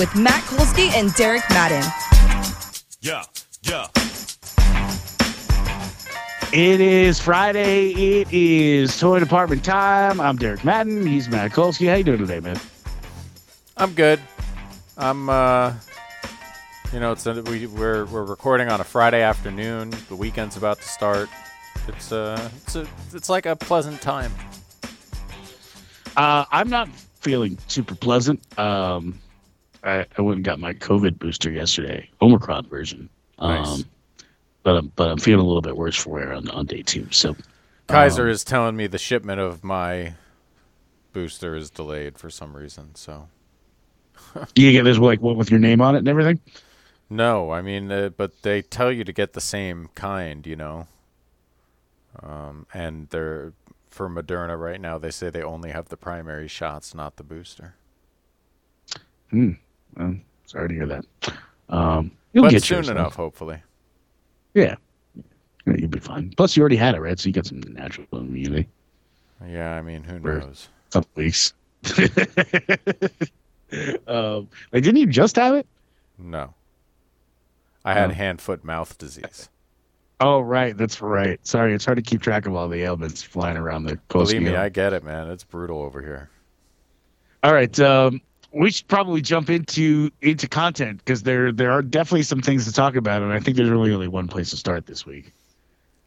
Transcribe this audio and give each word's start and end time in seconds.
with 0.00 0.16
Matt 0.16 0.42
Kolsky 0.44 0.90
and 0.94 1.12
Derek 1.12 1.42
Madden. 1.50 1.84
Yeah, 3.02 3.22
yeah. 3.60 3.86
It 6.54 6.80
is 6.80 7.20
Friday. 7.20 7.90
It 7.90 8.32
is 8.32 8.98
toy 8.98 9.20
department 9.20 9.62
time. 9.62 10.18
I'm 10.18 10.36
Derek 10.36 10.64
Madden. 10.64 11.06
He's 11.06 11.28
Matt 11.28 11.50
Kolsky. 11.50 11.86
How 11.90 11.96
you 11.96 12.04
doing 12.04 12.18
today, 12.18 12.40
man? 12.40 12.58
I'm 13.76 13.92
good. 13.92 14.18
I'm 14.96 15.28
uh 15.28 15.74
you 16.94 16.98
know, 16.98 17.12
it's 17.12 17.26
a, 17.26 17.42
we 17.42 17.66
we're 17.66 18.06
we're 18.06 18.24
recording 18.24 18.70
on 18.70 18.80
a 18.80 18.84
Friday 18.84 19.20
afternoon. 19.20 19.92
The 20.08 20.16
weekend's 20.16 20.56
about 20.56 20.78
to 20.78 20.88
start. 20.88 21.28
It's 21.88 22.10
uh 22.10 22.50
it's 22.64 22.74
a 22.74 22.88
it's 23.12 23.28
like 23.28 23.44
a 23.44 23.54
pleasant 23.54 24.00
time. 24.00 24.32
Uh, 26.16 26.46
I'm 26.50 26.70
not 26.70 26.88
feeling 27.20 27.58
super 27.68 27.94
pleasant. 27.94 28.40
Um, 28.58 29.20
I, 29.82 30.06
I 30.16 30.22
went 30.22 30.36
and 30.36 30.44
got 30.44 30.58
my 30.60 30.74
COVID 30.74 31.18
booster 31.18 31.50
yesterday, 31.50 32.08
Omicron 32.20 32.66
version. 32.68 33.08
Um, 33.38 33.62
Nice. 33.62 33.84
but 34.62 34.76
I'm 34.76 34.92
but 34.96 35.10
I'm 35.10 35.18
feeling 35.18 35.44
a 35.44 35.46
little 35.48 35.62
bit 35.62 35.76
worse 35.76 35.96
for 35.96 36.10
wear 36.10 36.32
on, 36.32 36.48
on 36.50 36.66
day 36.66 36.82
two. 36.82 37.06
So 37.10 37.36
Kaiser 37.88 38.24
um, 38.24 38.30
is 38.30 38.44
telling 38.44 38.76
me 38.76 38.86
the 38.86 38.98
shipment 38.98 39.40
of 39.40 39.64
my 39.64 40.14
booster 41.12 41.56
is 41.56 41.70
delayed 41.70 42.18
for 42.18 42.30
some 42.30 42.56
reason. 42.56 42.94
So 42.94 43.28
you 44.54 44.72
get 44.72 44.84
this 44.84 44.98
like 44.98 45.20
one 45.20 45.36
with 45.36 45.50
your 45.50 45.60
name 45.60 45.80
on 45.80 45.94
it 45.94 45.98
and 45.98 46.08
everything. 46.08 46.40
no, 47.08 47.50
I 47.50 47.62
mean, 47.62 47.90
uh, 47.90 48.10
but 48.16 48.42
they 48.42 48.62
tell 48.62 48.92
you 48.92 49.04
to 49.04 49.12
get 49.12 49.32
the 49.32 49.40
same 49.40 49.88
kind, 49.94 50.46
you 50.46 50.56
know. 50.56 50.86
Um, 52.22 52.66
and 52.74 53.08
they're 53.10 53.52
for 53.88 54.08
Moderna 54.08 54.58
right 54.58 54.80
now. 54.80 54.98
They 54.98 55.10
say 55.10 55.30
they 55.30 55.42
only 55.42 55.70
have 55.70 55.88
the 55.88 55.96
primary 55.96 56.48
shots, 56.48 56.94
not 56.94 57.16
the 57.16 57.22
booster. 57.22 57.74
Hmm. 59.30 59.52
Well, 59.96 60.16
sorry 60.46 60.68
to 60.68 60.74
hear 60.74 60.86
that. 60.86 61.04
Um, 61.68 62.10
you'll 62.32 62.44
but 62.44 62.50
get 62.50 62.62
soon 62.62 62.76
yours, 62.76 62.86
though. 62.86 62.92
enough, 62.92 63.14
hopefully. 63.14 63.62
Yeah. 64.54 64.76
Yeah, 65.66 65.74
You'll 65.78 65.88
be 65.90 66.00
fine. 66.00 66.32
Plus, 66.36 66.56
you 66.56 66.62
already 66.62 66.76
had 66.76 66.94
it, 66.94 67.00
right? 67.00 67.18
So 67.18 67.28
you 67.28 67.32
got 67.32 67.46
some 67.46 67.60
natural 67.68 68.06
immunity. 68.12 68.68
Yeah, 69.46 69.74
I 69.74 69.82
mean, 69.82 70.02
who 70.02 70.18
knows? 70.18 70.68
couple 70.90 71.10
weeks. 71.14 71.54
um, 74.06 74.48
like, 74.72 74.82
didn't 74.82 74.96
you 74.96 75.06
just 75.06 75.36
have 75.36 75.54
it? 75.54 75.66
No. 76.18 76.52
I 77.84 77.94
had 77.94 78.10
Oh. 78.10 78.14
hand, 78.14 78.40
foot, 78.40 78.64
mouth 78.64 78.98
disease. 78.98 79.48
Oh, 80.20 80.40
right. 80.40 80.76
That's 80.76 81.00
right. 81.00 81.38
Sorry, 81.46 81.72
it's 81.72 81.84
hard 81.84 81.96
to 81.96 82.02
keep 82.02 82.20
track 82.20 82.46
of 82.46 82.54
all 82.54 82.68
the 82.68 82.82
ailments 82.82 83.22
flying 83.22 83.56
around 83.56 83.84
the 83.84 83.96
coast. 84.08 84.32
Believe 84.32 84.42
me, 84.46 84.54
I 84.56 84.68
get 84.68 84.92
it, 84.92 85.02
man. 85.02 85.30
It's 85.30 85.44
brutal 85.44 85.80
over 85.80 86.02
here. 86.02 86.28
All 87.42 87.54
right. 87.54 87.78
Um, 87.80 88.20
we 88.52 88.70
should 88.70 88.88
probably 88.88 89.20
jump 89.22 89.50
into 89.50 90.10
into 90.22 90.48
content 90.48 90.98
because 90.98 91.22
there 91.22 91.52
there 91.52 91.70
are 91.70 91.82
definitely 91.82 92.22
some 92.22 92.40
things 92.40 92.64
to 92.66 92.72
talk 92.72 92.96
about, 92.96 93.22
and 93.22 93.32
I 93.32 93.40
think 93.40 93.56
there's 93.56 93.70
really 93.70 93.92
only 93.92 94.08
one 94.08 94.28
place 94.28 94.50
to 94.50 94.56
start 94.56 94.86
this 94.86 95.04
week. 95.06 95.32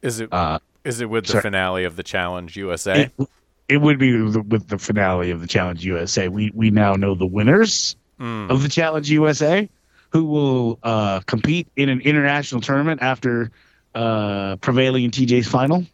Is 0.02 0.20
it? 0.20 0.32
Uh, 0.32 0.58
Is 0.84 1.00
it 1.00 1.08
with 1.08 1.26
the 1.26 1.40
finale 1.40 1.84
of 1.84 1.96
the 1.96 2.02
Challenge 2.02 2.56
USA? 2.56 3.10
it, 3.18 3.28
it 3.68 3.76
would 3.78 3.98
be 3.98 4.20
with 4.20 4.32
the, 4.34 4.42
with 4.42 4.68
the 4.68 4.78
finale 4.78 5.30
of 5.30 5.40
the 5.40 5.46
Challenge 5.46 5.84
USA. 5.84 6.28
We 6.28 6.50
we 6.54 6.70
now 6.70 6.94
know 6.94 7.14
the 7.14 7.26
winners 7.26 7.96
Mm. 8.20 8.48
of 8.48 8.62
the 8.62 8.68
Challenge 8.68 9.10
USA, 9.10 9.68
who 10.10 10.24
will 10.24 10.78
uh, 10.84 11.18
compete 11.26 11.66
in 11.74 11.88
an 11.88 12.00
international 12.02 12.60
tournament 12.60 13.02
after 13.02 13.50
uh, 13.96 14.54
prevailing 14.60 15.02
in 15.02 15.10
TJ's 15.10 15.48
final, 15.48 15.84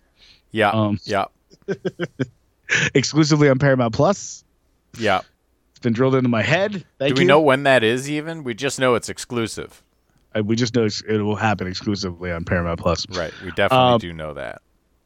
Yeah. 0.53 0.69
um, 0.69 0.99
yeah. 1.05 1.25
exclusively 2.95 3.49
on 3.49 3.59
Paramount 3.59 3.95
Plus. 3.95 4.45
Yeah. 4.99 5.21
It's 5.81 5.85
been 5.85 5.95
drilled 5.95 6.15
into 6.15 6.29
my 6.29 6.43
head. 6.43 6.85
Thank 6.99 7.15
Do 7.15 7.21
we 7.21 7.23
you. 7.23 7.27
know 7.29 7.41
when 7.41 7.63
that 7.63 7.83
is 7.83 8.11
even? 8.11 8.45
We 8.45 8.53
just 8.53 8.79
know 8.79 8.97
it's 8.97 9.09
exclusive. 9.09 9.83
Uh, 10.37 10.43
we 10.45 10.55
just 10.55 10.75
know 10.75 10.85
it 10.85 11.23
will 11.23 11.37
happen 11.37 11.67
exclusively 11.67 12.31
on 12.31 12.45
Paramount 12.45 12.79
Plus. 12.79 13.07
Right. 13.09 13.33
We 13.43 13.49
definitely 13.53 13.95
Um, 13.95 13.99
do 13.99 14.13
know 14.13 14.35
that. 14.35 14.61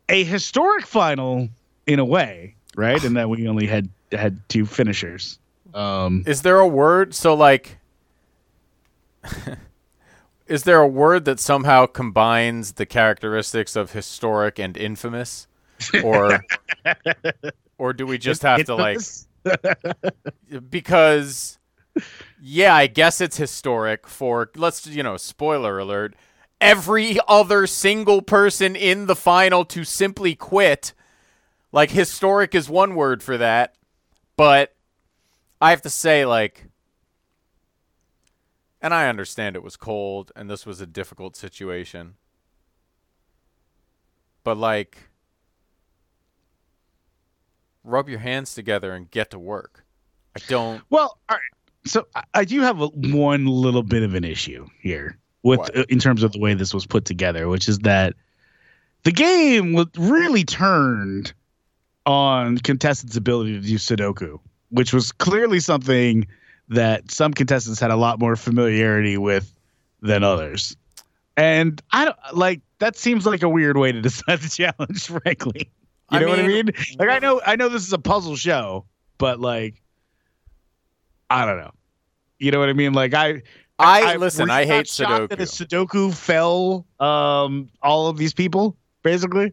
A 0.08 0.24
historic 0.24 0.84
final, 0.84 1.48
in 1.86 2.00
a 2.00 2.04
way, 2.04 2.56
right? 2.76 3.02
And 3.04 3.16
that 3.16 3.28
we 3.30 3.46
only 3.46 3.68
had 3.68 3.88
had 4.10 4.40
two 4.48 4.66
finishers. 4.66 5.38
Um, 5.74 6.24
Is 6.26 6.42
there 6.42 6.58
a 6.58 6.66
word? 6.66 7.14
So, 7.14 7.34
like, 7.34 7.78
is 10.48 10.64
there 10.64 10.80
a 10.80 10.88
word 10.88 11.24
that 11.24 11.38
somehow 11.40 11.86
combines 11.86 12.72
the 12.72 12.86
characteristics 12.86 13.76
of 13.76 13.92
historic 13.92 14.58
and 14.58 14.76
infamous? 14.76 15.46
Or, 16.02 16.44
or 17.78 17.92
do 17.92 18.06
we 18.06 18.18
just 18.18 18.42
have 18.42 18.64
to, 18.64 18.74
like, 18.74 18.96
infamous? 18.96 19.26
because 20.70 21.58
yeah, 22.40 22.74
I 22.74 22.86
guess 22.86 23.20
it's 23.20 23.36
historic 23.36 24.06
for 24.08 24.50
let's 24.56 24.86
you 24.86 25.02
know, 25.02 25.16
spoiler 25.16 25.78
alert, 25.78 26.14
every 26.60 27.18
other 27.28 27.66
single 27.66 28.22
person 28.22 28.76
in 28.76 29.06
the 29.06 29.16
final 29.16 29.64
to 29.66 29.84
simply 29.84 30.34
quit. 30.34 30.92
Like 31.72 31.90
historic 31.90 32.54
is 32.54 32.68
one 32.68 32.94
word 32.94 33.22
for 33.22 33.36
that, 33.36 33.74
but 34.36 34.74
I 35.60 35.70
have 35.70 35.82
to 35.82 35.90
say 35.90 36.24
like 36.24 36.66
and 38.80 38.92
I 38.92 39.08
understand 39.08 39.56
it 39.56 39.62
was 39.62 39.76
cold 39.76 40.30
and 40.36 40.50
this 40.50 40.66
was 40.66 40.80
a 40.80 40.86
difficult 40.86 41.36
situation. 41.36 42.14
But 44.44 44.58
like 44.58 45.08
rub 47.84 48.08
your 48.08 48.18
hands 48.18 48.54
together 48.54 48.92
and 48.92 49.10
get 49.10 49.30
to 49.30 49.38
work. 49.38 49.84
I 50.36 50.40
don't 50.48 50.82
Well, 50.90 51.18
all 51.28 51.36
right. 51.36 51.42
So 51.86 52.06
I, 52.14 52.24
I 52.34 52.44
do 52.44 52.60
have 52.62 52.80
a, 52.80 52.86
one 52.86 53.46
little 53.46 53.82
bit 53.82 54.02
of 54.02 54.14
an 54.14 54.24
issue 54.24 54.66
here 54.80 55.18
with 55.42 55.60
uh, 55.76 55.84
in 55.88 56.00
terms 56.00 56.22
of 56.22 56.32
the 56.32 56.40
way 56.40 56.54
this 56.54 56.74
was 56.74 56.86
put 56.86 57.04
together, 57.04 57.48
which 57.48 57.68
is 57.68 57.78
that 57.80 58.14
the 59.04 59.12
game 59.12 59.74
was 59.74 59.86
really 59.96 60.44
turned 60.44 61.32
on 62.06 62.58
contestants' 62.58 63.16
ability 63.16 63.52
to 63.52 63.66
do 63.66 63.76
Sudoku, 63.76 64.40
which 64.70 64.92
was 64.92 65.12
clearly 65.12 65.60
something 65.60 66.26
that 66.68 67.10
some 67.10 67.32
contestants 67.32 67.78
had 67.78 67.90
a 67.90 67.96
lot 67.96 68.18
more 68.18 68.36
familiarity 68.36 69.18
with 69.18 69.52
than 70.00 70.24
others. 70.24 70.76
And 71.36 71.80
I 71.90 72.06
don't 72.06 72.16
like 72.32 72.60
that 72.78 72.96
seems 72.96 73.26
like 73.26 73.42
a 73.42 73.48
weird 73.48 73.76
way 73.76 73.92
to 73.92 74.00
decide 74.02 74.40
the 74.40 74.48
challenge, 74.48 75.06
frankly. 75.06 75.70
You 76.10 76.18
I 76.18 76.20
know 76.20 76.28
what 76.28 76.38
I 76.38 76.46
mean- 76.46 76.66
mean? 76.66 76.74
Like 76.98 77.08
I 77.08 77.18
know 77.18 77.40
I 77.44 77.56
know 77.56 77.68
this 77.68 77.86
is 77.86 77.92
a 77.92 77.98
puzzle 77.98 78.36
show, 78.36 78.84
but 79.18 79.40
like 79.40 79.80
I 81.30 81.44
don't 81.46 81.58
know. 81.58 81.72
You 82.38 82.50
know 82.50 82.58
what 82.60 82.68
I 82.68 82.74
mean? 82.74 82.92
Like 82.92 83.14
I 83.14 83.42
I, 83.78 84.16
listen, 84.16 84.50
I 84.50 84.66
hate 84.66 84.86
Sudoku. 84.86 85.28
That 85.30 85.40
a 85.40 85.44
Sudoku. 85.44 86.10
Sudoku 86.10 86.14
fell 86.14 86.86
um 87.00 87.68
all 87.82 88.06
of 88.08 88.16
these 88.18 88.32
people, 88.34 88.76
basically. 89.02 89.52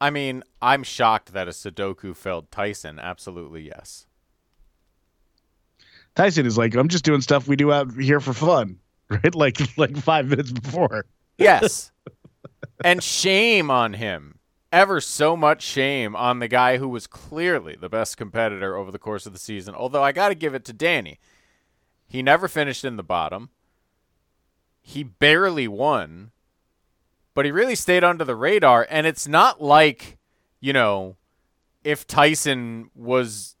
I 0.00 0.10
mean, 0.10 0.42
I'm 0.60 0.82
shocked 0.82 1.32
that 1.32 1.48
a 1.48 1.52
Sudoku 1.52 2.14
felled 2.14 2.50
Tyson. 2.50 2.98
Absolutely, 2.98 3.62
yes. 3.62 4.06
Tyson 6.14 6.44
is 6.44 6.58
like, 6.58 6.74
I'm 6.74 6.88
just 6.88 7.04
doing 7.04 7.20
stuff 7.22 7.48
we 7.48 7.56
do 7.56 7.72
out 7.72 7.92
here 7.94 8.20
for 8.20 8.32
fun. 8.32 8.78
Right? 9.08 9.34
Like 9.36 9.58
like 9.78 9.96
five 9.98 10.26
minutes 10.26 10.50
before. 10.50 11.06
Yes. 11.38 11.92
and 12.84 13.02
shame 13.02 13.70
on 13.70 13.94
him. 13.94 14.38
Ever 14.72 15.00
so 15.00 15.36
much 15.36 15.62
shame 15.62 16.14
on 16.16 16.38
the 16.40 16.48
guy 16.48 16.76
who 16.78 16.88
was 16.88 17.06
clearly 17.06 17.76
the 17.80 17.88
best 17.88 18.16
competitor 18.16 18.76
over 18.76 18.90
the 18.90 18.98
course 18.98 19.24
of 19.24 19.32
the 19.32 19.38
season. 19.38 19.74
Although 19.74 20.02
I 20.02 20.12
got 20.12 20.28
to 20.28 20.34
give 20.34 20.54
it 20.54 20.64
to 20.66 20.72
Danny. 20.72 21.18
He 22.06 22.22
never 22.22 22.46
finished 22.48 22.84
in 22.84 22.96
the 22.96 23.02
bottom. 23.02 23.50
He 24.82 25.02
barely 25.02 25.66
won, 25.66 26.30
but 27.34 27.44
he 27.44 27.50
really 27.50 27.74
stayed 27.74 28.04
under 28.04 28.24
the 28.24 28.36
radar. 28.36 28.86
And 28.88 29.06
it's 29.06 29.26
not 29.26 29.60
like, 29.62 30.18
you 30.60 30.72
know, 30.72 31.16
if 31.82 32.06
Tyson 32.06 32.90
was 32.94 33.56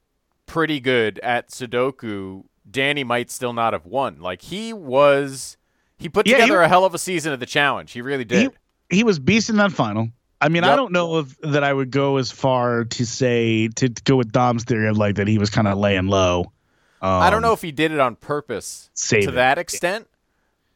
pretty 0.46 0.78
good 0.80 1.18
at 1.20 1.50
Sudoku, 1.50 2.44
Danny 2.70 3.02
might 3.04 3.30
still 3.30 3.52
not 3.52 3.72
have 3.72 3.86
won. 3.86 4.20
Like 4.20 4.42
he 4.42 4.72
was, 4.72 5.56
he 5.98 6.08
put 6.08 6.26
Yeah, 6.26 6.36
he- 6.36 6.42
together 6.42 6.62
a 6.62 6.68
hell 6.68 6.84
of 6.84 6.94
a 6.94 6.98
season 6.98 7.32
of 7.32 7.40
the 7.40 7.46
challenge. 7.46 7.92
He 7.92 8.02
really 8.02 8.24
did. 8.24 8.52
He 8.90 9.04
was 9.04 9.18
beast 9.18 9.50
in 9.50 9.56
that 9.56 9.72
final. 9.72 10.08
I 10.40 10.48
mean, 10.48 10.64
I 10.64 10.76
don't 10.76 10.92
know 10.92 11.18
if 11.20 11.36
that 11.40 11.64
I 11.64 11.72
would 11.72 11.90
go 11.90 12.18
as 12.18 12.30
far 12.30 12.84
to 12.84 13.06
say 13.06 13.68
to, 13.68 13.88
to 13.88 14.02
go 14.04 14.16
with 14.16 14.32
Dom's 14.32 14.64
theory 14.64 14.88
of 14.88 14.96
like 14.98 15.16
that 15.16 15.26
he 15.26 15.38
was 15.38 15.48
kind 15.50 15.66
of 15.66 15.78
laying 15.78 16.08
low. 16.08 16.52
I 17.00 17.30
don't 17.30 17.38
Um, 17.38 17.42
know 17.42 17.52
if 17.52 17.62
he 17.62 17.72
did 17.72 17.90
it 17.92 18.00
on 18.00 18.16
purpose 18.16 18.90
to 19.08 19.18
it. 19.18 19.30
that 19.32 19.58
extent, 19.58 20.08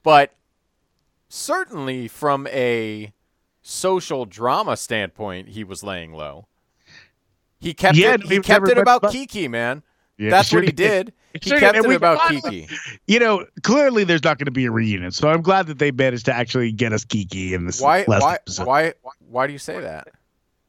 but 0.02 0.32
certainly 1.28 2.08
from 2.08 2.46
a 2.48 3.12
social 3.62 4.24
drama 4.26 4.76
standpoint, 4.76 5.48
he 5.48 5.64
was 5.64 5.82
laying 5.82 6.12
low. 6.12 6.46
He 7.58 7.74
kept 7.74 7.96
Yeah, 7.96 8.14
it. 8.14 8.22
He 8.24 8.40
kept 8.40 8.68
it 8.68 8.78
about 8.78 9.10
Kiki, 9.10 9.46
man. 9.48 9.82
Yeah, 10.16 10.30
That's 10.30 10.48
sure 10.48 10.60
what 10.60 10.66
he 10.68 10.72
did. 10.72 11.12
He 11.34 11.50
kept 11.50 11.76
it 11.76 11.84
about 11.94 12.28
Kiki. 12.28 12.68
You 13.06 13.20
know, 13.20 13.46
clearly 13.62 14.04
there's 14.04 14.24
not 14.24 14.38
going 14.38 14.46
to 14.46 14.50
be 14.50 14.66
a 14.66 14.70
reunion, 14.70 15.10
so 15.12 15.28
I'm 15.28 15.42
glad 15.42 15.66
that 15.68 15.78
they 15.78 15.90
managed 15.90 16.24
to 16.26 16.34
actually 16.34 16.72
get 16.72 16.92
us 16.92 17.04
Kiki 17.04 17.54
in 17.54 17.66
this 17.66 17.80
Why? 17.80 18.04
last 18.08 18.22
Why? 18.22 18.34
episode. 18.34 18.66
Why? 18.66 18.94
Why 19.28 19.46
do 19.46 19.52
you 19.52 19.58
say 19.58 19.80
that? 19.80 20.08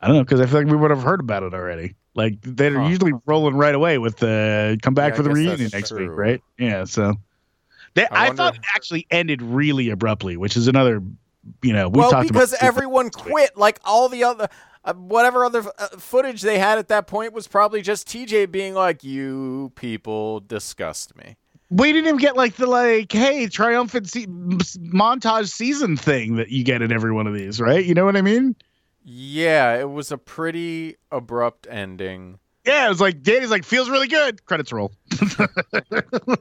I 0.01 0.07
don't 0.07 0.17
know 0.17 0.23
because 0.23 0.39
I 0.39 0.45
feel 0.45 0.61
like 0.61 0.71
we 0.71 0.77
would 0.77 0.91
have 0.91 1.03
heard 1.03 1.19
about 1.19 1.43
it 1.43 1.53
already. 1.53 1.95
Like 2.15 2.37
they're 2.41 2.79
Huh. 2.79 2.87
usually 2.87 3.13
rolling 3.25 3.55
right 3.55 3.73
away 3.73 3.97
with 3.97 4.17
the 4.17 4.77
come 4.81 4.93
back 4.93 5.11
Yeah, 5.13 5.17
for 5.17 5.23
the 5.23 5.29
reunion 5.31 5.69
next 5.71 5.91
week, 5.91 6.09
right? 6.09 6.41
Yeah. 6.57 6.83
So 6.83 7.15
they, 7.93 8.05
I 8.07 8.27
I, 8.27 8.31
thought 8.33 8.55
it 8.55 8.61
actually 8.75 9.07
ended 9.11 9.41
really 9.41 9.89
abruptly, 9.89 10.37
which 10.37 10.57
is 10.57 10.67
another, 10.67 11.01
you 11.61 11.73
know, 11.73 11.89
we 11.89 11.99
well, 11.99 12.11
talked 12.11 12.27
because 12.27 12.53
everyone 12.61 13.09
quit. 13.11 13.55
Like 13.57 13.79
all 13.85 14.09
the 14.09 14.23
other, 14.23 14.47
uh, 14.83 14.93
whatever 14.93 15.45
other 15.45 15.63
uh, 15.77 15.87
footage 15.97 16.41
they 16.41 16.59
had 16.59 16.77
at 16.77 16.87
that 16.89 17.07
point 17.07 17.33
was 17.33 17.47
probably 17.47 17.81
just 17.81 18.07
TJ 18.07 18.51
being 18.51 18.73
like, 18.73 19.03
"You 19.03 19.71
people 19.75 20.39
disgust 20.39 21.15
me." 21.15 21.37
we 21.71 21.93
didn't 21.93 22.07
even 22.07 22.17
get 22.17 22.35
like 22.35 22.57
the 22.57 22.67
like, 22.67 23.11
hey, 23.11 23.47
triumphant 23.47 24.09
se- 24.09 24.27
montage 24.27 25.49
season 25.49 25.95
thing 25.95 26.35
that 26.35 26.49
you 26.49 26.65
get 26.65 26.81
in 26.81 26.91
every 26.91 27.13
one 27.13 27.27
of 27.27 27.33
these, 27.33 27.61
right? 27.61 27.83
You 27.83 27.93
know 27.93 28.03
what 28.03 28.17
I 28.17 28.21
mean? 28.21 28.57
Yeah, 29.03 29.79
it 29.79 29.89
was 29.89 30.11
a 30.11 30.17
pretty 30.17 30.97
abrupt 31.11 31.67
ending. 31.69 32.39
Yeah, 32.65 32.85
it 32.85 32.89
was 32.89 33.01
like 33.01 33.23
Danny's 33.23 33.49
like 33.49 33.63
feels 33.63 33.89
really 33.89 34.09
good. 34.09 34.45
Credits 34.45 34.71
roll. 34.71 34.91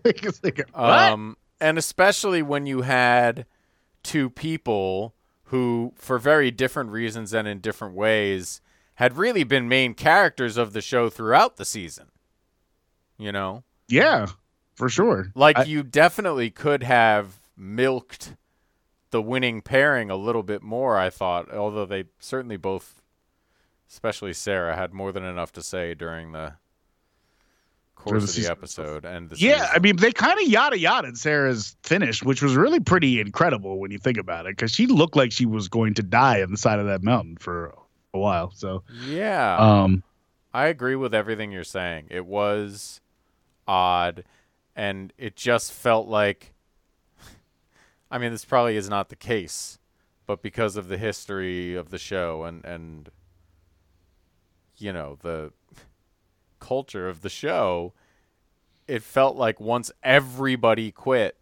Like, 0.05 0.43
like? 0.43 0.77
Um, 0.77 1.37
and 1.61 1.79
especially 1.79 2.43
when 2.43 2.67
you 2.67 2.83
had 2.83 3.47
two 4.03 4.31
people 4.31 5.15
who, 5.51 5.93
for 5.97 6.19
very 6.19 6.51
different 6.51 6.91
reasons 6.91 7.33
and 7.35 7.47
in 7.47 7.59
different 7.61 7.95
ways, 7.95 8.61
had 8.95 9.17
really 9.17 9.45
been 9.45 9.69
main 9.69 9.95
characters 9.95 10.57
of 10.57 10.73
the 10.73 10.81
show 10.81 11.09
throughout 11.11 11.57
the 11.57 11.65
season. 11.65 12.07
You 13.19 13.33
know, 13.33 13.65
yeah, 13.89 14.27
for 14.75 14.89
sure. 14.89 15.27
like 15.35 15.59
I- 15.59 15.65
you 15.65 15.83
definitely 15.83 16.51
could 16.51 16.83
have 16.83 17.41
milked 17.57 18.35
the 19.11 19.21
winning 19.21 19.61
pairing 19.61 20.09
a 20.11 20.17
little 20.17 20.43
bit 20.45 20.63
more. 20.63 20.97
I 20.97 21.11
thought, 21.11 21.53
although 21.53 21.85
they 21.85 22.05
certainly 22.19 22.57
both, 22.57 23.03
especially 23.91 24.33
Sarah, 24.33 24.77
had 24.77 24.95
more 24.95 25.13
than 25.13 25.25
enough 25.25 25.53
to 25.53 25.63
say 25.63 25.95
during 25.95 26.33
the 26.33 26.55
course 28.01 28.37
of 28.37 28.43
the 28.43 28.51
episode 28.51 29.05
and 29.05 29.31
the 29.31 29.37
Yeah, 29.37 29.61
season. 29.61 29.69
I 29.75 29.79
mean, 29.79 29.97
they 29.97 30.13
kind 30.13 30.41
of 30.41 30.49
yada 30.49 30.79
yada 30.79 31.15
Sarah's 31.15 31.77
finish, 31.83 32.23
which 32.23 32.43
was 32.43 32.57
really 32.57 32.81
pretty 32.81 33.21
incredible 33.21 33.79
when 33.79 33.91
you 33.91 33.99
think 33.99 34.19
about 34.19 34.47
it, 34.47 34.57
because 34.57 34.73
she 34.73 34.87
looked 34.87 35.17
like 35.17 35.33
she 35.33 35.47
was 35.47 35.69
going 35.69 35.95
to 35.95 36.03
die 36.03 36.43
on 36.43 36.51
the 36.51 36.57
side 36.57 36.79
of 36.79 36.87
that 36.87 37.03
mountain 37.03 37.37
for 37.37 37.75
a 38.15 38.19
while. 38.19 38.51
So, 38.55 38.83
yeah. 39.05 39.57
um, 39.57 40.03
I 40.53 40.67
agree 40.67 40.97
with 40.97 41.15
everything 41.15 41.53
you're 41.53 41.65
saying. 41.65 42.07
It 42.11 42.27
was 42.27 43.01
odd, 43.69 44.25
and 44.75 45.13
it 45.19 45.37
just 45.37 45.73
felt 45.73 46.09
like. 46.09 46.55
I 48.11 48.19
mean, 48.19 48.33
this 48.33 48.45
probably 48.45 48.77
is 48.77 48.89
not 48.89 49.09
the 49.11 49.17
case, 49.17 49.79
but 50.27 50.43
because 50.43 50.77
of 50.77 50.89
the 50.89 50.99
history 50.99 51.75
of 51.75 51.91
the 51.91 51.99
show 51.99 52.45
and 52.45 52.65
and 52.65 53.11
you 54.79 54.93
know 54.93 55.19
the 55.23 55.53
culture 56.61 57.09
of 57.09 57.23
the 57.23 57.29
show, 57.29 57.93
it 58.87 59.03
felt 59.03 59.37
like 59.37 59.61
once 59.61 59.91
everybody 60.03 60.93
quit, 60.93 61.37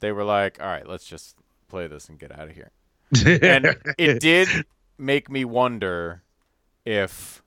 they 0.00 0.12
were 0.12 0.24
like, 0.24 0.60
"All 0.60 0.66
right, 0.66 0.86
let's 0.86 1.06
just 1.06 1.36
play 1.68 1.86
this 1.86 2.08
and 2.08 2.18
get 2.18 2.32
out 2.32 2.48
of 2.48 2.54
here." 2.54 2.70
and 3.42 3.76
it 3.98 4.20
did 4.20 4.48
make 4.98 5.30
me 5.30 5.44
wonder 5.44 6.22
if 6.84 7.42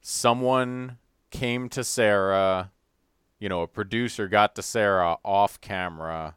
someone 0.00 0.98
came 1.30 1.68
to 1.70 1.82
Sarah, 1.82 2.70
you 3.38 3.48
know, 3.48 3.62
a 3.62 3.66
producer 3.66 4.28
got 4.28 4.54
to 4.54 4.62
Sarah 4.62 5.16
off 5.24 5.60
camera 5.60 6.36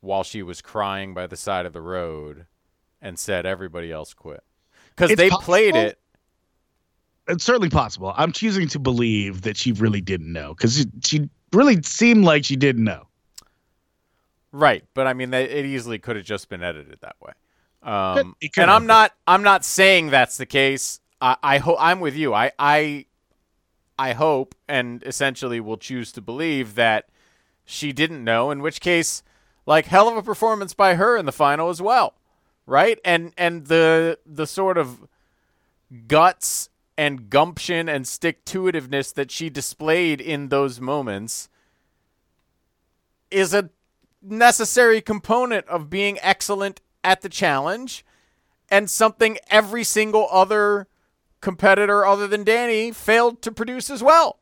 while 0.00 0.24
she 0.24 0.42
was 0.42 0.60
crying 0.60 1.14
by 1.14 1.26
the 1.26 1.36
side 1.36 1.64
of 1.64 1.72
the 1.72 1.80
road 1.80 2.46
and 3.00 3.18
said 3.18 3.46
everybody 3.46 3.90
else 3.90 4.12
quit. 4.12 4.42
Because 4.94 5.16
they 5.16 5.30
played 5.30 5.74
it. 5.74 5.98
It's 7.28 7.44
certainly 7.44 7.70
possible. 7.70 8.12
I'm 8.16 8.32
choosing 8.32 8.68
to 8.68 8.78
believe 8.78 9.42
that 9.42 9.56
she 9.56 9.72
really 9.72 10.00
didn't 10.00 10.32
know 10.32 10.54
because 10.54 10.76
she, 10.76 10.86
she 11.04 11.30
really 11.52 11.82
seemed 11.82 12.24
like 12.24 12.44
she 12.44 12.56
didn't 12.56 12.84
know. 12.84 13.06
Right, 14.50 14.84
but 14.94 15.06
I 15.06 15.14
mean, 15.14 15.30
they, 15.30 15.44
it 15.44 15.64
easily 15.64 15.98
could 15.98 16.16
have 16.16 16.24
just 16.24 16.48
been 16.48 16.62
edited 16.62 16.98
that 17.00 17.16
way. 17.20 17.32
Um, 17.82 18.36
it 18.40 18.52
could 18.52 18.62
and 18.62 18.70
I'm 18.70 18.86
not, 18.86 19.12
I'm 19.26 19.42
not 19.42 19.64
saying 19.64 20.10
that's 20.10 20.36
the 20.36 20.46
case. 20.46 21.00
I, 21.20 21.36
I 21.42 21.58
hope 21.58 21.78
I'm 21.80 22.00
with 22.00 22.14
you. 22.16 22.34
I, 22.34 22.52
I, 22.58 23.06
I 23.98 24.12
hope, 24.12 24.54
and 24.68 25.02
essentially 25.04 25.60
will 25.60 25.76
choose 25.76 26.12
to 26.12 26.20
believe 26.20 26.74
that 26.74 27.08
she 27.64 27.92
didn't 27.92 28.24
know. 28.24 28.50
In 28.50 28.60
which 28.60 28.80
case, 28.80 29.22
like 29.66 29.86
hell 29.86 30.08
of 30.08 30.16
a 30.16 30.22
performance 30.22 30.74
by 30.74 30.94
her 30.94 31.16
in 31.16 31.26
the 31.26 31.32
final 31.32 31.68
as 31.70 31.80
well, 31.80 32.14
right? 32.66 32.98
And 33.04 33.32
and 33.38 33.66
the 33.66 34.18
the 34.26 34.46
sort 34.46 34.76
of 34.76 35.06
guts 36.08 36.68
and 36.96 37.30
gumption 37.30 37.88
and 37.88 38.06
stick 38.06 38.44
to 38.46 38.64
itiveness 38.64 39.12
that 39.14 39.30
she 39.30 39.48
displayed 39.48 40.20
in 40.20 40.48
those 40.48 40.80
moments 40.80 41.48
is 43.30 43.54
a 43.54 43.70
necessary 44.20 45.00
component 45.00 45.66
of 45.68 45.90
being 45.90 46.18
excellent 46.22 46.80
at 47.02 47.22
the 47.22 47.28
challenge 47.28 48.04
and 48.70 48.88
something 48.88 49.38
every 49.50 49.84
single 49.84 50.28
other 50.30 50.86
competitor 51.40 52.06
other 52.06 52.26
than 52.26 52.44
Danny 52.44 52.92
failed 52.92 53.42
to 53.42 53.52
produce 53.52 53.90
as 53.90 54.02
well. 54.02 54.38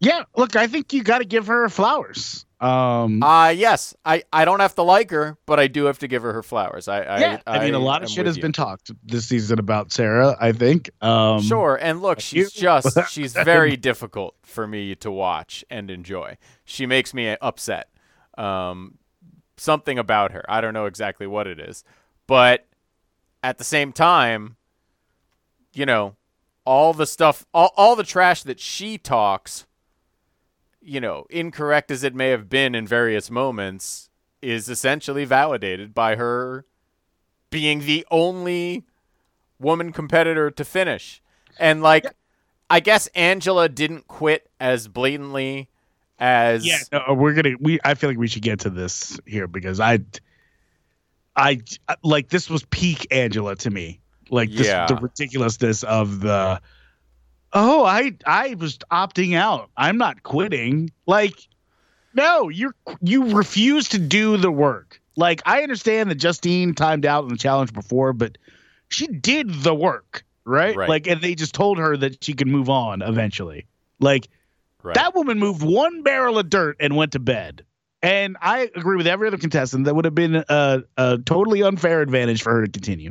Yeah, 0.00 0.24
look, 0.36 0.54
I 0.54 0.66
think 0.66 0.92
you 0.92 1.02
got 1.02 1.18
to 1.18 1.24
give 1.24 1.46
her 1.46 1.68
flowers. 1.68 2.44
Um, 2.60 3.22
Uh 3.22 3.50
yes, 3.50 3.94
I, 4.04 4.24
I 4.32 4.44
don't 4.44 4.58
have 4.60 4.74
to 4.74 4.82
like 4.82 5.10
her, 5.10 5.36
but 5.46 5.60
I 5.60 5.68
do 5.68 5.84
have 5.84 5.98
to 6.00 6.08
give 6.08 6.22
her 6.22 6.32
her 6.32 6.42
flowers. 6.42 6.88
I 6.88 7.02
I, 7.02 7.18
yeah, 7.20 7.40
I, 7.46 7.64
mean, 7.64 7.74
a 7.74 7.78
lot 7.78 8.02
of 8.02 8.10
shit 8.10 8.26
has 8.26 8.36
you. 8.36 8.42
been 8.42 8.52
talked 8.52 8.90
this 9.04 9.26
season 9.26 9.58
about 9.60 9.92
Sarah. 9.92 10.36
I 10.40 10.52
think. 10.52 10.90
Um, 11.00 11.40
Sure, 11.40 11.78
and 11.80 12.02
look, 12.02 12.20
she's 12.20 12.50
just 12.52 12.98
she's 13.10 13.32
very 13.32 13.76
difficult 13.76 14.34
for 14.42 14.66
me 14.66 14.96
to 14.96 15.10
watch 15.10 15.64
and 15.70 15.90
enjoy. 15.90 16.36
She 16.64 16.84
makes 16.84 17.14
me 17.14 17.36
upset. 17.40 17.90
Um, 18.36 18.98
something 19.56 19.98
about 19.98 20.32
her, 20.32 20.44
I 20.48 20.60
don't 20.60 20.74
know 20.74 20.86
exactly 20.86 21.26
what 21.26 21.46
it 21.46 21.58
is, 21.60 21.84
but 22.26 22.66
at 23.42 23.58
the 23.58 23.64
same 23.64 23.92
time, 23.92 24.56
you 25.72 25.86
know, 25.86 26.16
all 26.64 26.92
the 26.92 27.06
stuff, 27.06 27.46
all, 27.54 27.72
all 27.76 27.96
the 27.96 28.04
trash 28.04 28.42
that 28.42 28.60
she 28.60 28.98
talks, 28.98 29.66
you 30.80 31.00
know, 31.00 31.26
incorrect 31.30 31.90
as 31.90 32.04
it 32.04 32.14
may 32.14 32.28
have 32.28 32.48
been 32.48 32.74
in 32.74 32.86
various 32.86 33.30
moments, 33.30 34.10
is 34.40 34.68
essentially 34.68 35.24
validated 35.24 35.94
by 35.94 36.16
her 36.16 36.64
being 37.50 37.80
the 37.80 38.06
only 38.10 38.84
woman 39.58 39.92
competitor 39.92 40.50
to 40.50 40.64
finish. 40.64 41.20
And 41.58 41.82
like 41.82 42.06
I 42.70 42.80
guess 42.80 43.06
Angela 43.08 43.68
didn't 43.68 44.06
quit 44.06 44.48
as 44.60 44.88
blatantly 44.88 45.68
as 46.18 46.66
Yeah, 46.66 46.78
no, 46.92 47.14
we're 47.14 47.34
gonna. 47.34 47.56
We 47.60 47.78
I 47.84 47.94
feel 47.94 48.10
like 48.10 48.18
we 48.18 48.28
should 48.28 48.42
get 48.42 48.60
to 48.60 48.70
this 48.70 49.18
here 49.26 49.46
because 49.46 49.80
I, 49.80 50.00
I 51.36 51.60
like 52.02 52.28
this 52.28 52.50
was 52.50 52.64
peak 52.66 53.06
Angela 53.10 53.56
to 53.56 53.70
me. 53.70 54.00
Like 54.30 54.50
this, 54.50 54.66
Yeah. 54.66 54.86
the 54.86 54.96
ridiculousness 54.96 55.82
of 55.84 56.20
the. 56.20 56.60
Oh, 57.52 57.84
I 57.84 58.12
I 58.26 58.54
was 58.54 58.78
opting 58.90 59.34
out. 59.34 59.70
I'm 59.76 59.96
not 59.96 60.22
quitting. 60.22 60.90
Like, 61.06 61.34
no, 62.14 62.48
you 62.48 62.72
you 63.00 63.36
refuse 63.36 63.88
to 63.90 63.98
do 63.98 64.36
the 64.36 64.50
work. 64.50 65.00
Like 65.16 65.42
I 65.46 65.62
understand 65.62 66.10
that 66.10 66.16
Justine 66.16 66.74
timed 66.74 67.06
out 67.06 67.24
in 67.24 67.30
the 67.30 67.36
challenge 67.38 67.72
before, 67.72 68.12
but 68.12 68.38
she 68.88 69.06
did 69.06 69.52
the 69.62 69.74
work, 69.74 70.24
right? 70.44 70.76
Right. 70.76 70.88
Like, 70.88 71.06
and 71.06 71.20
they 71.20 71.34
just 71.34 71.54
told 71.54 71.78
her 71.78 71.96
that 71.96 72.22
she 72.22 72.34
could 72.34 72.46
move 72.48 72.68
on 72.70 73.02
eventually. 73.02 73.66
Like 74.00 74.28
Right. 74.80 74.94
that 74.94 75.12
woman 75.16 75.40
moved 75.40 75.60
one 75.60 76.04
barrel 76.04 76.38
of 76.38 76.48
dirt 76.48 76.76
and 76.78 76.94
went 76.94 77.12
to 77.12 77.18
bed. 77.18 77.64
And 78.00 78.36
I 78.40 78.70
agree 78.76 78.96
with 78.96 79.08
every 79.08 79.26
other 79.26 79.36
contestant 79.36 79.86
that 79.86 79.94
would 79.96 80.04
have 80.04 80.14
been 80.14 80.44
a, 80.48 80.84
a 80.96 81.18
totally 81.18 81.64
unfair 81.64 82.00
advantage 82.00 82.42
for 82.42 82.52
her 82.52 82.64
to 82.64 82.70
continue. 82.70 83.10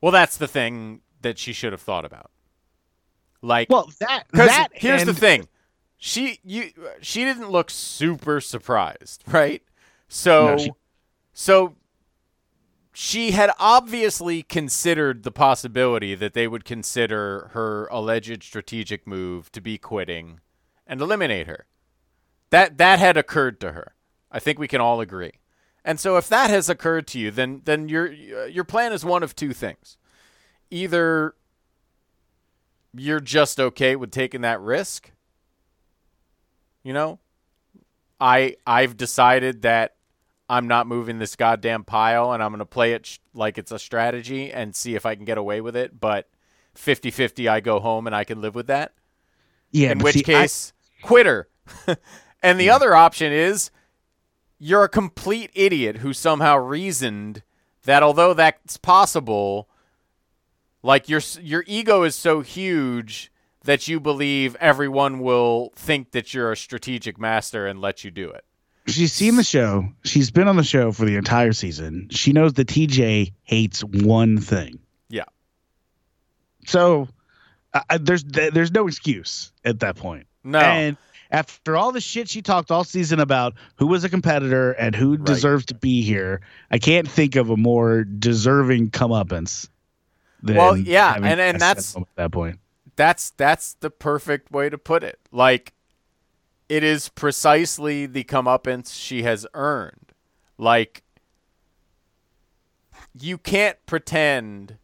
Well, 0.00 0.10
that's 0.10 0.36
the 0.36 0.48
thing 0.48 1.00
that 1.22 1.38
she 1.38 1.52
should 1.52 1.70
have 1.72 1.80
thought 1.80 2.04
about. 2.04 2.32
Like 3.44 3.68
Well, 3.68 3.90
that 4.00 4.24
that 4.32 4.68
here's 4.72 5.04
the 5.04 5.12
thing, 5.14 5.46
she 5.98 6.40
you 6.42 6.70
she 7.02 7.24
didn't 7.24 7.50
look 7.50 7.70
super 7.70 8.40
surprised, 8.40 9.22
right? 9.26 9.62
So, 10.08 10.46
No, 10.46 10.56
she- 10.56 10.72
so 11.32 11.76
she 12.92 13.32
had 13.32 13.50
obviously 13.58 14.42
considered 14.42 15.24
the 15.24 15.32
possibility 15.32 16.14
that 16.14 16.32
they 16.32 16.46
would 16.46 16.64
consider 16.64 17.50
her 17.52 17.86
alleged 17.90 18.42
strategic 18.44 19.06
move 19.06 19.50
to 19.52 19.60
be 19.60 19.76
quitting 19.78 20.40
and 20.86 21.00
eliminate 21.00 21.46
her. 21.46 21.66
That 22.50 22.78
that 22.78 22.98
had 22.98 23.16
occurred 23.16 23.60
to 23.60 23.72
her. 23.72 23.94
I 24.30 24.38
think 24.38 24.58
we 24.58 24.68
can 24.68 24.80
all 24.80 25.00
agree. 25.00 25.32
And 25.84 26.00
so 26.00 26.16
if 26.16 26.28
that 26.28 26.48
has 26.50 26.70
occurred 26.70 27.06
to 27.08 27.18
you, 27.18 27.30
then 27.30 27.62
then 27.64 27.88
your 27.88 28.10
your 28.10 28.64
plan 28.64 28.92
is 28.92 29.04
one 29.04 29.22
of 29.22 29.34
two 29.36 29.52
things. 29.52 29.98
Either 30.70 31.34
you're 32.96 33.20
just 33.20 33.58
okay 33.60 33.96
with 33.96 34.10
taking 34.10 34.42
that 34.42 34.60
risk. 34.60 35.10
You 36.82 36.92
know, 36.92 37.18
I 38.20 38.56
I've 38.66 38.96
decided 38.96 39.62
that 39.62 39.96
I'm 40.48 40.68
not 40.68 40.86
moving 40.86 41.18
this 41.18 41.36
goddamn 41.36 41.84
pile 41.84 42.32
and 42.32 42.42
I'm 42.42 42.50
going 42.50 42.58
to 42.58 42.66
play 42.66 42.92
it 42.92 43.06
sh- 43.06 43.18
like 43.32 43.56
it's 43.56 43.72
a 43.72 43.78
strategy 43.78 44.52
and 44.52 44.76
see 44.76 44.94
if 44.94 45.06
I 45.06 45.14
can 45.14 45.24
get 45.24 45.38
away 45.38 45.60
with 45.62 45.74
it, 45.74 45.98
but 45.98 46.28
50-50 46.76 47.48
I 47.48 47.60
go 47.60 47.80
home 47.80 48.06
and 48.06 48.14
I 48.14 48.24
can 48.24 48.42
live 48.42 48.54
with 48.54 48.66
that. 48.66 48.92
Yeah, 49.70 49.92
In 49.92 50.00
which 50.00 50.16
see, 50.16 50.20
I- 50.20 50.42
case, 50.42 50.72
quitter. 51.02 51.48
and 52.42 52.60
the 52.60 52.68
other 52.68 52.94
option 52.94 53.32
is 53.32 53.70
you're 54.58 54.84
a 54.84 54.88
complete 54.88 55.50
idiot 55.54 55.98
who 55.98 56.12
somehow 56.12 56.56
reasoned 56.58 57.42
that 57.84 58.02
although 58.02 58.34
that's 58.34 58.76
possible, 58.76 59.68
like 60.84 61.08
your 61.08 61.22
your 61.40 61.64
ego 61.66 62.04
is 62.04 62.14
so 62.14 62.42
huge 62.42 63.32
that 63.64 63.88
you 63.88 63.98
believe 63.98 64.54
everyone 64.60 65.18
will 65.20 65.72
think 65.74 66.12
that 66.12 66.34
you're 66.34 66.52
a 66.52 66.56
strategic 66.56 67.18
master 67.18 67.66
and 67.66 67.80
let 67.80 68.04
you 68.04 68.10
do 68.10 68.30
it. 68.30 68.44
she's 68.86 69.12
seen 69.12 69.36
the 69.36 69.42
show. 69.42 69.88
She's 70.04 70.30
been 70.30 70.46
on 70.46 70.56
the 70.56 70.62
show 70.62 70.92
for 70.92 71.06
the 71.06 71.16
entire 71.16 71.54
season. 71.54 72.08
She 72.10 72.32
knows 72.32 72.52
that 72.54 72.68
TJ 72.68 73.32
hates 73.42 73.82
one 73.82 74.38
thing. 74.38 74.78
Yeah. 75.08 75.24
So 76.66 77.08
uh, 77.72 77.98
there's 77.98 78.22
there's 78.24 78.70
no 78.70 78.86
excuse 78.86 79.52
at 79.64 79.80
that 79.80 79.96
point. 79.96 80.26
No. 80.44 80.58
And 80.58 80.98
after 81.30 81.78
all 81.78 81.92
the 81.92 82.02
shit 82.02 82.28
she 82.28 82.42
talked 82.42 82.70
all 82.70 82.84
season 82.84 83.20
about 83.20 83.54
who 83.76 83.86
was 83.86 84.04
a 84.04 84.10
competitor 84.10 84.72
and 84.72 84.94
who 84.94 85.16
deserves 85.16 85.64
to 85.66 85.74
be 85.74 86.02
here, 86.02 86.42
I 86.70 86.78
can't 86.78 87.08
think 87.08 87.36
of 87.36 87.48
a 87.48 87.56
more 87.56 88.04
deserving 88.04 88.90
comeuppance. 88.90 89.68
Than 90.44 90.56
Well, 90.56 90.76
yeah, 90.76 91.14
having 91.14 91.24
and- 91.30 91.40
and 91.40 91.60
that's- 91.60 91.96
at 91.96 92.02
that 92.16 92.30
point. 92.32 92.60
that's 92.96 93.30
that's 93.30 93.74
the 93.74 93.88
perfect 93.90 94.52
way 94.52 94.68
to 94.68 94.76
put 94.76 95.02
it. 95.02 95.18
Like 95.32 95.72
it 96.68 96.84
is 96.84 97.08
precisely 97.08 98.04
the 98.06 98.24
comeuppance 98.24 98.94
she 98.94 99.22
has 99.22 99.46
earned. 99.54 100.12
Like 100.58 101.02
you 103.18 103.38
can't 103.38 103.78
pretend 103.86 104.76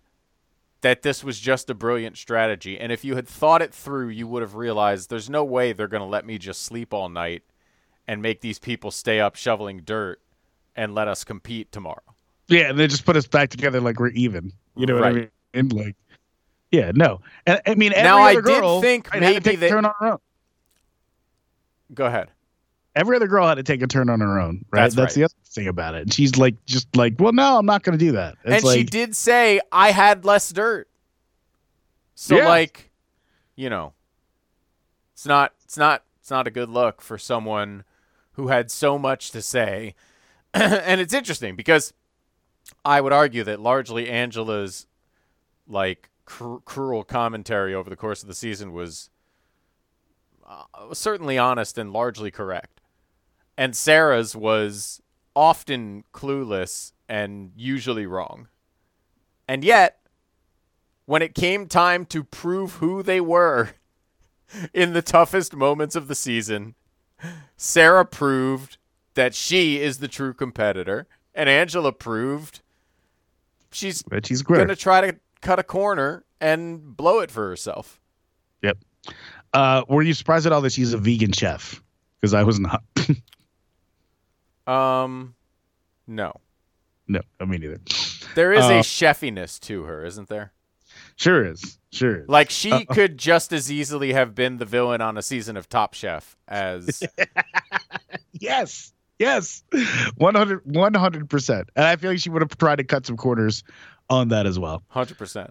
that 0.81 1.03
this 1.03 1.23
was 1.23 1.39
just 1.39 1.69
a 1.69 1.75
brilliant 1.75 2.17
strategy. 2.17 2.79
And 2.81 2.91
if 2.91 3.05
you 3.05 3.17
had 3.17 3.29
thought 3.29 3.61
it 3.61 3.75
through, 3.75 4.09
you 4.09 4.27
would 4.27 4.41
have 4.41 4.55
realized 4.55 5.11
there's 5.11 5.29
no 5.29 5.45
way 5.45 5.73
they're 5.75 5.89
going 5.89 6.01
to 6.03 6.07
let 6.07 6.25
me 6.25 6.39
just 6.39 6.63
sleep 6.63 6.95
all 6.95 7.09
night 7.11 7.43
and 8.09 8.23
make 8.23 8.41
these 8.41 8.59
people 8.59 8.91
stay 8.91 9.21
up 9.21 9.37
shoveling 9.37 9.83
dirt 9.85 10.23
and 10.75 10.95
let 10.95 11.07
us 11.07 11.23
compete 11.23 11.71
tomorrow. 11.71 12.01
Yeah, 12.49 12.71
and 12.71 12.79
they 12.79 12.87
just 12.87 13.05
put 13.05 13.17
us 13.17 13.27
back 13.27 13.51
together 13.51 13.79
like 13.81 14.01
we're 14.01 14.09
even. 14.09 14.53
You 14.75 14.87
know 14.87 14.95
what 14.95 15.05
I 15.05 15.13
mean? 15.13 15.31
And 15.55 15.73
like, 15.73 15.97
yeah, 16.71 16.93
no. 16.95 17.21
And 17.47 17.61
I 17.67 17.75
mean, 17.75 17.93
every 17.93 18.05
Now, 18.05 18.19
I 18.19 18.33
other 18.37 18.43
did 18.43 18.81
think 18.81 19.11
right, 19.13 19.23
had 19.23 19.29
to 19.29 19.35
maybe 19.35 19.51
take 19.51 19.61
they- 19.61 19.69
turn 19.69 19.85
on 19.85 19.93
her 20.01 20.07
own. 20.13 20.19
Go 21.95 22.07
ahead. 22.07 22.29
Every 22.97 23.17
other 23.17 23.29
girl 23.29 23.47
had 23.47 23.55
to 23.55 23.63
take 23.63 23.83
a 23.83 23.87
turn 23.87 24.09
on 24.11 24.21
her 24.21 24.39
own, 24.41 24.65
right? 24.71 24.83
That's 24.83 24.97
right. 24.97 25.11
the 25.13 25.25
other 25.25 25.35
thing 25.47 25.69
about 25.69 25.95
it. 25.95 26.03
And 26.03 26.13
she's 26.13 26.37
like, 26.37 26.55
just 26.67 26.95
like, 26.97 27.15
well, 27.21 27.33
no, 27.33 27.57
I'm 27.57 27.67
not 27.67 27.83
going 27.85 27.97
to 27.97 28.05
do 28.05 28.13
that. 28.13 28.37
It's 28.45 28.55
and 28.57 28.65
like, 28.65 28.79
she 28.79 28.85
did 28.85 29.15
say 29.15 29.61
I 29.71 29.93
had 29.93 30.25
less 30.25 30.51
dirt. 30.51 30.89
So 32.17 32.37
Yeah. 32.37 32.49
like, 32.49 32.91
you 33.55 33.71
know, 33.71 33.93
it's 35.15 35.25
not 35.27 35.53
it's 35.65 35.77
not 35.77 36.03
it's 36.21 36.31
not 36.31 36.47
a 36.47 36.51
good 36.51 36.69
look 36.69 37.01
for 37.01 37.17
someone 37.17 37.85
who 38.33 38.49
had 38.49 38.71
so 38.71 38.99
much 38.99 39.31
to 39.33 39.41
say. 39.43 39.95
and 40.55 41.01
it's 41.01 41.15
interesting 41.15 41.55
because 41.57 41.93
I 42.85 43.01
would 43.01 43.13
argue 43.13 43.45
that 43.45 43.61
largely 43.61 44.09
Angela's 44.09 44.87
like 45.71 46.11
cr- 46.25 46.57
cruel 46.65 47.05
commentary 47.05 47.75
over 47.75 47.89
the 47.89 47.97
course 47.97 48.23
of 48.23 48.29
the 48.29 48.35
season 48.35 48.73
was 48.73 49.11
uh, 50.49 50.65
certainly 50.93 51.39
honest 51.39 51.79
and 51.79 51.93
largely 51.93 52.31
correct. 52.31 52.81
And 53.57 53.77
Sarah's 53.77 54.35
was 54.35 55.01
often 55.35 56.05
clueless 56.13 56.93
and 57.09 57.53
usually 57.57 58.07
wrong. 58.07 58.49
And 59.47 59.65
yet, 59.65 59.99
when 61.07 61.23
it 61.23 61.35
came 61.35 61.67
time 61.67 62.05
to 62.07 62.23
prove 62.23 62.75
who 62.75 63.03
they 63.03 63.21
were 63.21 63.71
in 64.75 64.93
the 64.93 65.03
toughest 65.03 65.55
moments 65.55 65.97
of 65.97 66.09
the 66.09 66.15
season, 66.15 66.75
Sarah 67.57 68.07
proved 68.07 68.79
that 69.15 69.35
she 69.35 69.81
is 69.81 69.99
the 69.99 70.09
true 70.09 70.33
competitor, 70.33 71.07
and 71.35 71.49
Angela 71.49 71.93
proved 71.93 72.61
she's 73.71 74.03
she's 74.25 74.43
going 74.43 74.69
to 74.69 74.77
try 74.77 75.01
to 75.01 75.17
cut 75.41 75.59
a 75.59 75.63
corner 75.63 76.25
and 76.41 76.97
blow 76.97 77.21
it 77.21 77.31
for 77.31 77.49
herself. 77.49 78.01
Yep. 78.63 78.79
Uh, 79.53 79.83
were 79.89 80.03
you 80.03 80.15
surprised 80.15 80.47
at 80.47 80.53
all 80.53 80.61
that 80.61 80.73
she's 80.73 80.93
a 80.93 80.99
vegan 80.99 81.33
chef? 81.33 81.83
Because 82.21 82.35
I 82.35 82.43
was 82.45 82.61
not. 82.61 82.83
Um, 84.67 85.35
no. 86.07 86.33
no, 87.09 87.21
I 87.41 87.45
mean 87.45 87.61
neither. 87.61 87.81
There 88.37 88.53
is 88.53 88.65
Uh, 88.65 88.75
a 88.75 88.83
chefiness 88.85 89.59
to 89.61 89.83
her, 89.85 90.05
isn't 90.05 90.29
there? 90.29 90.53
Sure 91.17 91.45
is. 91.45 91.79
Sure 91.91 92.21
is. 92.23 92.29
Like 92.29 92.51
she 92.51 92.71
Uh, 92.71 92.85
could 92.85 93.19
just 93.19 93.53
as 93.53 93.73
easily 93.73 94.13
have 94.13 94.35
been 94.35 94.59
the 94.59 94.65
villain 94.65 95.01
on 95.01 95.17
a 95.19 95.23
season 95.23 95.57
of 95.57 95.69
Top 95.69 95.95
Chef 95.95 96.37
as 96.47 97.03
yes. 98.33 98.93
Yes. 99.19 99.65
100 100.17 101.29
percent. 101.29 101.69
And 101.75 101.85
I 101.85 101.97
feel 101.97 102.11
like 102.11 102.21
she 102.21 102.31
would 102.31 102.43
have 102.43 102.57
tried 102.57 102.77
to 102.77 102.85
cut 102.85 103.07
some 103.07 103.17
corners 103.17 103.65
on 104.11 104.29
that 104.29 104.47
as 104.47 104.59
well. 104.59 104.83
100%. 104.95 105.51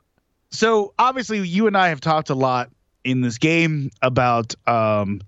so 0.52 0.94
obviously 1.00 1.40
you 1.48 1.66
and 1.68 1.76
I 1.78 1.90
have 1.90 2.02
talked 2.02 2.30
a 2.30 2.36
lot 2.36 2.70
in 3.04 3.22
this 3.22 3.38
game 3.38 3.90
about 4.02 4.54
um 4.68 5.22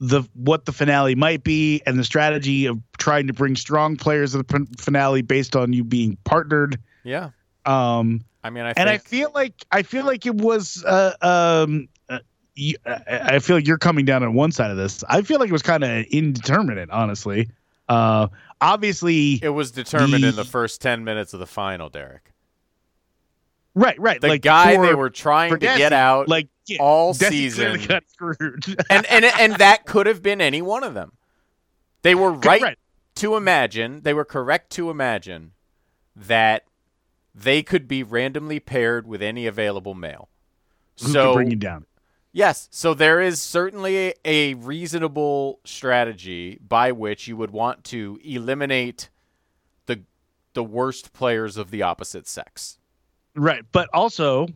the 0.00 0.22
what 0.34 0.64
the 0.66 0.72
finale 0.72 1.14
might 1.16 1.42
be 1.42 1.82
and 1.86 1.98
the 1.98 2.04
strategy 2.04 2.66
of 2.66 2.78
trying 2.98 3.26
to 3.26 3.32
bring 3.32 3.56
strong 3.56 3.96
players 3.96 4.32
to 4.32 4.38
the 4.38 4.44
fin- 4.44 4.66
finale 4.78 5.22
based 5.22 5.56
on 5.56 5.72
you 5.72 5.82
being 5.82 6.16
partnered 6.24 6.78
Yeah. 7.04 7.30
um 7.66 8.20
I 8.44 8.50
mean, 8.50 8.64
I 8.64 8.72
and 8.76 8.88
I 8.88 8.98
feel 8.98 9.32
like 9.34 9.66
I 9.72 9.82
feel 9.82 10.04
like 10.06 10.24
it 10.26 10.34
was 10.36 10.84
uh 10.84 11.12
um 11.20 11.88
uh, 12.08 12.20
you, 12.54 12.76
I 12.86 13.00
I 13.34 13.38
feel 13.40 13.56
like 13.56 13.66
you're 13.66 13.78
coming 13.78 14.04
down 14.04 14.22
on 14.22 14.32
one 14.34 14.52
side 14.52 14.70
of 14.70 14.76
this. 14.76 15.02
I 15.08 15.22
feel 15.22 15.38
like 15.40 15.48
it 15.48 15.52
was 15.52 15.62
kind 15.62 15.82
of 15.82 16.04
indeterminate, 16.06 16.88
honestly. 16.90 17.50
Uh, 17.88 18.28
obviously, 18.60 19.40
it 19.42 19.48
was 19.48 19.70
determined 19.72 20.24
in 20.24 20.36
the- 20.36 20.42
the 20.42 20.48
first 20.48 20.80
10 20.80 21.02
minutes 21.04 21.32
of 21.34 21.40
the 21.40 21.46
final, 21.46 21.88
Derek. 21.88 22.32
Right, 23.78 23.98
right. 24.00 24.20
The 24.20 24.28
like 24.28 24.42
guy 24.42 24.76
they 24.76 24.94
were 24.94 25.10
trying 25.10 25.50
to 25.50 25.58
get 25.58 25.92
out 25.92 26.28
like 26.28 26.48
yeah, 26.66 26.78
all 26.80 27.14
Desi 27.14 27.28
season. 27.30 27.80
got 27.86 28.04
screwed. 28.08 28.64
and, 28.90 29.06
and 29.06 29.24
and 29.24 29.56
that 29.56 29.86
could 29.86 30.06
have 30.06 30.22
been 30.22 30.40
any 30.40 30.62
one 30.62 30.84
of 30.84 30.94
them. 30.94 31.12
They 32.02 32.14
were 32.14 32.32
right, 32.32 32.62
right. 32.62 32.78
to 33.16 33.36
imagine, 33.36 34.02
they 34.02 34.14
were 34.14 34.24
correct 34.24 34.70
to 34.72 34.90
imagine 34.90 35.52
that 36.14 36.64
they 37.34 37.62
could 37.62 37.88
be 37.88 38.02
randomly 38.02 38.60
paired 38.60 39.06
with 39.06 39.22
any 39.22 39.46
available 39.46 39.94
male. 39.94 40.28
Who 41.00 41.12
so 41.12 41.34
bring 41.34 41.50
you 41.50 41.56
down? 41.56 41.86
Yes, 42.32 42.68
so 42.70 42.94
there 42.94 43.20
is 43.20 43.40
certainly 43.40 44.14
a 44.24 44.54
reasonable 44.54 45.60
strategy 45.64 46.58
by 46.60 46.92
which 46.92 47.26
you 47.26 47.36
would 47.36 47.50
want 47.50 47.84
to 47.84 48.20
eliminate 48.22 49.08
the 49.86 50.02
the 50.52 50.62
worst 50.62 51.12
players 51.12 51.56
of 51.56 51.70
the 51.70 51.82
opposite 51.82 52.28
sex. 52.28 52.77
Right, 53.38 53.64
but 53.72 53.88
also 53.94 54.48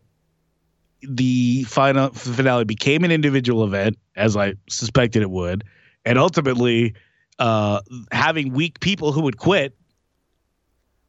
the 1.01 1.63
final 1.63 2.09
finale 2.11 2.65
became 2.65 3.03
an 3.03 3.11
individual 3.11 3.63
event, 3.63 3.97
as 4.15 4.35
I 4.37 4.53
suspected 4.69 5.21
it 5.21 5.29
would, 5.31 5.63
and 6.05 6.17
ultimately, 6.17 6.93
uh, 7.39 7.81
having 8.11 8.53
weak 8.53 8.79
people 8.79 9.11
who 9.11 9.21
would 9.21 9.37
quit. 9.37 9.75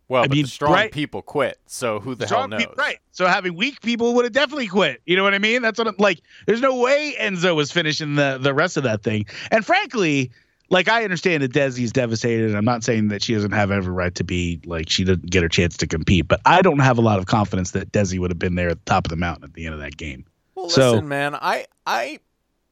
Well, 0.09 0.23
I 0.23 0.26
but 0.26 0.35
mean, 0.35 0.43
the 0.45 0.49
strong 0.50 0.73
right- 0.73 0.93
people 0.93 1.23
quit, 1.23 1.59
so 1.66 1.99
who 1.99 2.14
the 2.14 2.26
strong 2.26 2.50
hell 2.50 2.59
knows? 2.59 2.66
peop- 2.66 2.76
right. 2.76 2.99
So 3.11 3.26
having 3.26 3.54
weak 3.57 3.81
people 3.81 4.14
would 4.14 4.25
have 4.25 4.33
definitely 4.33 4.66
quit. 4.69 5.00
You 5.07 5.16
know 5.16 5.23
what 5.23 5.33
I 5.35 5.38
mean? 5.38 5.62
That's 5.62 5.78
what 5.78 5.88
I'm 5.88 5.95
like. 5.99 6.21
There's 6.47 6.61
no 6.61 6.76
way 6.81 7.14
Enzo 7.19 7.57
was 7.57 7.73
finishing 7.73 8.14
the 8.16 8.38
the 8.40 8.52
rest 8.52 8.76
of 8.76 8.83
that 8.85 9.02
thing. 9.02 9.25
And 9.50 9.64
frankly, 9.64 10.31
like 10.71 10.88
I 10.88 11.04
understand 11.04 11.42
that 11.42 11.52
Desi's 11.52 11.92
devastated. 11.92 12.54
I'm 12.54 12.64
not 12.64 12.85
saying 12.85 13.09
that 13.09 13.23
she 13.23 13.35
doesn't 13.35 13.52
have 13.52 13.71
every 13.71 13.92
right 13.92 14.14
to 14.14 14.25
be 14.25 14.61
like 14.64 14.88
she 14.90 15.04
didn't 15.04 15.30
get 15.30 15.42
her 15.42 15.49
chance 15.49 15.76
to 15.78 15.87
compete, 15.87 16.28
but 16.28 16.40
I 16.47 16.62
don't 16.62 16.78
have 16.80 16.99
a 16.99 17.02
lot 17.02 17.18
of 17.18 17.26
confidence 17.26 17.73
that 17.73 17.92
Desi 17.92 18.18
would 18.18 18.30
have 18.30 18.38
been 18.38 18.54
there 18.54 18.71
at 18.71 18.85
the 18.85 18.90
top 18.90 19.06
of 19.06 19.11
the 19.11 19.16
mountain 19.16 19.44
at 19.44 19.54
the 19.54 19.66
end 19.66 19.75
of 19.75 19.80
that 19.80 19.97
game. 19.97 20.25
Well, 20.54 20.71
So- 20.71 20.92
listen, 20.92 21.09
man, 21.09 21.35
I 21.35 21.66
I 21.87 22.18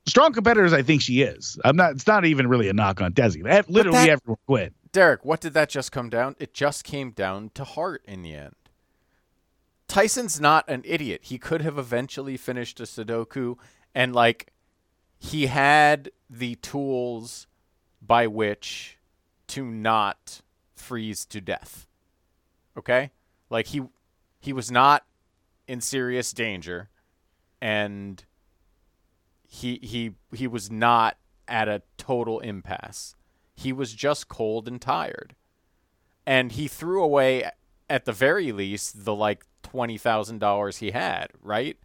Strong 0.04 0.32
competitors, 0.32 0.72
I 0.72 0.82
think 0.82 1.00
she 1.00 1.22
is. 1.22 1.58
I'm 1.64 1.76
not. 1.76 1.92
It's 1.92 2.08
not 2.08 2.24
even 2.24 2.48
really 2.48 2.68
a 2.68 2.72
knock 2.72 3.00
on 3.00 3.12
Desi. 3.12 3.42
Literally 3.68 3.98
that- 3.98 4.08
everyone 4.08 4.38
quit. 4.46 4.74
Derek, 4.90 5.24
what 5.24 5.40
did 5.40 5.54
that 5.54 5.68
just 5.68 5.92
come 5.92 6.10
down? 6.10 6.34
It 6.40 6.52
just 6.52 6.82
came 6.84 7.12
down 7.12 7.50
to 7.54 7.64
heart 7.64 8.02
in 8.06 8.22
the 8.22 8.34
end. 8.34 8.54
Tyson's 9.88 10.40
not 10.40 10.68
an 10.68 10.82
idiot. 10.84 11.20
He 11.24 11.38
could 11.38 11.62
have 11.62 11.78
eventually 11.78 12.36
finished 12.36 12.80
a 12.80 12.84
Sudoku 12.84 13.56
and 13.94 14.14
like 14.14 14.52
he 15.18 15.46
had 15.46 16.10
the 16.28 16.56
tools 16.56 17.46
by 18.04 18.26
which 18.26 18.98
to 19.48 19.64
not 19.64 20.42
freeze 20.74 21.24
to 21.26 21.40
death. 21.40 21.86
Okay? 22.76 23.10
Like 23.48 23.68
he 23.68 23.82
he 24.40 24.52
was 24.52 24.70
not 24.70 25.04
in 25.68 25.80
serious 25.80 26.32
danger 26.32 26.90
and 27.60 28.24
he 29.46 29.78
he 29.82 30.12
he 30.34 30.46
was 30.46 30.70
not 30.70 31.16
at 31.46 31.68
a 31.68 31.82
total 31.96 32.40
impasse. 32.40 33.14
He 33.54 33.72
was 33.72 33.92
just 33.92 34.28
cold 34.28 34.66
and 34.66 34.80
tired. 34.80 35.34
And 36.26 36.52
he 36.52 36.68
threw 36.68 37.02
away 37.02 37.50
at 37.90 38.04
the 38.04 38.12
very 38.12 38.52
least 38.52 39.04
the 39.04 39.14
like 39.14 39.44
$20,000 39.62 40.78
he 40.78 40.90
had, 40.92 41.28
right? 41.42 41.76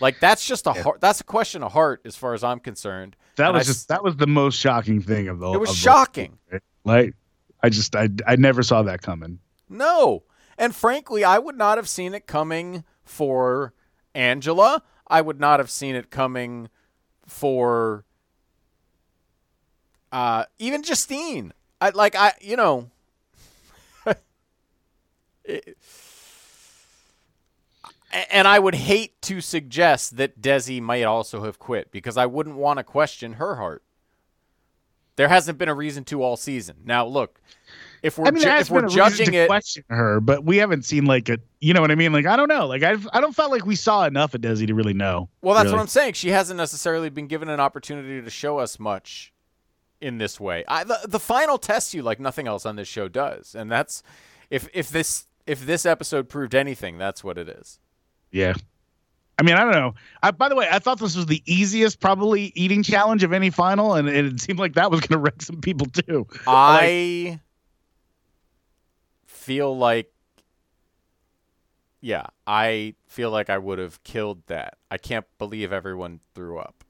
Like 0.00 0.20
that's 0.20 0.46
just 0.46 0.66
a 0.66 0.72
heart, 0.72 1.00
that's 1.00 1.20
a 1.20 1.24
question 1.24 1.62
of 1.62 1.72
heart 1.72 2.02
as 2.04 2.16
far 2.16 2.34
as 2.34 2.42
I'm 2.44 2.60
concerned. 2.60 3.16
That 3.36 3.46
And 3.46 3.54
was 3.54 3.68
I 3.68 3.70
s- 3.70 3.76
just 3.76 3.88
that 3.88 4.02
was 4.04 4.16
the 4.16 4.26
most 4.26 4.58
shocking 4.58 5.00
thing 5.00 5.28
of 5.28 5.38
the. 5.38 5.52
It 5.52 5.58
was 5.60 5.70
of 5.70 5.76
the- 5.76 5.80
shocking. 5.80 6.38
like, 6.84 7.14
I 7.62 7.68
just 7.68 7.94
I 7.96 8.08
I 8.26 8.36
never 8.36 8.62
saw 8.62 8.82
that 8.82 9.02
coming. 9.02 9.38
No. 9.68 10.22
And 10.58 10.74
frankly, 10.74 11.22
I 11.24 11.38
would 11.38 11.56
not 11.56 11.76
have 11.78 11.88
seen 11.88 12.14
it 12.14 12.26
coming 12.26 12.82
for 13.04 13.74
Angela. 14.14 14.82
I 15.06 15.20
would 15.20 15.38
not 15.38 15.60
have 15.60 15.70
seen 15.70 15.94
it 15.94 16.10
coming 16.10 16.68
for 17.26 18.04
uh 20.12 20.44
even 20.58 20.82
Justine. 20.82 21.52
I 21.80 21.90
like 21.90 22.14
I 22.16 22.32
you 22.40 22.56
know 22.56 22.90
it- 25.44 25.76
and 28.12 28.46
I 28.46 28.58
would 28.58 28.74
hate 28.74 29.20
to 29.22 29.40
suggest 29.40 30.16
that 30.16 30.40
Desi 30.40 30.80
might 30.80 31.04
also 31.04 31.44
have 31.44 31.58
quit 31.58 31.90
because 31.90 32.16
I 32.16 32.26
wouldn't 32.26 32.56
want 32.56 32.78
to 32.78 32.84
question 32.84 33.34
her 33.34 33.56
heart. 33.56 33.82
There 35.16 35.28
hasn't 35.28 35.58
been 35.58 35.68
a 35.68 35.74
reason 35.74 36.04
to 36.04 36.22
all 36.22 36.36
season. 36.36 36.76
Now, 36.84 37.06
look, 37.06 37.40
if 38.02 38.18
we're 38.18 38.26
I 38.26 38.30
mean, 38.30 38.42
ju- 38.42 38.50
if 38.50 38.70
we're 38.70 38.82
been 38.82 38.84
a 38.84 38.88
reason 38.88 39.16
judging 39.24 39.34
it, 39.34 39.46
question 39.48 39.84
her, 39.88 40.20
but 40.20 40.44
we 40.44 40.58
haven't 40.58 40.84
seen 40.84 41.06
like 41.06 41.28
a, 41.30 41.38
you 41.60 41.72
know 41.72 41.80
what 41.80 41.90
I 41.90 41.94
mean? 41.94 42.12
Like 42.12 42.26
I 42.26 42.36
don't 42.36 42.48
know. 42.48 42.66
Like 42.66 42.82
I 42.82 42.96
I 43.12 43.20
don't 43.20 43.34
felt 43.34 43.50
like 43.50 43.64
we 43.64 43.76
saw 43.76 44.04
enough 44.04 44.34
of 44.34 44.42
Desi 44.42 44.66
to 44.66 44.74
really 44.74 44.92
know. 44.92 45.30
Well, 45.40 45.54
that's 45.54 45.64
really. 45.64 45.76
what 45.76 45.82
I'm 45.82 45.88
saying. 45.88 46.12
She 46.12 46.28
hasn't 46.28 46.58
necessarily 46.58 47.08
been 47.08 47.26
given 47.26 47.48
an 47.48 47.60
opportunity 47.60 48.20
to 48.20 48.30
show 48.30 48.58
us 48.58 48.78
much 48.78 49.32
in 50.00 50.18
this 50.18 50.38
way. 50.38 50.64
I, 50.68 50.84
the, 50.84 50.98
the 51.06 51.18
final 51.18 51.56
tests 51.56 51.94
you 51.94 52.02
like 52.02 52.20
nothing 52.20 52.46
else 52.46 52.66
on 52.66 52.76
this 52.76 52.88
show 52.88 53.08
does, 53.08 53.54
and 53.54 53.70
that's 53.70 54.02
if 54.50 54.68
if 54.74 54.90
this 54.90 55.26
if 55.46 55.64
this 55.64 55.86
episode 55.86 56.28
proved 56.28 56.54
anything, 56.54 56.98
that's 56.98 57.24
what 57.24 57.38
it 57.38 57.48
is. 57.48 57.78
Yeah. 58.36 58.52
I 59.38 59.42
mean, 59.42 59.54
I 59.54 59.60
don't 59.64 59.72
know. 59.72 59.94
I, 60.22 60.30
by 60.30 60.48
the 60.50 60.56
way, 60.56 60.66
I 60.70 60.78
thought 60.78 60.98
this 60.98 61.16
was 61.16 61.26
the 61.26 61.42
easiest 61.46 62.00
probably 62.00 62.52
eating 62.54 62.82
challenge 62.82 63.22
of 63.22 63.32
any 63.32 63.50
final, 63.50 63.94
and, 63.94 64.08
and 64.08 64.26
it 64.32 64.40
seemed 64.40 64.58
like 64.58 64.74
that 64.74 64.90
was 64.90 65.00
going 65.00 65.18
to 65.18 65.18
wreck 65.18 65.40
some 65.42 65.60
people 65.60 65.86
too. 65.86 66.26
I 66.46 67.40
feel 69.26 69.76
like, 69.76 70.10
yeah, 72.00 72.26
I 72.46 72.94
feel 73.08 73.30
like 73.30 73.50
I 73.50 73.58
would 73.58 73.78
have 73.78 74.02
killed 74.04 74.42
that. 74.46 74.76
I 74.90 74.98
can't 74.98 75.26
believe 75.38 75.72
everyone 75.72 76.20
threw 76.34 76.58
up. 76.58 76.84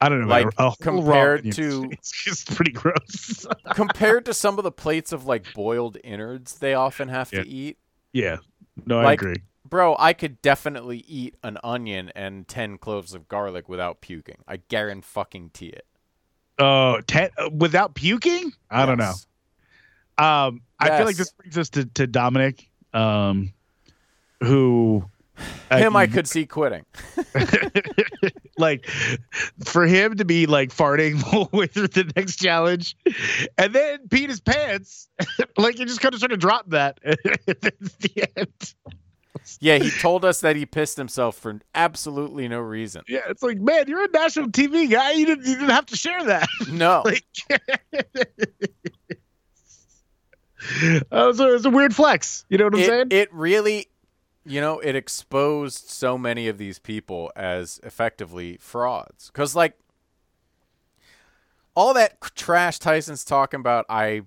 I 0.00 0.08
don't 0.08 0.22
know. 0.22 0.26
Like, 0.28 0.48
compared 0.80 1.50
to- 1.52 1.88
it's 1.90 2.10
just 2.24 2.54
pretty 2.54 2.72
gross. 2.72 3.46
Compared 3.74 4.26
to 4.26 4.34
some 4.34 4.58
of 4.58 4.64
the 4.64 4.70
plates 4.72 5.10
of 5.12 5.24
like 5.26 5.52
boiled 5.54 5.96
innards 6.04 6.58
they 6.58 6.74
often 6.74 7.08
have 7.08 7.32
Yeah. 7.32 7.42
to 7.42 7.48
eat, 7.48 7.78
yeah. 8.12 8.36
No, 8.84 8.98
I 9.00 9.04
Like- 9.04 9.22
agree. 9.22 9.36
Bro, 9.68 9.96
I 9.98 10.12
could 10.12 10.40
definitely 10.42 11.04
eat 11.08 11.36
an 11.42 11.58
onion 11.62 12.10
and 12.14 12.46
10 12.46 12.78
cloves 12.78 13.14
of 13.14 13.28
garlic 13.28 13.68
without 13.68 14.00
puking. 14.00 14.38
I 14.46 14.58
guarantee 14.68 15.68
it. 15.68 15.86
Oh, 16.58 17.00
ten, 17.06 17.30
uh, 17.36 17.50
without 17.50 17.94
puking? 17.94 18.52
I 18.70 18.86
don't 18.86 18.96
know. 18.96 19.04
Yes. 19.04 19.26
Um, 20.16 20.62
I 20.80 20.96
feel 20.96 21.04
like 21.04 21.16
this 21.16 21.30
brings 21.32 21.58
us 21.58 21.68
to, 21.70 21.84
to 21.84 22.06
Dominic, 22.06 22.70
um, 22.94 23.52
who 24.42 25.04
uh, 25.70 25.78
Him, 25.78 25.96
I 25.96 26.06
could 26.06 26.26
see 26.26 26.46
quitting. 26.46 26.86
like 28.58 28.86
for 29.64 29.86
him 29.86 30.16
to 30.16 30.24
be 30.24 30.46
like 30.46 30.70
farting 30.70 31.18
the 31.18 31.24
whole 31.24 31.48
way 31.52 31.66
through 31.66 31.88
the 31.88 32.10
next 32.16 32.36
challenge, 32.36 32.96
and 33.58 33.74
then 33.74 34.08
peed 34.08 34.28
his 34.28 34.40
pants, 34.40 35.08
like 35.56 35.78
you 35.78 35.84
just 35.84 36.00
kind 36.00 36.14
of 36.14 36.20
sort 36.20 36.32
of 36.32 36.38
dropped 36.38 36.70
that 36.70 36.98
at 37.04 37.20
the 38.00 38.28
end. 38.36 38.74
Yeah, 39.60 39.78
he 39.78 39.90
told 39.90 40.24
us 40.24 40.40
that 40.40 40.56
he 40.56 40.66
pissed 40.66 40.96
himself 40.96 41.36
for 41.36 41.60
absolutely 41.74 42.48
no 42.48 42.60
reason. 42.60 43.02
Yeah, 43.08 43.20
it's 43.28 43.42
like, 43.42 43.58
man, 43.58 43.88
you're 43.88 44.04
a 44.04 44.10
national 44.10 44.48
TV 44.48 44.90
guy. 44.90 45.12
You 45.12 45.26
didn't, 45.26 45.46
you 45.46 45.54
didn't 45.54 45.70
have 45.70 45.86
to 45.86 45.96
share 45.96 46.24
that. 46.24 46.48
No. 46.70 47.02
like, 47.06 47.24
uh, 51.10 51.32
so 51.32 51.54
it's 51.54 51.64
a 51.64 51.70
weird 51.70 51.94
flex. 51.94 52.44
You 52.48 52.58
know 52.58 52.64
what 52.64 52.74
I'm 52.74 52.84
saying? 52.84 53.06
it, 53.10 53.14
it 53.14 53.32
really, 53.32 53.88
you 54.44 54.60
know, 54.60 54.78
it 54.80 54.94
exposed 54.94 55.88
so 55.88 56.18
many 56.18 56.48
of 56.48 56.58
these 56.58 56.78
people 56.78 57.32
as 57.34 57.80
effectively 57.82 58.58
frauds. 58.58 59.28
Because, 59.28 59.54
like, 59.54 59.78
all 61.74 61.94
that 61.94 62.20
trash 62.34 62.78
Tyson's 62.78 63.24
talking 63.24 63.60
about, 63.60 63.86
I 63.88 64.22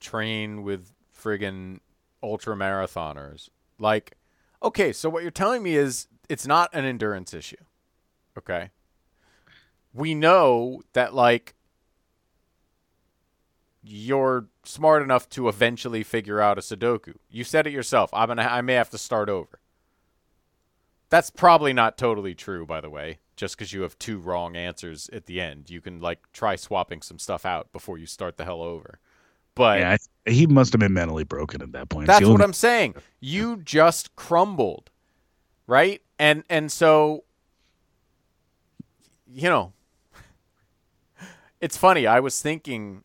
train 0.00 0.62
with 0.62 0.92
friggin' 1.18 1.80
ultra 2.22 2.54
marathoners. 2.54 3.48
Like, 3.78 4.16
okay, 4.64 4.92
so 4.92 5.08
what 5.08 5.22
you're 5.22 5.30
telling 5.30 5.62
me 5.62 5.76
is 5.76 6.08
it's 6.28 6.46
not 6.46 6.70
an 6.72 6.84
endurance 6.84 7.34
issue. 7.34 7.56
Okay. 8.36 8.70
We 9.92 10.14
know 10.14 10.82
that, 10.94 11.14
like, 11.14 11.54
you're 13.82 14.48
smart 14.64 15.02
enough 15.02 15.28
to 15.28 15.48
eventually 15.48 16.02
figure 16.02 16.40
out 16.40 16.58
a 16.58 16.62
Sudoku. 16.62 17.16
You 17.30 17.44
said 17.44 17.66
it 17.66 17.72
yourself. 17.72 18.10
I'm 18.12 18.28
gonna. 18.28 18.42
I 18.42 18.62
may 18.62 18.74
have 18.74 18.90
to 18.90 18.98
start 18.98 19.28
over. 19.28 19.60
That's 21.10 21.30
probably 21.30 21.72
not 21.72 21.98
totally 21.98 22.34
true, 22.34 22.66
by 22.66 22.80
the 22.80 22.90
way. 22.90 23.18
Just 23.36 23.56
because 23.56 23.72
you 23.72 23.82
have 23.82 23.98
two 23.98 24.18
wrong 24.18 24.56
answers 24.56 25.10
at 25.12 25.26
the 25.26 25.40
end, 25.40 25.68
you 25.68 25.80
can 25.80 26.00
like 26.00 26.20
try 26.32 26.56
swapping 26.56 27.02
some 27.02 27.18
stuff 27.18 27.44
out 27.44 27.72
before 27.72 27.98
you 27.98 28.06
start 28.06 28.36
the 28.36 28.44
hell 28.44 28.62
over. 28.62 28.98
But 29.54 29.78
yeah, 29.80 29.96
he 30.26 30.46
must 30.46 30.72
have 30.72 30.80
been 30.80 30.92
mentally 30.92 31.24
broken 31.24 31.62
at 31.62 31.72
that 31.72 31.88
point. 31.88 32.06
that's 32.06 32.24
what 32.24 32.32
only- 32.32 32.44
I'm 32.44 32.52
saying. 32.52 32.94
You 33.20 33.58
just 33.58 34.14
crumbled, 34.16 34.90
right? 35.66 36.02
And 36.18 36.44
and 36.48 36.70
so, 36.70 37.24
you 39.26 39.48
know, 39.48 39.72
it's 41.60 41.76
funny. 41.76 42.06
I 42.06 42.20
was 42.20 42.40
thinking 42.40 43.04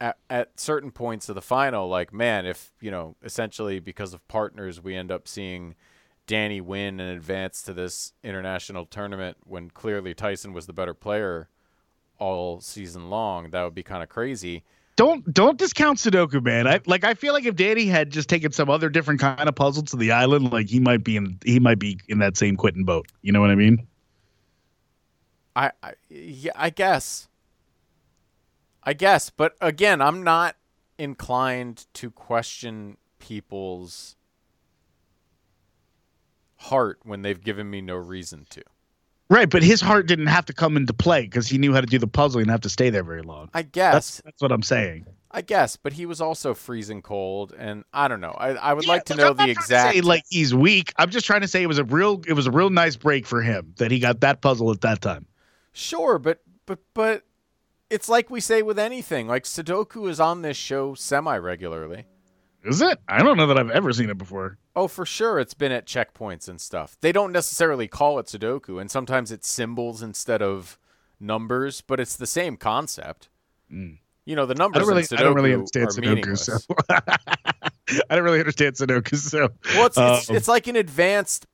at 0.00 0.18
at 0.30 0.60
certain 0.60 0.90
points 0.90 1.28
of 1.28 1.34
the 1.34 1.42
final, 1.42 1.88
like, 1.88 2.12
man, 2.12 2.46
if 2.46 2.72
you 2.80 2.90
know, 2.90 3.16
essentially 3.22 3.80
because 3.80 4.14
of 4.14 4.26
partners, 4.28 4.82
we 4.82 4.94
end 4.94 5.10
up 5.10 5.26
seeing 5.26 5.74
Danny 6.26 6.60
win 6.60 7.00
and 7.00 7.10
advance 7.10 7.62
to 7.62 7.72
this 7.72 8.12
international 8.22 8.86
tournament 8.86 9.38
when 9.44 9.70
clearly 9.70 10.14
Tyson 10.14 10.52
was 10.52 10.66
the 10.66 10.72
better 10.72 10.94
player 10.94 11.48
all 12.18 12.60
season 12.60 13.10
long. 13.10 13.50
That 13.50 13.64
would 13.64 13.74
be 13.74 13.82
kind 13.82 14.02
of 14.02 14.08
crazy. 14.08 14.64
Don't 14.98 15.32
don't 15.32 15.56
discount 15.56 15.98
Sudoku, 15.98 16.42
man. 16.42 16.66
I 16.66 16.80
like 16.84 17.04
I 17.04 17.14
feel 17.14 17.32
like 17.32 17.46
if 17.46 17.54
Danny 17.54 17.86
had 17.86 18.10
just 18.10 18.28
taken 18.28 18.50
some 18.50 18.68
other 18.68 18.88
different 18.88 19.20
kind 19.20 19.48
of 19.48 19.54
puzzle 19.54 19.84
to 19.84 19.96
the 19.96 20.10
island, 20.10 20.52
like 20.52 20.68
he 20.68 20.80
might 20.80 21.04
be 21.04 21.16
in 21.16 21.38
he 21.44 21.60
might 21.60 21.78
be 21.78 22.00
in 22.08 22.18
that 22.18 22.36
same 22.36 22.56
quitting 22.56 22.84
boat. 22.84 23.06
You 23.22 23.30
know 23.30 23.40
what 23.40 23.50
I 23.50 23.54
mean? 23.54 23.86
I, 25.54 25.70
I 25.84 25.92
yeah, 26.10 26.50
I 26.56 26.70
guess. 26.70 27.28
I 28.82 28.92
guess, 28.92 29.30
but 29.30 29.54
again, 29.60 30.00
I'm 30.00 30.24
not 30.24 30.56
inclined 30.98 31.86
to 31.94 32.10
question 32.10 32.96
people's 33.20 34.16
heart 36.56 36.98
when 37.04 37.22
they've 37.22 37.40
given 37.40 37.70
me 37.70 37.80
no 37.80 37.94
reason 37.94 38.46
to. 38.50 38.62
Right, 39.30 39.48
but 39.50 39.62
his 39.62 39.80
heart 39.80 40.06
didn't 40.06 40.28
have 40.28 40.46
to 40.46 40.54
come 40.54 40.76
into 40.76 40.94
play 40.94 41.22
because 41.22 41.46
he 41.46 41.58
knew 41.58 41.74
how 41.74 41.80
to 41.82 41.86
do 41.86 41.98
the 41.98 42.06
puzzle. 42.06 42.38
He 42.38 42.44
didn't 42.44 42.52
have 42.52 42.60
to 42.62 42.70
stay 42.70 42.88
there 42.88 43.04
very 43.04 43.22
long. 43.22 43.50
I 43.52 43.62
guess. 43.62 43.92
That's 43.92 44.20
that's 44.24 44.42
what 44.42 44.52
I'm 44.52 44.62
saying. 44.62 45.06
I 45.30 45.42
guess, 45.42 45.76
but 45.76 45.92
he 45.92 46.06
was 46.06 46.22
also 46.22 46.54
freezing 46.54 47.02
cold, 47.02 47.52
and 47.56 47.84
I 47.92 48.08
don't 48.08 48.22
know. 48.22 48.30
I, 48.30 48.54
I 48.54 48.72
would 48.72 48.86
Yeah, 48.86 48.92
like 48.94 49.04
to 49.06 49.14
know 49.14 49.30
I'm 49.30 49.36
not 49.36 49.36
the 49.36 49.44
to 49.44 49.50
exact. 49.50 49.94
say, 49.94 50.00
like 50.00 50.24
he's 50.30 50.54
weak. 50.54 50.94
I'm 50.96 51.10
just 51.10 51.26
trying 51.26 51.42
to 51.42 51.48
say 51.48 51.62
it 51.62 51.66
was 51.66 51.78
a 51.78 51.84
real 51.84 52.22
it 52.26 52.32
was 52.32 52.46
a 52.46 52.50
real 52.50 52.70
nice 52.70 52.96
break 52.96 53.26
for 53.26 53.42
him 53.42 53.74
that 53.76 53.90
he 53.90 53.98
got 53.98 54.20
that 54.22 54.40
puzzle 54.40 54.70
at 54.70 54.80
that 54.80 55.02
time. 55.02 55.26
Sure, 55.72 56.18
but 56.18 56.40
but 56.66 56.78
but 56.94 57.24
it's 57.90 58.08
like 58.08 58.30
we 58.30 58.40
say 58.40 58.62
with 58.62 58.78
anything. 58.78 59.28
Like 59.28 59.44
Sudoku 59.44 60.08
is 60.08 60.18
on 60.20 60.42
this 60.42 60.56
show 60.56 60.94
semi 60.94 61.36
regularly. 61.36 62.06
Is 62.64 62.80
it? 62.80 62.98
I 63.08 63.22
don't 63.22 63.36
know 63.36 63.46
that 63.46 63.58
I've 63.58 63.70
ever 63.70 63.92
seen 63.92 64.10
it 64.10 64.18
before. 64.18 64.58
Oh, 64.74 64.88
for 64.88 65.06
sure. 65.06 65.38
It's 65.38 65.54
been 65.54 65.72
at 65.72 65.86
checkpoints 65.86 66.48
and 66.48 66.60
stuff. 66.60 66.96
They 67.00 67.12
don't 67.12 67.32
necessarily 67.32 67.86
call 67.88 68.18
it 68.18 68.26
Sudoku, 68.26 68.80
and 68.80 68.90
sometimes 68.90 69.30
it's 69.30 69.48
symbols 69.48 70.02
instead 70.02 70.42
of 70.42 70.78
numbers, 71.20 71.80
but 71.80 72.00
it's 72.00 72.16
the 72.16 72.26
same 72.26 72.56
concept. 72.56 73.28
You 73.70 74.36
know, 74.36 74.46
the 74.46 74.54
I 74.54 74.58
numbers 74.58 74.80
don't 74.80 74.88
really, 74.88 75.02
in 75.02 75.06
Sudoku 75.06 75.18
I 75.18 75.22
don't 75.22 75.34
really 75.34 75.52
understand 75.54 75.88
Sudoku, 75.88 76.38
so 76.38 76.58
I 78.10 78.14
don't 78.14 78.24
really 78.24 78.40
understand 78.40 78.74
Sudoku. 78.74 79.16
So 79.16 79.50
Well, 79.74 79.86
it's, 79.86 79.96
it's, 79.98 80.30
um, 80.30 80.36
it's 80.36 80.48
like 80.48 80.66
an 80.66 80.76
advanced. 80.76 81.46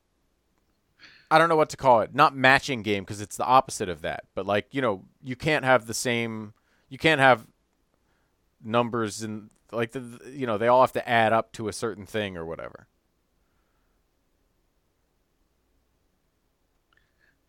I 1.30 1.38
don't 1.38 1.48
know 1.48 1.56
what 1.56 1.70
to 1.70 1.76
call 1.76 2.00
it. 2.00 2.14
Not 2.14 2.36
matching 2.36 2.82
game 2.82 3.04
because 3.04 3.20
it's 3.20 3.36
the 3.36 3.44
opposite 3.44 3.88
of 3.88 4.02
that. 4.02 4.24
But 4.34 4.46
like 4.46 4.72
you 4.72 4.80
know, 4.80 5.04
you 5.22 5.36
can't 5.36 5.64
have 5.64 5.86
the 5.86 5.94
same. 5.94 6.54
You 6.88 6.98
can't 6.98 7.20
have 7.20 7.46
numbers 8.64 9.22
and 9.22 9.50
like 9.72 9.92
the 9.92 10.20
you 10.32 10.46
know 10.46 10.58
they 10.58 10.68
all 10.68 10.80
have 10.80 10.92
to 10.92 11.08
add 11.08 11.32
up 11.32 11.52
to 11.52 11.68
a 11.68 11.72
certain 11.72 12.06
thing 12.06 12.36
or 12.36 12.44
whatever. 12.44 12.86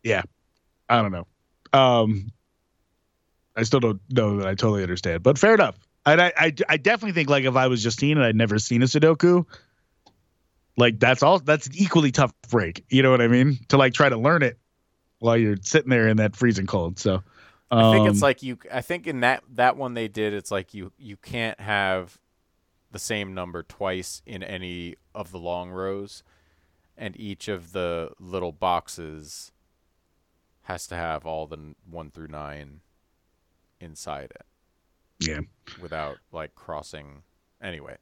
Yeah, 0.04 0.22
I 0.88 1.02
don't 1.02 1.12
know. 1.12 1.28
Um, 1.74 2.32
I 3.56 3.64
still 3.64 3.80
don't 3.80 4.02
know 4.10 4.38
that 4.38 4.48
I 4.48 4.56
totally 4.56 4.84
understand, 4.84 5.24
but 5.24 5.40
fair 5.40 5.56
enough. 5.56 5.78
And 6.06 6.22
I, 6.22 6.32
I, 6.38 6.54
I 6.70 6.78
definitely 6.78 7.14
think 7.14 7.30
like 7.30 7.46
if 7.46 7.56
I 7.56 7.68
was 7.68 7.82
Justine 7.82 8.18
and 8.18 8.26
I'd 8.26 8.36
never 8.36 8.60
seen 8.60 8.84
a 8.84 8.86
Sudoku, 8.86 9.46
like 10.78 11.00
that's 11.00 11.24
all. 11.24 11.40
That's 11.40 11.68
an 11.68 11.74
equally 11.76 12.12
tough 12.12 12.34
break. 12.50 12.86
You 12.90 13.02
know 13.02 13.10
what 13.10 13.22
I 13.22 13.28
mean? 13.28 13.58
To 13.70 13.78
like 13.78 13.94
try 13.94 14.10
to 14.10 14.18
learn 14.18 14.44
it 14.44 14.60
while 15.20 15.38
you're 15.38 15.58
sitting 15.62 15.90
there 15.90 16.08
in 16.08 16.18
that 16.18 16.36
freezing 16.36 16.68
cold. 16.68 17.00
So 17.00 17.24
I 17.78 17.92
think 17.92 18.04
um, 18.04 18.10
it's 18.10 18.22
like 18.22 18.44
you. 18.44 18.58
I 18.72 18.82
think 18.82 19.08
in 19.08 19.22
that 19.22 19.44
that 19.54 19.78
one 19.78 19.94
they 19.94 20.08
did. 20.08 20.34
It's 20.34 20.52
like 20.52 20.74
you 20.74 20.92
you 20.98 21.18
can't 21.18 21.60
have 21.60 22.20
the 22.92 23.00
same 23.00 23.34
number 23.34 23.64
twice 23.64 24.22
in 24.26 24.44
any 24.44 24.96
of 25.14 25.32
the 25.32 25.40
long 25.40 25.70
rows, 25.72 26.24
and 26.98 27.20
each 27.20 27.48
of 27.48 27.72
the 27.72 28.12
little 28.20 28.52
boxes 28.52 29.52
has 30.64 30.88
to 30.88 30.96
have 30.96 31.26
all 31.26 31.46
the 31.46 31.76
one 31.90 32.10
through 32.10 32.28
nine 32.28 32.82
inside 33.80 34.32
it 34.32 34.46
yeah. 35.20 35.40
without 35.82 36.18
like 36.32 36.56
crossing. 36.56 37.24
Anyway, 37.62 37.98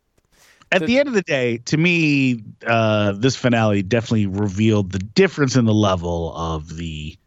At 0.72 0.82
The- 0.82 0.88
the 0.88 1.00
end 1.00 1.08
of 1.08 1.14
the 1.14 1.22
day, 1.22 1.58
to 1.60 1.78
me, 1.78 2.44
uh, 2.66 3.14
this 3.14 3.36
finale 3.36 3.84
definitely 3.84 4.26
revealed 4.26 4.92
the 4.92 5.00
difference 5.00 5.56
in 5.56 5.66
the 5.66 5.74
level 5.74 6.36
of 6.36 6.76
the 6.76 7.18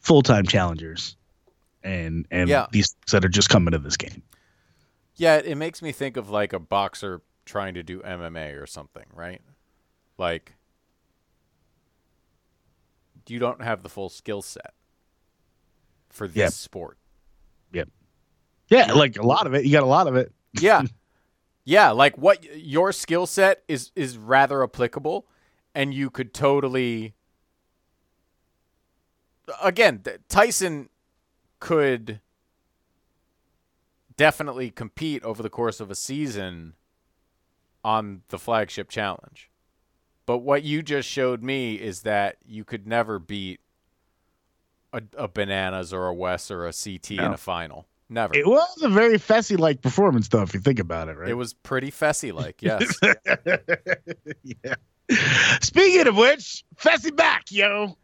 full 0.00 0.22
time 0.22 0.46
challengers 0.46 1.16
and 1.84 2.26
and 2.30 2.48
Yeah. 2.48 2.66
these 2.72 2.94
that 3.10 3.24
are 3.24 3.28
just 3.28 3.48
coming 3.48 3.72
to 3.72 3.78
this 3.78 3.96
game. 3.96 4.22
yeah, 5.16 5.36
it 5.36 5.56
makes 5.56 5.82
me 5.82 5.92
think 5.92 6.16
of 6.16 6.30
like 6.30 6.52
a 6.52 6.58
boxer 6.58 7.22
trying 7.44 7.74
to 7.74 7.82
do 7.82 8.00
MMA 8.00 8.60
or 8.60 8.66
something, 8.66 9.04
right? 9.12 9.40
Like 10.18 10.54
you 13.28 13.38
don't 13.38 13.62
have 13.62 13.82
the 13.82 13.88
full 13.88 14.08
skill 14.08 14.42
set 14.42 14.74
for 16.10 16.26
this 16.26 16.36
Yeah. 16.36 16.48
sport. 16.48 16.98
Yeah, 17.72 17.84
Yeah, 18.68 18.92
like 18.92 19.16
a 19.16 19.22
lot 19.22 19.46
of 19.46 19.54
it. 19.54 19.64
You 19.64 19.72
got 19.72 19.82
a 19.82 19.86
lot 19.86 20.06
of 20.08 20.16
it. 20.16 20.32
Yeah. 20.52 20.82
yeah, 21.64 21.90
like 21.90 22.18
what 22.18 22.42
your 22.56 22.92
skill 22.92 23.26
set 23.26 23.62
is 23.68 23.92
is 23.94 24.18
rather 24.18 24.62
applicable 24.62 25.26
and 25.74 25.92
you 25.94 26.10
could 26.10 26.34
totally 26.34 27.14
Again, 29.60 30.02
Tyson 30.28 30.88
could 31.62 32.18
definitely 34.16 34.68
compete 34.68 35.22
over 35.22 35.44
the 35.44 35.48
course 35.48 35.78
of 35.78 35.92
a 35.92 35.94
season 35.94 36.72
on 37.84 38.22
the 38.30 38.38
flagship 38.38 38.88
challenge. 38.90 39.48
But 40.26 40.38
what 40.38 40.64
you 40.64 40.82
just 40.82 41.08
showed 41.08 41.44
me 41.44 41.76
is 41.76 42.02
that 42.02 42.38
you 42.44 42.64
could 42.64 42.88
never 42.88 43.20
beat 43.20 43.60
a, 44.92 45.02
a 45.16 45.28
bananas 45.28 45.92
or 45.92 46.08
a 46.08 46.14
Wes 46.14 46.50
or 46.50 46.66
a 46.66 46.72
CT 46.72 47.12
in 47.12 47.20
a 47.32 47.36
final. 47.36 47.86
Never. 48.08 48.36
It 48.36 48.48
was 48.48 48.82
a 48.82 48.88
very 48.88 49.18
Fessy 49.18 49.56
like 49.56 49.82
performance, 49.82 50.26
though, 50.26 50.42
if 50.42 50.54
you 50.54 50.58
think 50.60 50.80
about 50.80 51.08
it, 51.08 51.16
right? 51.16 51.28
It 51.28 51.34
was 51.34 51.54
pretty 51.54 51.92
Fessy 51.92 52.32
like, 52.32 52.60
yes. 52.60 52.92
yeah. 54.42 54.74
Speaking 55.60 56.08
of 56.08 56.16
which, 56.16 56.64
Fessy 56.76 57.14
back, 57.14 57.44
yo. 57.52 57.96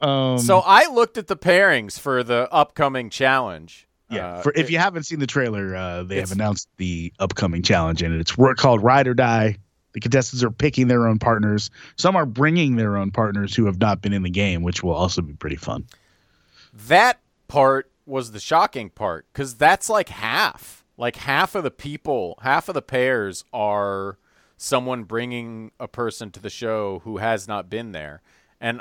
Um, 0.00 0.38
so 0.38 0.60
I 0.64 0.86
looked 0.92 1.16
at 1.18 1.26
the 1.28 1.36
pairings 1.36 1.98
for 1.98 2.22
the 2.22 2.48
upcoming 2.52 3.10
challenge. 3.10 3.86
yeah, 4.10 4.34
Uh, 4.34 4.42
for, 4.42 4.52
if 4.54 4.66
it- 4.66 4.70
you 4.72 4.78
haven't 4.78 5.04
seen 5.04 5.18
the 5.18 5.26
trailer, 5.26 5.74
uh, 5.74 6.02
they 6.02 6.16
have 6.20 6.32
announced 6.32 6.68
the 6.76 7.12
upcoming 7.18 7.62
challenge, 7.62 8.02
and 8.02 8.14
it's 8.20 8.32
called 8.56 8.82
Ride 8.82 9.06
or 9.08 9.14
Die. 9.14 9.56
The 9.92 10.00
contestants 10.00 10.42
are 10.42 10.50
picking 10.50 10.88
their 10.88 11.06
own 11.06 11.18
partners. 11.20 11.70
Some 11.96 12.16
are 12.16 12.26
bringing 12.26 12.76
their 12.76 12.96
own 12.96 13.12
partners 13.12 13.54
who 13.54 13.66
have 13.66 13.78
not 13.80 14.02
been 14.02 14.12
in 14.12 14.22
the 14.24 14.30
game, 14.30 14.62
which 14.62 14.82
will 14.82 14.92
also 14.94 15.22
be 15.22 15.32
pretty 15.34 15.56
fun. 15.56 15.86
that 16.72 17.20
part 17.46 17.88
was 18.04 18.32
the 18.32 18.40
shocking 18.40 18.90
part 18.90 19.26
because 19.32 19.54
that's 19.54 19.88
like 19.88 20.08
half. 20.08 20.84
Like 20.96 21.16
half 21.16 21.54
of 21.54 21.62
the 21.62 21.70
people, 21.70 22.36
half 22.42 22.68
of 22.68 22.74
the 22.74 22.82
pairs 22.82 23.44
are 23.52 24.18
someone 24.56 25.04
bringing 25.04 25.70
a 25.78 25.86
person 25.88 26.30
to 26.32 26.40
the 26.40 26.50
show 26.50 27.00
who 27.04 27.18
has 27.18 27.46
not 27.48 27.70
been 27.70 27.92
there, 27.92 28.22
and 28.60 28.80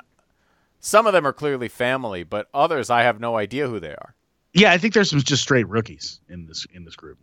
some 0.85 1.07
of 1.07 1.13
them 1.13 1.25
are 1.25 1.31
clearly 1.31 1.69
family, 1.69 2.23
but 2.23 2.49
others 2.53 2.89
I 2.89 3.03
have 3.03 3.17
no 3.21 3.37
idea 3.37 3.67
who 3.69 3.79
they 3.79 3.91
are. 3.95 4.13
Yeah, 4.51 4.73
I 4.73 4.77
think 4.77 4.93
there's 4.93 5.09
some 5.09 5.21
just 5.21 5.41
straight 5.41 5.67
rookies 5.69 6.19
in 6.27 6.45
this 6.45 6.67
in 6.73 6.83
this 6.83 6.95
group. 6.97 7.17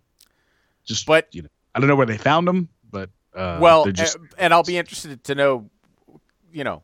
Just, 0.86 1.04
But- 1.06 1.28
you 1.34 1.42
know, 1.42 1.48
I 1.74 1.78
don't 1.78 1.86
know 1.88 1.94
where 1.94 2.06
they 2.06 2.16
found 2.16 2.48
them, 2.48 2.68
but 2.90 3.10
uh, 3.34 3.58
well, 3.60 3.84
just, 3.92 4.16
a- 4.16 4.20
and 4.38 4.54
I'll 4.54 4.62
be 4.64 4.78
interested 4.78 5.22
to 5.24 5.34
know, 5.34 5.68
you 6.50 6.64
know, 6.64 6.82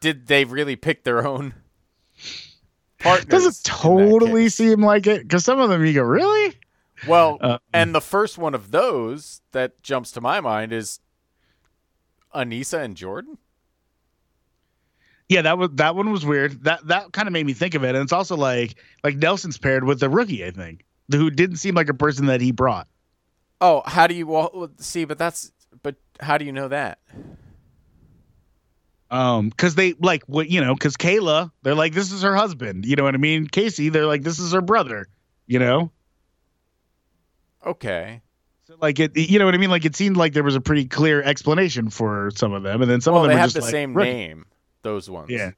did 0.00 0.26
they 0.26 0.44
really 0.44 0.76
pick 0.76 1.04
their 1.04 1.26
own 1.26 1.54
partners? 2.98 3.24
doesn't 3.26 3.64
totally 3.64 4.48
seem 4.50 4.82
like 4.84 5.06
it 5.06 5.22
because 5.22 5.44
some 5.44 5.58
of 5.58 5.70
them 5.70 5.84
you 5.86 5.94
go 5.94 6.02
really. 6.02 6.54
Well, 7.08 7.38
Uh, 7.40 7.58
and 7.72 7.94
the 7.94 8.00
first 8.00 8.36
one 8.38 8.54
of 8.54 8.70
those 8.70 9.40
that 9.52 9.82
jumps 9.82 10.12
to 10.12 10.20
my 10.20 10.40
mind 10.40 10.72
is 10.72 11.00
Anissa 12.34 12.80
and 12.82 12.96
Jordan. 12.96 13.38
Yeah, 15.28 15.42
that 15.42 15.56
was 15.58 15.70
that 15.74 15.94
one 15.96 16.10
was 16.12 16.26
weird. 16.26 16.64
That 16.64 16.86
that 16.88 17.12
kind 17.12 17.26
of 17.28 17.32
made 17.32 17.46
me 17.46 17.52
think 17.54 17.74
of 17.74 17.84
it, 17.84 17.94
and 17.94 17.98
it's 17.98 18.12
also 18.12 18.36
like 18.36 18.74
like 19.02 19.16
Nelson's 19.16 19.58
paired 19.58 19.84
with 19.84 20.00
the 20.00 20.10
rookie, 20.10 20.44
I 20.44 20.50
think, 20.50 20.84
who 21.10 21.30
didn't 21.30 21.56
seem 21.56 21.74
like 21.74 21.88
a 21.88 21.94
person 21.94 22.26
that 22.26 22.40
he 22.40 22.52
brought. 22.52 22.88
Oh, 23.60 23.82
how 23.86 24.06
do 24.06 24.14
you 24.14 24.26
well, 24.26 24.70
see? 24.78 25.04
But 25.04 25.18
that's 25.18 25.52
but 25.82 25.96
how 26.20 26.36
do 26.38 26.44
you 26.44 26.52
know 26.52 26.68
that? 26.68 26.98
Um, 29.10 29.50
because 29.50 29.74
they 29.74 29.92
like 29.94 30.22
what 30.24 30.48
you 30.48 30.60
know, 30.60 30.74
because 30.74 30.96
Kayla, 30.96 31.50
they're 31.62 31.74
like 31.74 31.92
this 31.92 32.12
is 32.12 32.22
her 32.22 32.34
husband. 32.34 32.86
You 32.86 32.96
know 32.96 33.04
what 33.04 33.14
I 33.14 33.18
mean? 33.18 33.46
Casey, 33.46 33.88
they're 33.90 34.06
like 34.06 34.22
this 34.22 34.38
is 34.38 34.52
her 34.52 34.62
brother. 34.62 35.08
You 35.46 35.58
know, 35.58 35.92
Okay. 37.64 38.22
so 38.64 38.76
like 38.80 38.98
it, 39.00 39.16
you 39.16 39.38
know 39.38 39.44
what 39.44 39.54
I 39.54 39.58
mean? 39.58 39.70
Like 39.70 39.84
it 39.84 39.94
seemed 39.96 40.16
like 40.16 40.32
there 40.32 40.42
was 40.42 40.56
a 40.56 40.60
pretty 40.60 40.86
clear 40.86 41.22
explanation 41.22 41.90
for 41.90 42.30
some 42.34 42.52
of 42.52 42.62
them, 42.62 42.82
and 42.82 42.90
then 42.90 43.00
some 43.00 43.14
well, 43.14 43.24
of 43.24 43.28
them 43.28 43.36
they 43.36 43.40
have 43.40 43.52
just 43.52 43.54
the 43.54 43.60
like, 43.60 43.70
same 43.70 43.94
rookie. 43.94 44.10
name. 44.10 44.46
Those 44.82 45.08
ones. 45.08 45.30
Yeah. 45.30 45.52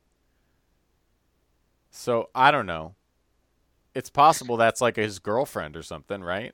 So 1.90 2.28
I 2.34 2.50
don't 2.50 2.66
know. 2.66 2.94
It's 3.94 4.10
possible 4.10 4.56
that's 4.56 4.80
like 4.80 4.96
his 4.96 5.18
girlfriend 5.18 5.76
or 5.76 5.82
something, 5.82 6.22
right? 6.22 6.52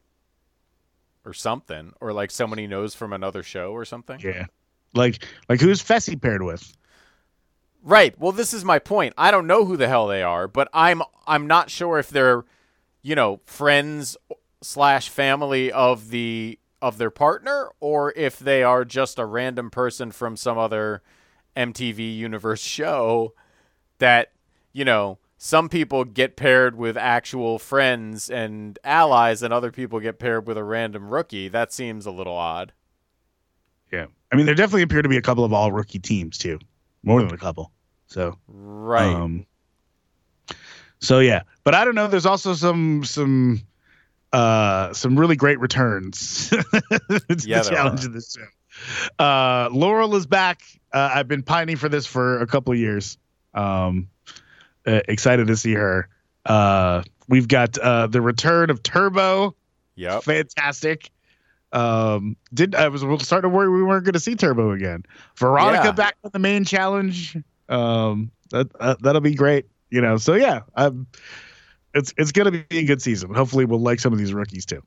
Or 1.24 1.32
something, 1.32 1.92
or 2.00 2.12
like 2.12 2.30
someone 2.30 2.58
he 2.58 2.66
knows 2.66 2.94
from 2.94 3.12
another 3.12 3.42
show 3.42 3.72
or 3.72 3.84
something. 3.84 4.20
Yeah. 4.20 4.46
Like 4.94 5.24
like 5.48 5.60
who's 5.60 5.82
Fessy 5.82 6.20
paired 6.20 6.42
with? 6.42 6.76
Right. 7.82 8.18
Well, 8.18 8.32
this 8.32 8.52
is 8.52 8.64
my 8.64 8.78
point. 8.78 9.14
I 9.16 9.30
don't 9.30 9.46
know 9.46 9.64
who 9.64 9.76
the 9.76 9.88
hell 9.88 10.06
they 10.06 10.22
are, 10.22 10.46
but 10.46 10.68
I'm 10.72 11.02
I'm 11.26 11.46
not 11.46 11.70
sure 11.70 11.98
if 11.98 12.10
they're, 12.10 12.44
you 13.02 13.14
know, 13.14 13.40
friends 13.46 14.16
slash 14.62 15.08
family 15.08 15.72
of 15.72 16.10
the 16.10 16.58
of 16.82 16.98
their 16.98 17.10
partner, 17.10 17.70
or 17.80 18.12
if 18.16 18.38
they 18.38 18.62
are 18.62 18.84
just 18.84 19.18
a 19.18 19.24
random 19.24 19.70
person 19.70 20.10
from 20.10 20.36
some 20.36 20.58
other 20.58 21.02
MTV 21.56 22.16
Universe 22.16 22.60
show 22.60 23.34
that 23.98 24.32
you 24.72 24.84
know 24.84 25.18
some 25.38 25.68
people 25.68 26.04
get 26.04 26.36
paired 26.36 26.76
with 26.76 26.96
actual 26.96 27.58
friends 27.58 28.28
and 28.30 28.78
allies, 28.84 29.42
and 29.42 29.52
other 29.54 29.70
people 29.72 30.00
get 30.00 30.18
paired 30.18 30.46
with 30.46 30.56
a 30.58 30.64
random 30.64 31.08
rookie. 31.10 31.48
That 31.48 31.72
seems 31.72 32.06
a 32.06 32.10
little 32.10 32.36
odd. 32.36 32.72
Yeah. 33.92 34.06
I 34.32 34.36
mean, 34.36 34.46
there 34.46 34.54
definitely 34.54 34.82
appear 34.82 35.02
to 35.02 35.08
be 35.08 35.16
a 35.16 35.22
couple 35.22 35.44
of 35.44 35.52
all 35.52 35.72
rookie 35.72 35.98
teams 35.98 36.38
too, 36.38 36.58
more 37.02 37.20
than 37.22 37.32
a 37.34 37.38
couple. 37.38 37.72
So 38.06 38.36
Right. 38.46 39.12
Um, 39.14 39.46
so 41.00 41.18
yeah, 41.20 41.42
but 41.64 41.74
I 41.74 41.84
don't 41.84 41.94
know. 41.94 42.06
There's 42.06 42.26
also 42.26 42.54
some 42.54 43.02
some 43.04 43.62
uh 44.32 44.92
some 44.92 45.18
really 45.18 45.34
great 45.34 45.58
returns 45.58 46.50
to 46.50 46.56
Yeah, 47.44 47.62
the 47.62 47.70
challenge 47.70 48.04
are. 48.04 48.08
of 48.08 48.12
this 48.12 48.36
show. 48.36 49.24
Uh, 49.24 49.68
Laurel 49.72 50.14
is 50.14 50.26
back. 50.26 50.62
Uh, 50.92 51.10
I've 51.14 51.28
been 51.28 51.42
pining 51.42 51.76
for 51.76 51.88
this 51.88 52.06
for 52.06 52.40
a 52.40 52.46
couple 52.46 52.72
of 52.72 52.78
years. 52.78 53.18
Um, 53.54 54.08
uh, 54.86 55.00
excited 55.08 55.46
to 55.48 55.56
see 55.56 55.74
her. 55.74 56.08
Uh, 56.46 57.02
we've 57.28 57.48
got 57.48 57.78
uh, 57.78 58.06
the 58.06 58.20
return 58.20 58.70
of 58.70 58.82
Turbo. 58.82 59.54
Yep. 59.96 60.24
Fantastic. 60.24 61.10
Um, 61.72 62.36
did 62.52 62.74
I 62.74 62.88
was 62.88 63.02
starting 63.22 63.48
to 63.50 63.54
worry 63.54 63.68
we 63.70 63.82
weren't 63.82 64.04
going 64.04 64.14
to 64.14 64.20
see 64.20 64.34
Turbo 64.34 64.72
again. 64.72 65.04
Veronica 65.36 65.84
Yeah. 65.84 65.92
back 65.92 66.16
in 66.24 66.30
the 66.32 66.38
main 66.40 66.64
challenge. 66.64 67.36
Um, 67.68 68.32
that, 68.50 68.66
uh, 68.80 68.96
that'll 69.00 69.20
be 69.20 69.34
great. 69.34 69.66
You 69.90 70.00
know, 70.00 70.16
so 70.16 70.34
yeah, 70.34 70.60
um, 70.76 71.06
it's 71.94 72.14
it's 72.16 72.32
gonna 72.32 72.50
be 72.52 72.78
a 72.78 72.84
good 72.84 73.02
season. 73.02 73.34
Hopefully, 73.34 73.64
we'll 73.64 73.80
like 73.80 74.00
some 74.00 74.12
of 74.12 74.18
these 74.18 74.32
rookies 74.32 74.64
too. 74.64 74.82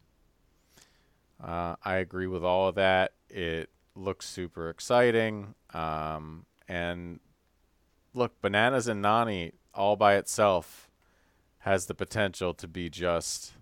Uh, 1.44 1.76
I 1.84 1.96
agree 1.96 2.28
with 2.28 2.44
all 2.44 2.70
of 2.70 2.76
that. 2.76 3.12
It 3.30 3.70
looks 3.96 4.28
super 4.28 4.70
exciting. 4.70 5.56
Um, 5.74 6.46
and 6.68 7.20
look, 8.14 8.40
Bananas 8.42 8.88
and 8.88 9.04
Nany 9.04 9.54
all 9.74 9.96
by 9.96 10.16
itself 10.16 10.90
has 11.60 11.86
the 11.88 11.96
potential 11.96 12.54
to 12.54 12.68
be 12.68 12.90
just 12.90 13.54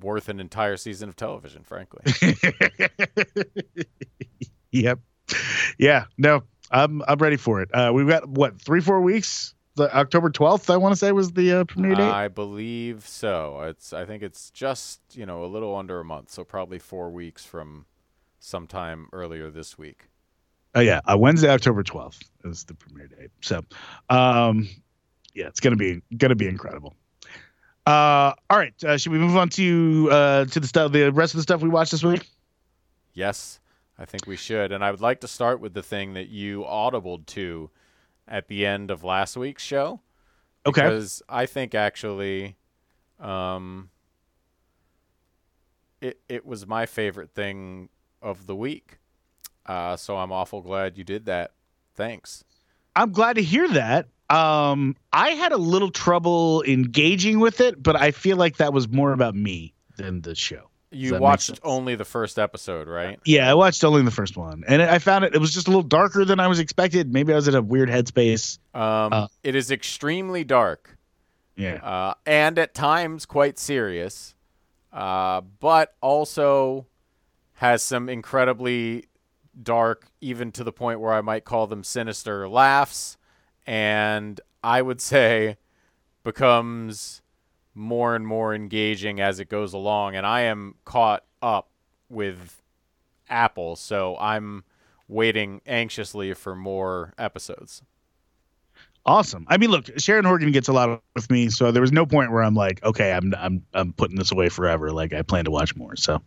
worth 0.00 0.28
an 0.28 0.40
entire 0.40 0.76
season 0.76 1.08
of 1.08 1.16
television, 1.16 1.64
frankly. 1.64 2.02
Yep. 4.72 5.00
Yeah. 5.78 6.04
No, 6.16 6.44
I'm 6.70 7.02
I'm 7.06 7.18
ready 7.18 7.36
for 7.36 7.60
it. 7.60 7.68
Uh, 7.74 7.92
we've 7.94 8.08
got 8.08 8.26
what 8.26 8.60
three 8.60 8.80
four 8.80 9.00
weeks. 9.00 9.54
The 9.74 9.94
October 9.94 10.28
12th, 10.28 10.68
I 10.68 10.76
want 10.76 10.92
to 10.92 10.96
say, 10.96 11.12
was 11.12 11.32
the 11.32 11.52
uh, 11.52 11.64
premiere 11.64 11.94
date. 11.94 12.02
I 12.02 12.28
believe 12.28 13.06
so. 13.06 13.60
It's 13.62 13.92
I 13.92 14.04
think 14.04 14.22
it's 14.22 14.50
just, 14.50 15.00
you 15.12 15.24
know, 15.24 15.44
a 15.44 15.46
little 15.46 15.74
under 15.76 15.98
a 16.00 16.04
month, 16.04 16.30
so 16.30 16.44
probably 16.44 16.78
4 16.78 17.10
weeks 17.10 17.44
from 17.44 17.86
sometime 18.42 19.06
earlier 19.12 19.50
this 19.50 19.78
week. 19.78 20.08
Oh 20.74 20.80
yeah, 20.80 21.00
uh, 21.04 21.16
Wednesday, 21.16 21.48
October 21.48 21.82
12th 21.82 22.20
is 22.44 22.64
the 22.64 22.74
premiere 22.74 23.06
date. 23.06 23.30
So, 23.40 23.62
um, 24.08 24.68
yeah, 25.34 25.46
it's 25.46 25.60
gonna 25.60 25.76
be 25.76 26.02
gonna 26.16 26.34
be 26.34 26.48
incredible. 26.48 26.94
Uh, 27.86 28.32
all 28.48 28.58
right, 28.58 28.74
uh, 28.84 28.96
should 28.96 29.12
we 29.12 29.18
move 29.18 29.36
on 29.36 29.48
to 29.50 30.08
uh, 30.10 30.44
to 30.46 30.60
the 30.60 30.66
stuff, 30.66 30.92
the 30.92 31.10
rest 31.10 31.34
of 31.34 31.38
the 31.38 31.42
stuff 31.42 31.62
we 31.62 31.68
watched 31.68 31.92
this 31.92 32.02
week? 32.02 32.28
Yes, 33.12 33.60
I 33.98 34.04
think 34.04 34.26
we 34.26 34.36
should. 34.36 34.72
And 34.72 34.84
I 34.84 34.90
would 34.90 35.00
like 35.00 35.20
to 35.20 35.28
start 35.28 35.60
with 35.60 35.74
the 35.74 35.82
thing 35.82 36.14
that 36.14 36.28
you 36.28 36.62
audibled 36.62 37.26
to 37.26 37.70
at 38.26 38.48
the 38.48 38.64
end 38.64 38.90
of 38.90 39.04
last 39.04 39.36
week's 39.36 39.62
show. 39.62 40.00
Okay. 40.64 40.82
Because 40.82 41.22
I 41.28 41.46
think 41.46 41.74
actually 41.74 42.56
um, 43.20 43.90
it, 46.00 46.20
it 46.28 46.46
was 46.46 46.66
my 46.66 46.86
favorite 46.86 47.30
thing 47.34 47.88
of 48.22 48.46
the 48.46 48.56
week. 48.56 48.98
Uh, 49.66 49.96
so 49.96 50.16
I'm 50.16 50.32
awful 50.32 50.60
glad 50.62 50.96
you 50.98 51.04
did 51.04 51.26
that. 51.26 51.52
Thanks. 51.94 52.44
I'm 52.96 53.12
glad 53.12 53.36
to 53.36 53.42
hear 53.42 53.68
that. 53.68 54.08
Um, 54.30 54.96
I 55.12 55.30
had 55.30 55.52
a 55.52 55.56
little 55.58 55.90
trouble 55.90 56.62
engaging 56.62 57.38
with 57.40 57.60
it, 57.60 57.82
but 57.82 57.96
I 57.96 58.10
feel 58.12 58.36
like 58.36 58.56
that 58.56 58.72
was 58.72 58.88
more 58.88 59.12
about 59.12 59.34
me 59.34 59.74
than 59.96 60.22
the 60.22 60.34
show. 60.34 60.68
You 60.90 61.18
watched 61.18 61.58
only 61.62 61.94
the 61.94 62.04
first 62.04 62.38
episode, 62.38 62.86
right? 62.86 63.18
Yeah, 63.24 63.50
I 63.50 63.54
watched 63.54 63.82
only 63.82 64.02
the 64.02 64.10
first 64.10 64.36
one, 64.36 64.62
and 64.68 64.82
I 64.82 64.98
found 64.98 65.24
it. 65.24 65.34
It 65.34 65.38
was 65.38 65.52
just 65.54 65.66
a 65.66 65.70
little 65.70 65.82
darker 65.82 66.24
than 66.26 66.38
I 66.38 66.48
was 66.48 66.58
expected. 66.60 67.10
Maybe 67.12 67.32
I 67.32 67.36
was 67.36 67.48
in 67.48 67.54
a 67.54 67.62
weird 67.62 67.88
headspace. 67.88 68.58
Um, 68.74 69.12
Uh. 69.12 69.26
it 69.42 69.54
is 69.54 69.70
extremely 69.70 70.44
dark. 70.44 70.98
Yeah, 71.56 71.74
uh, 71.76 72.14
and 72.26 72.58
at 72.58 72.74
times 72.74 73.24
quite 73.24 73.58
serious, 73.58 74.34
uh, 74.92 75.40
but 75.60 75.94
also 76.02 76.86
has 77.62 77.80
some 77.80 78.08
incredibly 78.08 79.04
dark, 79.62 80.08
even 80.20 80.50
to 80.50 80.64
the 80.64 80.72
point 80.72 80.98
where 80.98 81.12
I 81.12 81.20
might 81.20 81.44
call 81.44 81.68
them 81.68 81.84
sinister 81.84 82.48
laughs, 82.48 83.16
and 83.64 84.40
I 84.64 84.82
would 84.82 85.00
say 85.12 85.58
becomes 86.24 87.22
more 87.72 88.16
and 88.16 88.26
more 88.26 88.52
engaging 88.52 89.20
as 89.20 89.38
it 89.38 89.48
goes 89.48 89.72
along. 89.72 90.16
And 90.16 90.26
I 90.26 90.40
am 90.40 90.74
caught 90.84 91.22
up 91.40 91.70
with 92.08 92.60
Apple, 93.30 93.76
so 93.76 94.16
I'm 94.18 94.64
waiting 95.06 95.60
anxiously 95.64 96.34
for 96.34 96.56
more 96.56 97.14
episodes. 97.16 97.80
awesome. 99.06 99.46
I 99.48 99.56
mean, 99.56 99.70
look, 99.70 99.88
Sharon 99.98 100.24
Horgan 100.24 100.50
gets 100.50 100.66
a 100.66 100.72
lot 100.72 101.00
with 101.14 101.30
me, 101.30 101.48
so 101.48 101.70
there 101.70 101.80
was 101.80 101.92
no 101.92 102.06
point 102.06 102.32
where 102.32 102.42
I'm 102.42 102.56
like, 102.56 102.82
okay, 102.82 103.12
I'm 103.12 103.32
I'm 103.38 103.64
I'm 103.72 103.92
putting 103.92 104.16
this 104.16 104.32
away 104.32 104.48
forever. 104.48 104.90
Like 104.90 105.12
I 105.12 105.22
plan 105.22 105.44
to 105.44 105.52
watch 105.52 105.76
more. 105.76 105.94
So 105.94 106.20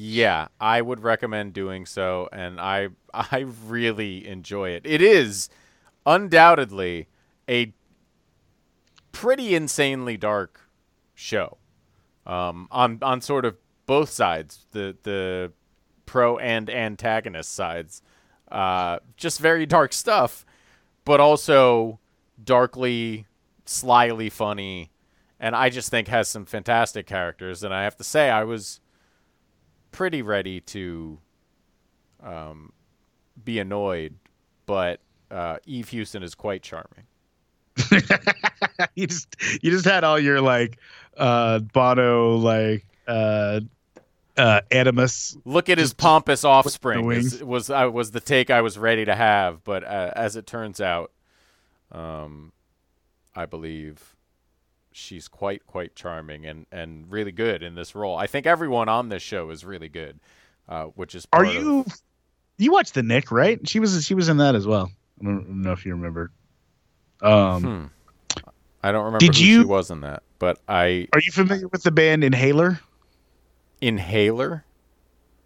Yeah, 0.00 0.46
I 0.60 0.80
would 0.80 1.00
recommend 1.00 1.54
doing 1.54 1.84
so, 1.84 2.28
and 2.32 2.60
I 2.60 2.90
I 3.12 3.46
really 3.66 4.28
enjoy 4.28 4.70
it. 4.70 4.82
It 4.86 5.02
is 5.02 5.48
undoubtedly 6.06 7.08
a 7.48 7.72
pretty 9.10 9.56
insanely 9.56 10.16
dark 10.16 10.70
show, 11.16 11.58
um, 12.26 12.68
on 12.70 13.00
on 13.02 13.20
sort 13.20 13.44
of 13.44 13.56
both 13.86 14.08
sides, 14.08 14.66
the 14.70 14.96
the 15.02 15.52
pro 16.06 16.38
and 16.38 16.70
antagonist 16.70 17.52
sides. 17.52 18.00
Uh, 18.52 19.00
just 19.16 19.40
very 19.40 19.66
dark 19.66 19.92
stuff, 19.92 20.46
but 21.04 21.18
also 21.18 21.98
darkly, 22.42 23.26
slyly 23.64 24.30
funny, 24.30 24.92
and 25.40 25.56
I 25.56 25.70
just 25.70 25.90
think 25.90 26.06
has 26.06 26.28
some 26.28 26.46
fantastic 26.46 27.04
characters. 27.04 27.64
And 27.64 27.74
I 27.74 27.82
have 27.82 27.96
to 27.96 28.04
say, 28.04 28.30
I 28.30 28.44
was 28.44 28.78
pretty 29.92 30.22
ready 30.22 30.60
to 30.60 31.18
um, 32.22 32.72
be 33.44 33.58
annoyed, 33.58 34.14
but 34.66 35.00
uh, 35.30 35.58
Eve 35.66 35.88
Hewson 35.88 36.22
is 36.22 36.34
quite 36.34 36.62
charming. 36.62 37.04
you 38.94 39.06
just 39.06 39.28
you 39.62 39.70
just 39.70 39.84
had 39.84 40.02
all 40.02 40.18
your 40.18 40.40
like 40.40 40.78
uh 41.16 41.60
Bono 41.60 42.36
like 42.36 42.84
uh 43.06 43.60
uh 44.36 44.60
animus. 44.72 45.36
Look 45.44 45.68
at 45.68 45.78
his 45.78 45.94
pompous 45.94 46.44
offspring. 46.44 47.10
is- 47.12 47.42
Was 47.42 47.70
I 47.70 47.86
was 47.86 48.10
the 48.10 48.20
take 48.20 48.50
I 48.50 48.62
was 48.62 48.76
ready 48.78 49.04
to 49.04 49.14
have, 49.14 49.62
but 49.64 49.84
uh, 49.84 50.10
as 50.16 50.34
it 50.36 50.46
turns 50.46 50.80
out, 50.80 51.12
um, 51.92 52.52
I 53.34 53.46
believe 53.46 54.16
she's 54.98 55.28
quite 55.28 55.66
quite 55.66 55.94
charming 55.94 56.44
and 56.46 56.66
and 56.72 57.10
really 57.10 57.32
good 57.32 57.62
in 57.62 57.74
this 57.74 57.94
role. 57.94 58.16
I 58.16 58.26
think 58.26 58.46
everyone 58.46 58.88
on 58.88 59.08
this 59.08 59.22
show 59.22 59.50
is 59.50 59.64
really 59.64 59.88
good, 59.88 60.18
uh, 60.68 60.84
which 60.86 61.14
is 61.14 61.26
Are 61.32 61.44
part 61.44 61.56
of- 61.56 61.62
you 61.62 61.84
you 62.58 62.72
watched 62.72 62.94
the 62.94 63.02
Knick, 63.02 63.30
right? 63.30 63.66
She 63.68 63.78
was 63.80 64.04
she 64.04 64.14
was 64.14 64.28
in 64.28 64.38
that 64.38 64.54
as 64.54 64.66
well. 64.66 64.90
I 65.20 65.24
don't 65.24 65.62
know 65.62 65.72
if 65.72 65.86
you 65.86 65.94
remember. 65.94 66.30
Um 67.22 67.62
Hmm. 67.62 67.86
I 68.82 68.92
don't 68.92 69.04
remember 69.06 69.18
Did 69.24 69.38
you- 69.38 69.62
she 69.62 69.66
was 69.66 69.90
in 69.90 70.00
that, 70.02 70.22
but 70.38 70.58
I 70.68 71.08
are 71.12 71.20
you 71.20 71.32
familiar 71.32 71.68
with 71.68 71.82
the 71.82 71.90
band 71.90 72.22
Inhaler? 72.24 72.80
Inhaler. 73.80 74.64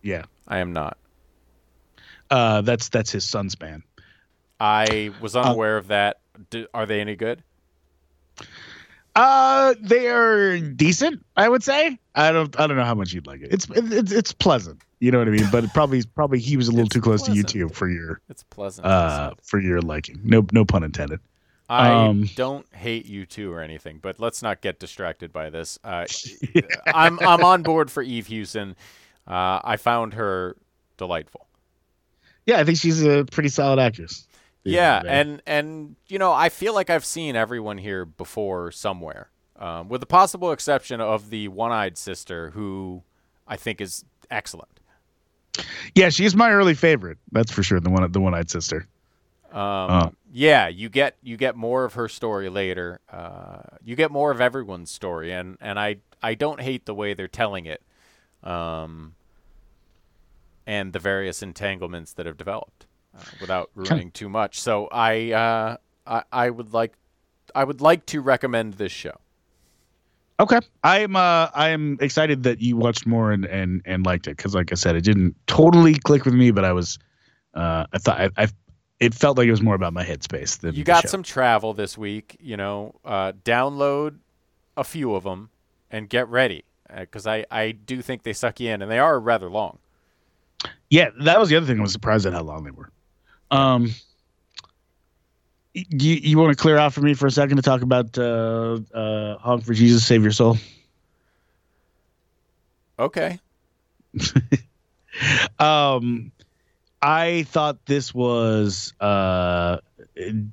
Yeah. 0.03 0.25
I 0.49 0.59
am 0.59 0.73
not. 0.73 0.97
Uh 2.31 2.63
that's 2.63 2.89
that's 2.89 3.11
his 3.11 3.25
son's 3.29 3.55
band. 3.55 3.83
I 4.61 5.11
was 5.21 5.35
unaware 5.37 5.77
of 5.77 5.89
that. 5.89 6.21
D 6.51 6.67
are 6.73 6.87
they 6.87 7.01
any 7.01 7.17
good? 7.17 7.43
Uh, 9.15 9.75
they 9.81 10.09
are 10.09 10.59
decent, 10.59 11.25
I 11.37 11.49
would 11.49 11.63
say. 11.63 11.99
I 12.15 12.33
don't, 12.33 12.59
I 12.59 12.67
don't 12.67 12.77
know 12.77 12.85
how 12.85 12.95
much 12.95 13.13
you'd 13.13 13.27
like 13.27 13.43
it. 13.43 13.53
It's, 13.53 13.67
it's, 13.71 14.11
it's 14.13 14.33
pleasant. 14.33 14.81
You 15.01 15.11
know 15.11 15.19
what 15.19 15.29
I 15.29 15.33
mean? 15.33 15.49
But 15.53 15.73
probably, 15.75 16.03
probably 16.15 16.39
he 16.39 16.57
was 16.57 16.69
a 16.69 16.71
little 16.71 16.87
It's 16.87 16.95
too 16.95 17.01
close 17.01 17.25
pleasant. 17.25 17.49
to 17.51 17.67
U2 17.69 17.75
for 17.75 17.89
your, 17.91 18.21
It's 18.31 18.43
pleasant. 18.45 18.87
uh, 18.87 19.35
for 19.43 19.61
your 19.61 19.81
liking. 19.83 20.21
No, 20.25 20.47
no 20.53 20.65
pun 20.65 20.83
intended. 20.83 21.21
I 21.69 21.91
um, 21.91 22.29
don't 22.35 22.67
hate 22.75 23.07
U2 23.11 23.51
or 23.51 23.61
anything, 23.61 23.99
but 24.03 24.21
let's 24.21 24.43
not 24.43 24.61
get 24.61 24.79
distracted 24.79 25.33
by 25.33 25.49
this. 25.49 25.79
Uh, 25.83 26.07
I'm 26.87 27.19
I'm 27.21 27.43
on 27.45 27.63
board 27.63 27.91
for 27.91 28.03
Eve 28.03 28.27
Hewson. 28.27 28.77
Uh, 29.27 29.61
I 29.65 29.77
found 29.79 30.13
her 30.15 30.57
delightful. 30.99 31.47
Yeah, 32.45 32.59
I 32.59 32.65
think 32.65 32.77
she's 32.79 33.03
a 33.03 33.25
pretty 33.25 33.49
solid 33.49 33.79
actress. 33.79 34.27
Yeah, 34.65 35.03
and 35.07 35.43
and 35.47 35.97
you 36.09 36.19
know 36.19 36.33
I 36.33 36.49
feel 36.49 36.75
like 36.75 36.89
I've 36.91 37.05
seen 37.05 37.35
everyone 37.37 37.79
here 37.79 38.05
before 38.05 38.71
somewhere, 38.71 39.31
um, 39.57 39.89
with 39.89 40.01
the 40.01 40.07
possible 40.07 40.53
exception 40.53 41.01
of 41.01 41.31
the 41.31 41.49
one-eyed 41.49 41.99
sister, 41.99 42.51
who 42.51 43.03
I 43.47 43.57
think 43.57 43.81
is 43.81 44.05
excellent. 44.31 44.69
Yeah, 45.95 46.09
she's 46.11 46.35
my 46.37 46.51
early 46.53 46.75
favorite. 46.75 47.19
That's 47.33 47.51
for 47.53 47.63
sure. 47.63 47.81
The 47.81 47.91
one, 47.91 48.11
the 48.11 48.21
one-eyed 48.21 48.51
sister. 48.51 48.87
Um, 49.51 49.61
Uh. 49.61 50.11
yeah, 50.33 50.69
you 50.69 50.89
get 50.89 51.17
you 51.23 51.37
get 51.37 51.57
more 51.57 51.85
of 51.85 51.95
her 51.95 52.09
story 52.09 52.49
later. 52.49 53.01
Uh, 53.11 53.63
you 53.85 53.97
get 53.97 54.11
more 54.11 54.31
of 54.31 54.41
everyone's 54.41 54.91
story, 54.91 55.33
and 55.33 55.59
and 55.61 55.79
I 55.79 55.97
I 56.23 56.35
don't 56.35 56.61
hate 56.61 56.87
the 56.87 56.95
way 56.95 57.13
they're 57.15 57.29
telling 57.29 57.67
it, 57.67 57.83
um, 58.45 59.15
and 60.67 60.93
the 60.93 60.99
various 60.99 61.43
entanglements 61.43 62.13
that 62.15 62.25
have 62.25 62.39
developed, 62.39 62.87
uh, 63.17 63.23
without 63.41 63.71
ruining 63.75 64.11
too 64.11 64.29
much. 64.29 64.61
So 64.61 64.89
I 64.91 65.33
uh 65.33 65.77
I 66.07 66.23
I 66.33 66.51
would 66.51 66.73
like 66.73 66.93
I 67.55 67.65
would 67.65 67.81
like 67.81 68.07
to 68.07 68.21
recommend 68.21 68.75
this 68.75 68.93
show. 68.93 69.19
Okay, 70.41 70.59
I'm, 70.83 71.15
uh, 71.15 71.49
I'm 71.55 71.99
excited 72.01 72.43
that 72.45 72.61
you 72.61 72.77
watched 72.77 73.07
more 73.07 73.31
and 73.31 73.45
and 73.45 73.83
and 73.85 74.05
liked 74.05 74.27
it 74.27 74.37
because, 74.37 74.55
like 74.55 74.73
I 74.73 74.75
said, 74.75 74.97
it 74.97 75.03
didn't 75.03 75.37
totally 75.47 75.95
click 75.95 76.25
with 76.25 76.35
me, 76.35 76.51
but 76.51 76.65
I 76.65 76.73
was, 76.73 76.99
uh, 77.55 77.87
I 77.93 77.99
thought 77.99 78.21
I, 78.21 78.31
I 78.37 78.49
it 78.99 79.15
felt 79.15 79.39
like 79.39 79.47
it 79.47 79.53
was 79.53 79.63
more 79.63 79.75
about 79.75 79.93
my 79.93 80.05
headspace 80.05 80.59
than 80.59 80.75
You 80.75 80.85
got 80.85 81.09
some 81.09 81.23
travel 81.23 81.75
this 81.75 81.97
week, 81.97 82.37
you 82.41 82.57
know. 82.57 82.95
Uh, 83.05 83.33
download 83.45 84.19
a 84.77 84.85
few 84.85 85.15
of 85.15 85.23
them 85.25 85.51
and 85.91 86.09
get 86.09 86.29
ready 86.29 86.65
because 86.89 87.27
I 87.27 87.45
I 87.51 87.73
do 87.73 88.03
think 88.03 88.25
they 88.25 88.33
suck 88.33 88.59
you 88.59 88.71
in, 88.71 88.83
and 88.83 88.91
they 88.91 88.99
are 88.99 89.21
rather 89.21 89.49
long. 89.49 89.79
Yeah, 90.91 91.11
that 91.21 91.39
was 91.39 91.51
the 91.51 91.57
other 91.57 91.67
thing. 91.67 91.79
I 91.79 91.83
was 91.83 91.93
surprised 91.93 92.27
at 92.27 92.33
how 92.33 92.43
long 92.43 92.65
they 92.65 92.71
were. 92.71 92.91
Um, 93.53 93.95
you 95.75 96.15
you 96.15 96.39
want 96.39 96.57
to 96.57 96.61
clear 96.61 96.77
out 96.79 96.93
for 96.93 97.01
me 97.01 97.15
for 97.15 97.27
a 97.27 97.31
second 97.31 97.57
to 97.57 97.63
talk 97.63 97.83
about 97.83 98.17
uh, 98.19 98.79
uh, 98.95 99.39
"Honk 99.39 99.65
for 99.65 99.75
Jesus, 99.75 100.05
Save 100.07 100.23
Your 100.23 100.33
Soul"? 100.33 100.57
Okay. 102.99 103.39
Um, 105.59 106.33
I 107.03 107.43
thought 107.49 107.85
this 107.85 108.15
was 108.15 108.95
uh, 108.99 109.79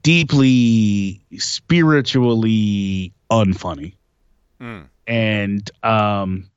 deeply 0.03 1.21
spiritually 1.37 3.13
unfunny, 3.31 3.93
Mm. 4.59 4.87
and 5.07 5.71
um, 5.81 6.49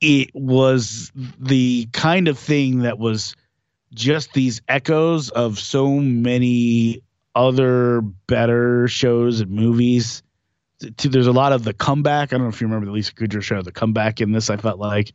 it 0.00 0.34
was 0.34 1.12
the 1.38 1.88
kind 1.92 2.26
of 2.26 2.36
thing 2.36 2.80
that 2.80 2.98
was 2.98 3.36
just 3.92 4.32
these 4.32 4.62
echoes 4.68 5.30
of 5.30 5.58
so 5.58 5.88
many 5.88 7.02
other 7.34 8.00
better 8.00 8.88
shows 8.88 9.40
and 9.40 9.50
movies. 9.50 10.22
There's 10.80 11.26
a 11.26 11.32
lot 11.32 11.52
of 11.52 11.64
the 11.64 11.72
comeback. 11.74 12.32
I 12.32 12.36
don't 12.36 12.42
know 12.46 12.48
if 12.48 12.60
you 12.60 12.66
remember 12.66 12.86
the 12.86 12.92
Lisa 12.92 13.12
Kudrow 13.12 13.42
show, 13.42 13.62
the 13.62 13.72
comeback 13.72 14.20
in 14.20 14.32
this. 14.32 14.48
I 14.48 14.56
felt 14.56 14.78
like 14.78 15.12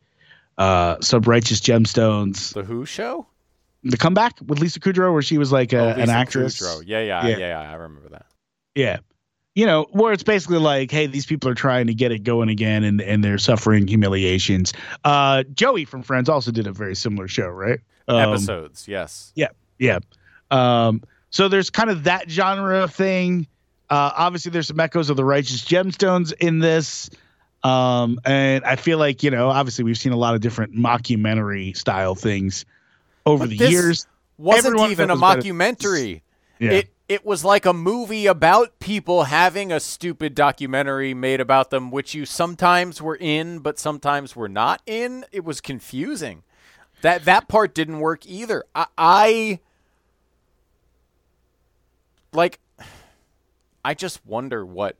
uh, 0.58 0.96
some 1.00 1.22
righteous 1.22 1.60
gemstones. 1.60 2.54
The 2.54 2.62
Who 2.62 2.86
show? 2.86 3.26
The 3.82 3.96
comeback 3.96 4.34
with 4.44 4.58
Lisa 4.60 4.80
Kudrow, 4.80 5.12
where 5.12 5.22
she 5.22 5.38
was 5.38 5.52
like 5.52 5.72
a, 5.72 5.78
Oh, 5.78 6.00
an 6.00 6.08
actress. 6.08 6.60
Kudrow. 6.60 6.82
Yeah, 6.86 7.00
yeah, 7.00 7.26
Yeah. 7.26 7.36
yeah, 7.36 7.48
yeah, 7.62 7.70
I 7.70 7.74
remember 7.74 8.08
that. 8.10 8.26
Yeah. 8.74 8.98
You 9.56 9.64
know, 9.64 9.86
where 9.90 10.12
it's 10.12 10.22
basically 10.22 10.58
like, 10.58 10.90
hey, 10.90 11.06
these 11.06 11.24
people 11.24 11.50
are 11.50 11.54
trying 11.54 11.86
to 11.86 11.94
get 11.94 12.12
it 12.12 12.22
going 12.22 12.50
again 12.50 12.84
and, 12.84 13.00
and 13.00 13.24
they're 13.24 13.38
suffering 13.38 13.88
humiliations. 13.88 14.74
Uh, 15.02 15.44
Joey 15.54 15.86
from 15.86 16.02
Friends 16.02 16.28
also 16.28 16.52
did 16.52 16.66
a 16.66 16.72
very 16.72 16.94
similar 16.94 17.26
show, 17.26 17.48
right? 17.48 17.80
Um, 18.06 18.34
Episodes, 18.34 18.86
yes. 18.86 19.32
Yeah. 19.34 19.48
Yeah. 19.78 20.00
Um, 20.50 21.02
so 21.30 21.48
there's 21.48 21.70
kind 21.70 21.88
of 21.88 22.04
that 22.04 22.30
genre 22.30 22.84
of 22.84 22.94
thing. 22.94 23.46
Uh, 23.88 24.12
obviously, 24.14 24.50
there's 24.50 24.68
some 24.68 24.78
echoes 24.78 25.08
of 25.08 25.16
the 25.16 25.24
Righteous 25.24 25.64
Gemstones 25.64 26.34
in 26.34 26.58
this. 26.58 27.08
Um, 27.62 28.20
and 28.26 28.62
I 28.64 28.76
feel 28.76 28.98
like, 28.98 29.22
you 29.22 29.30
know, 29.30 29.48
obviously 29.48 29.84
we've 29.84 29.96
seen 29.96 30.12
a 30.12 30.18
lot 30.18 30.34
of 30.34 30.42
different 30.42 30.74
mockumentary 30.74 31.74
style 31.74 32.14
things 32.14 32.66
over 33.24 33.44
But 33.44 33.56
the 33.56 33.56
years. 33.56 34.06
Wasn't 34.36 34.66
Every 34.66 34.78
one 34.78 34.86
of 34.86 34.92
even 34.92 35.10
a 35.10 35.16
mockumentary. 35.16 36.20
Yeah. 36.58 36.72
It 36.72 36.90
it 37.08 37.24
was 37.24 37.44
like 37.44 37.64
a 37.66 37.72
movie 37.72 38.26
about 38.26 38.78
people 38.80 39.24
having 39.24 39.70
a 39.70 39.78
stupid 39.78 40.34
documentary 40.34 41.14
made 41.14 41.40
about 41.40 41.70
them, 41.70 41.90
which 41.90 42.14
you 42.14 42.26
sometimes 42.26 43.00
were 43.00 43.16
in, 43.16 43.60
but 43.60 43.78
sometimes 43.78 44.34
were 44.34 44.48
not 44.48 44.82
in. 44.86 45.24
It 45.30 45.44
was 45.44 45.60
confusing. 45.60 46.42
That 47.02 47.24
that 47.24 47.46
part 47.46 47.74
didn't 47.74 48.00
work 48.00 48.26
either. 48.26 48.64
I, 48.74 48.86
I 48.98 49.60
like. 52.32 52.58
I 53.84 53.94
just 53.94 54.26
wonder 54.26 54.66
what 54.66 54.96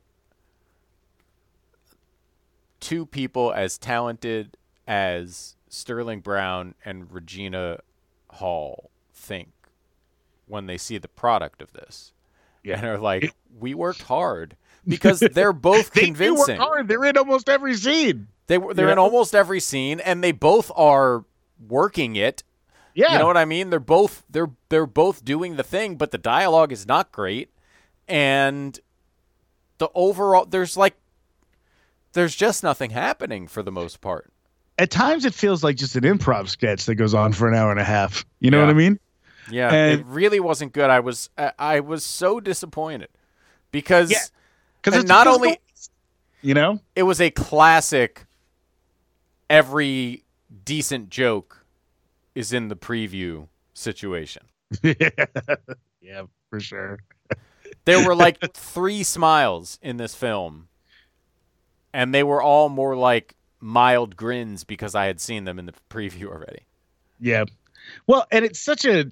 two 2.79 3.05
people 3.05 3.51
as 3.51 3.77
talented 3.77 4.55
as 4.87 5.55
Sterling 5.67 6.21
Brown 6.21 6.75
and 6.85 7.11
Regina 7.11 7.79
Hall 8.29 8.91
think 9.13 9.49
when 10.47 10.65
they 10.65 10.77
see 10.77 10.97
the 10.97 11.07
product 11.07 11.61
of 11.61 11.73
this. 11.73 12.13
Yeah. 12.63 12.77
And 12.77 12.85
are 12.85 12.97
like, 12.97 13.33
we 13.59 13.73
worked 13.73 14.03
hard 14.03 14.55
because 14.87 15.19
they're 15.19 15.53
both 15.71 15.91
they 15.91 16.05
convincing. 16.05 16.57
hard. 16.57 16.87
They're 16.87 17.05
in 17.05 17.17
almost 17.17 17.49
every 17.49 17.75
scene. 17.75 18.27
They 18.47 18.57
were 18.57 18.73
they're 18.73 18.87
You 18.87 18.91
in 18.93 18.97
almost 18.97 19.35
every 19.35 19.59
scene 19.59 19.99
and 19.99 20.23
they 20.23 20.31
both 20.31 20.71
are 20.75 21.25
working 21.67 22.15
it. 22.15 22.43
Yeah. 22.93 23.13
You 23.13 23.19
know 23.19 23.27
what 23.27 23.37
I 23.37 23.45
mean? 23.45 23.69
They're 23.69 23.79
both 23.79 24.23
they're 24.29 24.49
they're 24.69 24.85
both 24.87 25.23
doing 25.25 25.55
the 25.57 25.63
thing, 25.63 25.95
but 25.97 26.11
the 26.11 26.17
dialogue 26.17 26.71
is 26.71 26.87
not 26.87 27.11
great 27.11 27.49
and 28.07 28.79
the 29.79 29.89
overall 29.93 30.45
there's 30.45 30.77
like 30.77 30.95
there's 32.13 32.35
just 32.35 32.63
nothing 32.63 32.91
happening 32.91 33.47
for 33.47 33.61
the 33.61 33.71
most 33.71 34.01
part. 34.01 34.31
At 34.79 34.89
times 34.91 35.25
it 35.25 35.33
feels 35.33 35.63
like 35.63 35.75
just 35.75 35.95
an 35.95 36.03
improv 36.03 36.47
sketch 36.49 36.85
that 36.85 36.95
goes 36.95 37.13
on 37.13 37.33
for 37.33 37.47
an 37.47 37.53
hour 37.55 37.69
and 37.71 37.79
a 37.79 37.83
half. 37.83 38.25
You 38.39 38.49
know 38.51 38.59
Yeah. 38.59 38.65
what 38.65 38.71
I 38.71 38.77
mean? 38.77 38.99
Yeah, 39.49 39.71
And- 39.71 39.99
it 40.01 40.05
really 40.07 40.39
wasn't 40.39 40.73
good. 40.73 40.89
I 40.89 40.99
was 40.99 41.29
I- 41.57 41.79
was 41.79 42.03
so 42.03 42.39
disappointed 42.39 43.09
because 43.71 44.11
Yeah. 44.11 44.19
Because 44.81 45.03
not 45.05 45.27
only, 45.27 45.59
you 46.41 46.53
know, 46.53 46.79
it 46.95 47.03
was 47.03 47.19
a 47.19 47.29
classic. 47.29 48.25
Every 49.49 50.23
decent 50.65 51.09
joke 51.09 51.65
is 52.35 52.53
in 52.53 52.67
the 52.67 52.75
preview 52.75 53.47
situation. 53.73 54.43
yeah, 56.01 56.23
for 56.49 56.59
sure. 56.59 56.99
There 57.85 58.05
were 58.05 58.15
like 58.15 58.39
three 58.53 59.03
smiles 59.03 59.79
in 59.81 59.97
this 59.97 60.13
film, 60.15 60.67
and 61.93 62.13
they 62.13 62.23
were 62.23 62.41
all 62.41 62.69
more 62.69 62.95
like 62.95 63.35
mild 63.59 64.15
grins 64.15 64.63
because 64.63 64.95
I 64.95 65.05
had 65.05 65.19
seen 65.19 65.45
them 65.45 65.59
in 65.59 65.65
the 65.65 65.73
preview 65.89 66.25
already. 66.27 66.63
Yeah. 67.19 67.45
Well, 68.05 68.25
and 68.31 68.43
it's 68.45 68.59
such 68.59 68.85
a, 68.85 69.11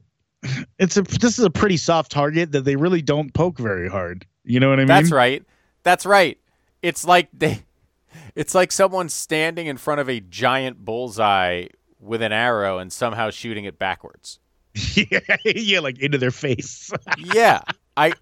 it's 0.80 0.98
a, 0.98 1.02
this 1.02 1.38
is 1.38 1.46
a 1.46 1.50
pretty 1.50 1.78
soft 1.78 2.12
target 2.12 2.52
that 2.52 2.66
they 2.66 2.76
really 2.76 3.02
don't 3.02 3.34
poke 3.34 3.58
very 3.58 3.90
hard. 3.90 4.26
You 4.44 4.60
know 4.60 4.70
what 4.70 4.80
I 4.80 4.84
mean? 4.84 4.88
That's 4.88 5.12
right. 5.12 5.44
That's 5.84 6.06
right. 6.06 6.38
It's 6.82 7.06
like 7.06 7.30
they 7.34 7.64
it's 8.36 8.56
like 8.56 8.72
someone 8.72 9.10
standing 9.10 9.68
in 9.68 9.78
front 9.78 10.02
of 10.02 10.10
a 10.10 10.20
giant 10.20 10.84
bullseye 10.84 11.68
with 12.00 12.22
an 12.22 12.32
arrow 12.32 12.78
and 12.78 12.92
somehow 12.92 13.30
shooting 13.30 13.66
it 13.66 13.80
backwards. 13.80 14.40
yeah, 14.96 15.20
yeah, 15.46 15.80
like 15.80 16.00
into 16.00 16.18
their 16.18 16.32
face. 16.32 16.92
yeah. 17.18 17.62
I 17.98 18.14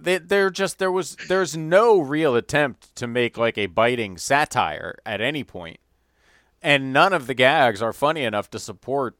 they, 0.00 0.18
they're 0.18 0.50
just 0.50 0.78
there 0.78 0.90
was 0.90 1.16
there's 1.28 1.56
no 1.56 2.00
real 2.00 2.34
attempt 2.34 2.94
to 2.96 3.06
make 3.06 3.36
like 3.36 3.58
a 3.58 3.66
biting 3.66 4.18
satire 4.18 4.96
at 5.06 5.20
any 5.20 5.44
point. 5.44 5.78
And 6.62 6.92
none 6.92 7.12
of 7.12 7.26
the 7.26 7.34
gags 7.34 7.82
are 7.82 7.92
funny 7.92 8.22
enough 8.22 8.48
to 8.50 8.58
support 8.58 9.16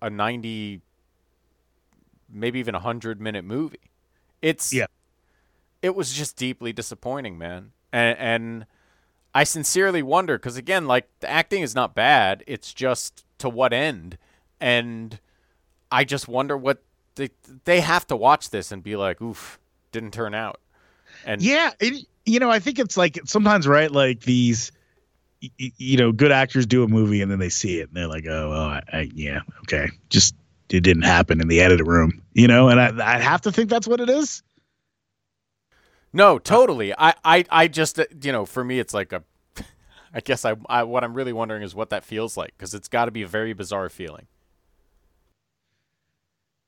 a 0.00 0.10
90 0.10 0.82
maybe 2.32 2.58
even 2.58 2.74
a 2.74 2.78
100 2.78 3.20
minute 3.20 3.44
movie. 3.44 3.90
It's 4.40 4.72
Yeah. 4.72 4.86
it 5.82 5.94
was 5.94 6.12
just 6.12 6.36
deeply 6.36 6.72
disappointing, 6.72 7.38
man. 7.38 7.72
And, 7.92 8.18
and 8.18 8.66
I 9.34 9.44
sincerely 9.44 10.02
wonder 10.02 10.38
because 10.38 10.56
again, 10.56 10.86
like 10.86 11.08
the 11.20 11.30
acting 11.30 11.62
is 11.62 11.74
not 11.74 11.94
bad. 11.94 12.42
It's 12.46 12.72
just 12.72 13.24
to 13.38 13.48
what 13.48 13.72
end, 13.72 14.18
and 14.60 15.18
I 15.90 16.04
just 16.04 16.28
wonder 16.28 16.56
what 16.56 16.82
they 17.14 17.30
they 17.64 17.80
have 17.80 18.06
to 18.08 18.16
watch 18.16 18.50
this 18.50 18.72
and 18.72 18.82
be 18.82 18.96
like, 18.96 19.20
"Oof, 19.20 19.58
didn't 19.90 20.12
turn 20.12 20.34
out." 20.34 20.60
And 21.26 21.42
yeah, 21.42 21.72
it, 21.80 22.06
you 22.24 22.38
know, 22.40 22.50
I 22.50 22.58
think 22.58 22.78
it's 22.78 22.96
like 22.96 23.18
sometimes 23.26 23.66
right, 23.66 23.90
like 23.90 24.20
these, 24.20 24.72
you 25.40 25.96
know, 25.96 26.12
good 26.12 26.32
actors 26.32 26.66
do 26.66 26.82
a 26.84 26.88
movie 26.88 27.20
and 27.20 27.30
then 27.30 27.38
they 27.38 27.48
see 27.48 27.80
it 27.80 27.88
and 27.88 27.96
they're 27.96 28.06
like, 28.08 28.26
oh, 28.26 28.50
well, 28.50 28.60
I, 28.60 28.82
I, 28.92 29.10
yeah, 29.14 29.40
okay, 29.62 29.90
just 30.08 30.34
it 30.72 30.82
didn't 30.82 31.02
happen 31.02 31.40
in 31.40 31.48
the 31.48 31.60
editing 31.60 31.86
room, 31.86 32.22
you 32.34 32.46
know, 32.46 32.68
and 32.68 32.80
I 32.80 33.16
I 33.16 33.18
have 33.18 33.40
to 33.42 33.52
think 33.52 33.70
that's 33.70 33.86
what 33.86 34.00
it 34.00 34.10
is. 34.10 34.42
no, 36.12 36.38
totally. 36.38 36.92
I 36.96 37.14
I 37.24 37.44
I 37.50 37.68
just 37.68 37.98
uh, 37.98 38.04
you 38.22 38.32
know, 38.32 38.46
for 38.46 38.64
me, 38.64 38.78
it's 38.78 38.94
like 38.94 39.12
a. 39.12 39.22
I 40.14 40.20
guess 40.20 40.44
I, 40.44 40.56
I 40.68 40.82
what 40.82 41.04
I'm 41.04 41.14
really 41.14 41.32
wondering 41.32 41.62
is 41.62 41.74
what 41.74 41.90
that 41.90 42.04
feels 42.04 42.36
like 42.36 42.52
because 42.56 42.74
it's 42.74 42.88
got 42.88 43.06
to 43.06 43.10
be 43.10 43.22
a 43.22 43.28
very 43.28 43.52
bizarre 43.52 43.88
feeling. 43.88 44.26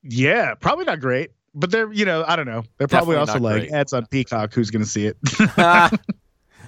Yeah, 0.03 0.55
probably 0.55 0.85
not 0.85 1.01
great, 1.01 1.31
but 1.55 1.71
they're 1.71 1.93
you 1.93 2.05
know 2.05 2.25
I 2.27 2.37
don't 2.37 2.47
know. 2.47 2.65
They're 2.79 2.89
probably 2.89 3.17
also 3.17 3.39
like 3.39 3.71
eh, 3.73 3.85
on 3.93 4.07
Peacock. 4.07 4.53
Who's 4.53 4.71
gonna 4.71 4.85
see 4.85 5.07
it? 5.07 5.17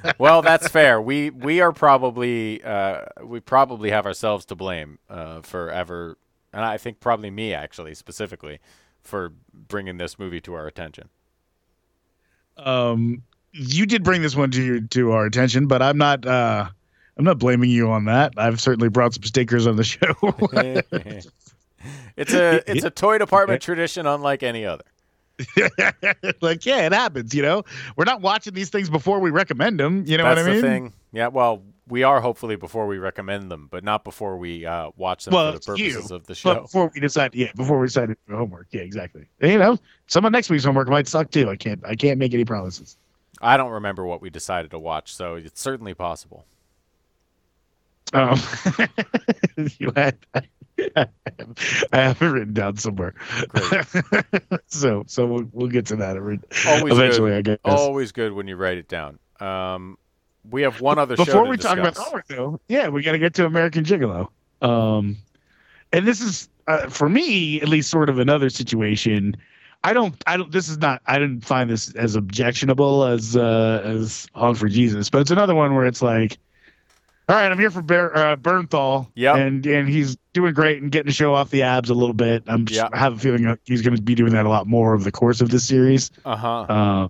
well, 0.18 0.42
that's 0.42 0.68
fair. 0.68 1.00
We 1.00 1.30
we 1.30 1.60
are 1.60 1.72
probably 1.72 2.62
uh, 2.62 3.04
we 3.22 3.40
probably 3.40 3.90
have 3.90 4.06
ourselves 4.06 4.44
to 4.46 4.54
blame 4.54 4.98
uh, 5.08 5.42
for 5.42 5.70
ever, 5.70 6.16
and 6.56 6.64
I 6.64 6.78
think 6.78 7.00
probably 7.00 7.30
me 7.30 7.54
actually 7.54 7.94
specifically 7.94 8.58
for 9.02 9.32
bringing 9.52 9.98
this 9.98 10.18
movie 10.18 10.40
to 10.40 10.54
our 10.54 10.66
attention. 10.66 11.08
um, 12.56 13.22
you 13.52 13.86
did 13.86 14.02
bring 14.02 14.22
this 14.22 14.34
one 14.34 14.50
to 14.50 14.62
your, 14.62 14.80
to 14.80 15.12
our 15.12 15.26
attention, 15.26 15.66
but 15.66 15.82
I'm 15.82 15.98
not. 15.98 16.26
uh 16.26 16.68
I'm 17.18 17.24
not 17.24 17.38
blaming 17.38 17.70
you 17.70 17.90
on 17.90 18.04
that. 18.06 18.34
I've 18.36 18.60
certainly 18.60 18.90
brought 18.90 19.14
some 19.14 19.22
stickers 19.22 19.66
on 19.66 19.76
the 19.76 19.84
show. 19.84 20.12
it's 22.16 22.34
a 22.34 22.70
it's 22.70 22.84
a 22.84 22.90
toy 22.90 23.16
department 23.16 23.62
tradition 23.62 24.06
unlike 24.06 24.42
any 24.42 24.66
other. 24.66 24.84
like, 26.42 26.66
yeah, 26.66 26.84
it 26.86 26.92
happens. 26.92 27.34
You 27.34 27.40
know, 27.40 27.62
we're 27.96 28.04
not 28.04 28.20
watching 28.20 28.52
these 28.52 28.68
things 28.68 28.90
before 28.90 29.20
we 29.20 29.30
recommend 29.30 29.80
them. 29.80 30.04
You 30.06 30.18
know 30.18 30.24
That's 30.24 30.40
what 30.40 30.48
I 30.48 30.52
mean? 30.52 30.60
the 30.60 30.68
thing. 30.68 30.92
Yeah, 31.12 31.28
well, 31.28 31.62
we 31.88 32.02
are 32.02 32.20
hopefully 32.20 32.56
before 32.56 32.86
we 32.86 32.98
recommend 32.98 33.50
them, 33.50 33.68
but 33.70 33.84
not 33.84 34.02
before 34.04 34.36
we 34.36 34.66
uh, 34.66 34.90
watch 34.96 35.24
them 35.24 35.34
Well, 35.34 35.52
for 35.52 35.58
the 35.58 35.64
purposes 35.64 36.10
you, 36.10 36.16
of 36.16 36.22
the 36.26 36.28
But 36.28 36.36
show. 36.36 36.60
before 36.62 36.90
we 36.92 37.00
decide, 37.00 37.34
yeah, 37.34 37.52
before 37.54 37.78
we 37.78 37.86
decide 37.86 38.08
to 38.08 38.16
do 38.28 38.36
homework, 38.36 38.68
yeah, 38.70 38.80
exactly. 38.82 39.26
You 39.40 39.58
know, 39.58 39.78
some 40.06 40.24
of 40.24 40.32
next 40.32 40.50
week's 40.50 40.64
homework 40.64 40.88
might 40.88 41.06
suck 41.06 41.30
too. 41.30 41.48
I 41.48 41.56
can't, 41.56 41.80
I 41.86 41.94
can't 41.94 42.18
make 42.18 42.34
any 42.34 42.44
promises. 42.44 42.96
I 43.40 43.56
don't 43.56 43.70
remember 43.72 44.04
what 44.04 44.20
we 44.20 44.30
decided 44.30 44.70
to 44.72 44.78
watch, 44.78 45.14
so 45.14 45.34
it's 45.36 45.60
certainly 45.60 45.94
possible. 45.94 46.44
Um, 48.12 48.38
you 49.78 49.92
had, 49.94 50.16
I 50.96 51.06
have 51.92 52.22
it 52.22 52.26
written 52.26 52.54
down 52.54 52.76
somewhere. 52.76 53.14
so, 54.66 55.04
so 55.06 55.26
we'll, 55.26 55.48
we'll 55.52 55.68
get 55.68 55.86
to 55.86 55.96
that 55.96 56.16
Always 56.16 56.92
eventually. 56.94 57.30
good. 57.42 57.58
I 57.64 57.70
guess. 57.70 57.78
Always 57.80 58.12
good 58.12 58.32
when 58.32 58.48
you 58.48 58.56
write 58.56 58.78
it 58.78 58.88
down. 58.88 59.18
Um, 59.40 59.98
we 60.50 60.62
have 60.62 60.80
one 60.80 60.98
other 60.98 61.16
show 61.16 61.24
Before 61.24 61.46
we 61.46 61.56
talk 61.56 61.78
about 61.78 61.94
discuss. 61.94 62.22
though, 62.28 62.60
yeah, 62.68 62.88
we 62.88 63.02
got 63.02 63.12
to 63.12 63.18
get 63.18 63.34
to 63.34 63.46
American 63.46 63.84
Gigolo. 63.84 64.28
Um, 64.62 65.16
and 65.92 66.06
this 66.06 66.20
is 66.20 66.48
uh, 66.66 66.88
for 66.88 67.08
me, 67.08 67.60
at 67.60 67.68
least, 67.68 67.90
sort 67.90 68.08
of 68.08 68.18
another 68.18 68.50
situation. 68.50 69.36
I 69.84 69.92
don't. 69.92 70.14
I 70.26 70.36
don't. 70.36 70.50
This 70.50 70.68
is 70.68 70.78
not. 70.78 71.00
I 71.06 71.18
didn't 71.18 71.42
find 71.44 71.70
this 71.70 71.94
as 71.94 72.16
objectionable 72.16 73.04
as 73.04 73.36
uh, 73.36 73.82
as 73.84 74.26
Honk 74.34 74.56
for 74.58 74.68
Jesus, 74.68 75.10
but 75.10 75.20
it's 75.20 75.30
another 75.30 75.54
one 75.54 75.74
where 75.76 75.86
it's 75.86 76.02
like, 76.02 76.38
all 77.28 77.36
right, 77.36 77.50
I'm 77.52 77.58
here 77.58 77.70
for 77.70 77.82
Ber- 77.82 78.16
uh, 78.16 78.36
Bernthal, 78.36 79.06
Yep. 79.14 79.36
and 79.36 79.66
and 79.66 79.88
he's 79.88 80.16
doing 80.32 80.54
great 80.54 80.82
and 80.82 80.90
getting 80.90 81.06
to 81.06 81.12
show 81.14 81.34
off 81.34 81.50
the 81.50 81.62
abs 81.62 81.88
a 81.88 81.94
little 81.94 82.14
bit. 82.14 82.42
I'm 82.48 82.66
Yep. 82.68 82.90
I 82.92 82.98
have 82.98 83.14
a 83.14 83.18
feeling 83.18 83.56
he's 83.64 83.82
going 83.82 83.94
to 83.94 84.02
be 84.02 84.16
doing 84.16 84.32
that 84.32 84.44
a 84.44 84.48
lot 84.48 84.66
more 84.66 84.92
over 84.94 85.04
the 85.04 85.12
course 85.12 85.40
of 85.40 85.50
this 85.50 85.62
series. 85.64 86.10
Uh 86.24 86.36
huh. 86.36 87.08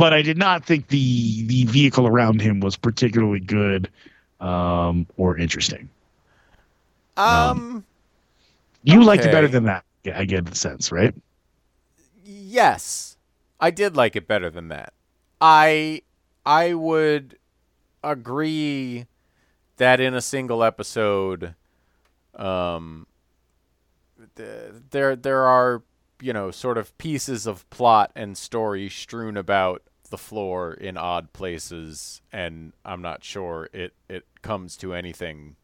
But 0.00 0.14
I 0.14 0.22
did 0.22 0.38
not 0.38 0.64
think 0.64 0.88
the 0.88 1.44
the 1.46 1.64
vehicle 1.66 2.06
around 2.06 2.40
him 2.40 2.60
was 2.60 2.74
particularly 2.74 3.38
good 3.38 3.90
um, 4.40 5.06
or 5.18 5.36
interesting. 5.36 5.90
Um. 7.18 7.84
You 8.82 9.04
liked 9.04 9.26
it 9.26 9.30
better 9.30 9.46
than 9.46 9.64
that. 9.64 9.84
I 10.14 10.24
get 10.24 10.46
the 10.46 10.54
sense, 10.54 10.90
right? 10.90 11.14
Yes, 12.24 13.18
I 13.60 13.70
did 13.70 13.94
like 13.94 14.16
it 14.16 14.26
better 14.26 14.48
than 14.48 14.68
that. 14.68 14.94
I 15.38 16.00
I 16.46 16.72
would 16.72 17.36
agree 18.02 19.04
that 19.76 20.00
in 20.00 20.14
a 20.14 20.22
single 20.22 20.64
episode, 20.64 21.54
um, 22.36 23.06
th- 24.34 24.72
there 24.92 25.14
there 25.14 25.42
are 25.42 25.82
you 26.22 26.32
know 26.32 26.50
sort 26.50 26.78
of 26.78 26.96
pieces 26.96 27.46
of 27.46 27.68
plot 27.68 28.10
and 28.16 28.38
story 28.38 28.88
strewn 28.88 29.36
about 29.36 29.82
the 30.10 30.18
floor 30.18 30.74
in 30.74 30.96
odd 30.96 31.32
places, 31.32 32.20
and 32.32 32.72
I'm 32.84 33.02
not 33.02 33.24
sure 33.24 33.68
it 33.72 33.94
it 34.08 34.24
comes 34.42 34.76
to 34.78 34.94
anything. 34.94 35.56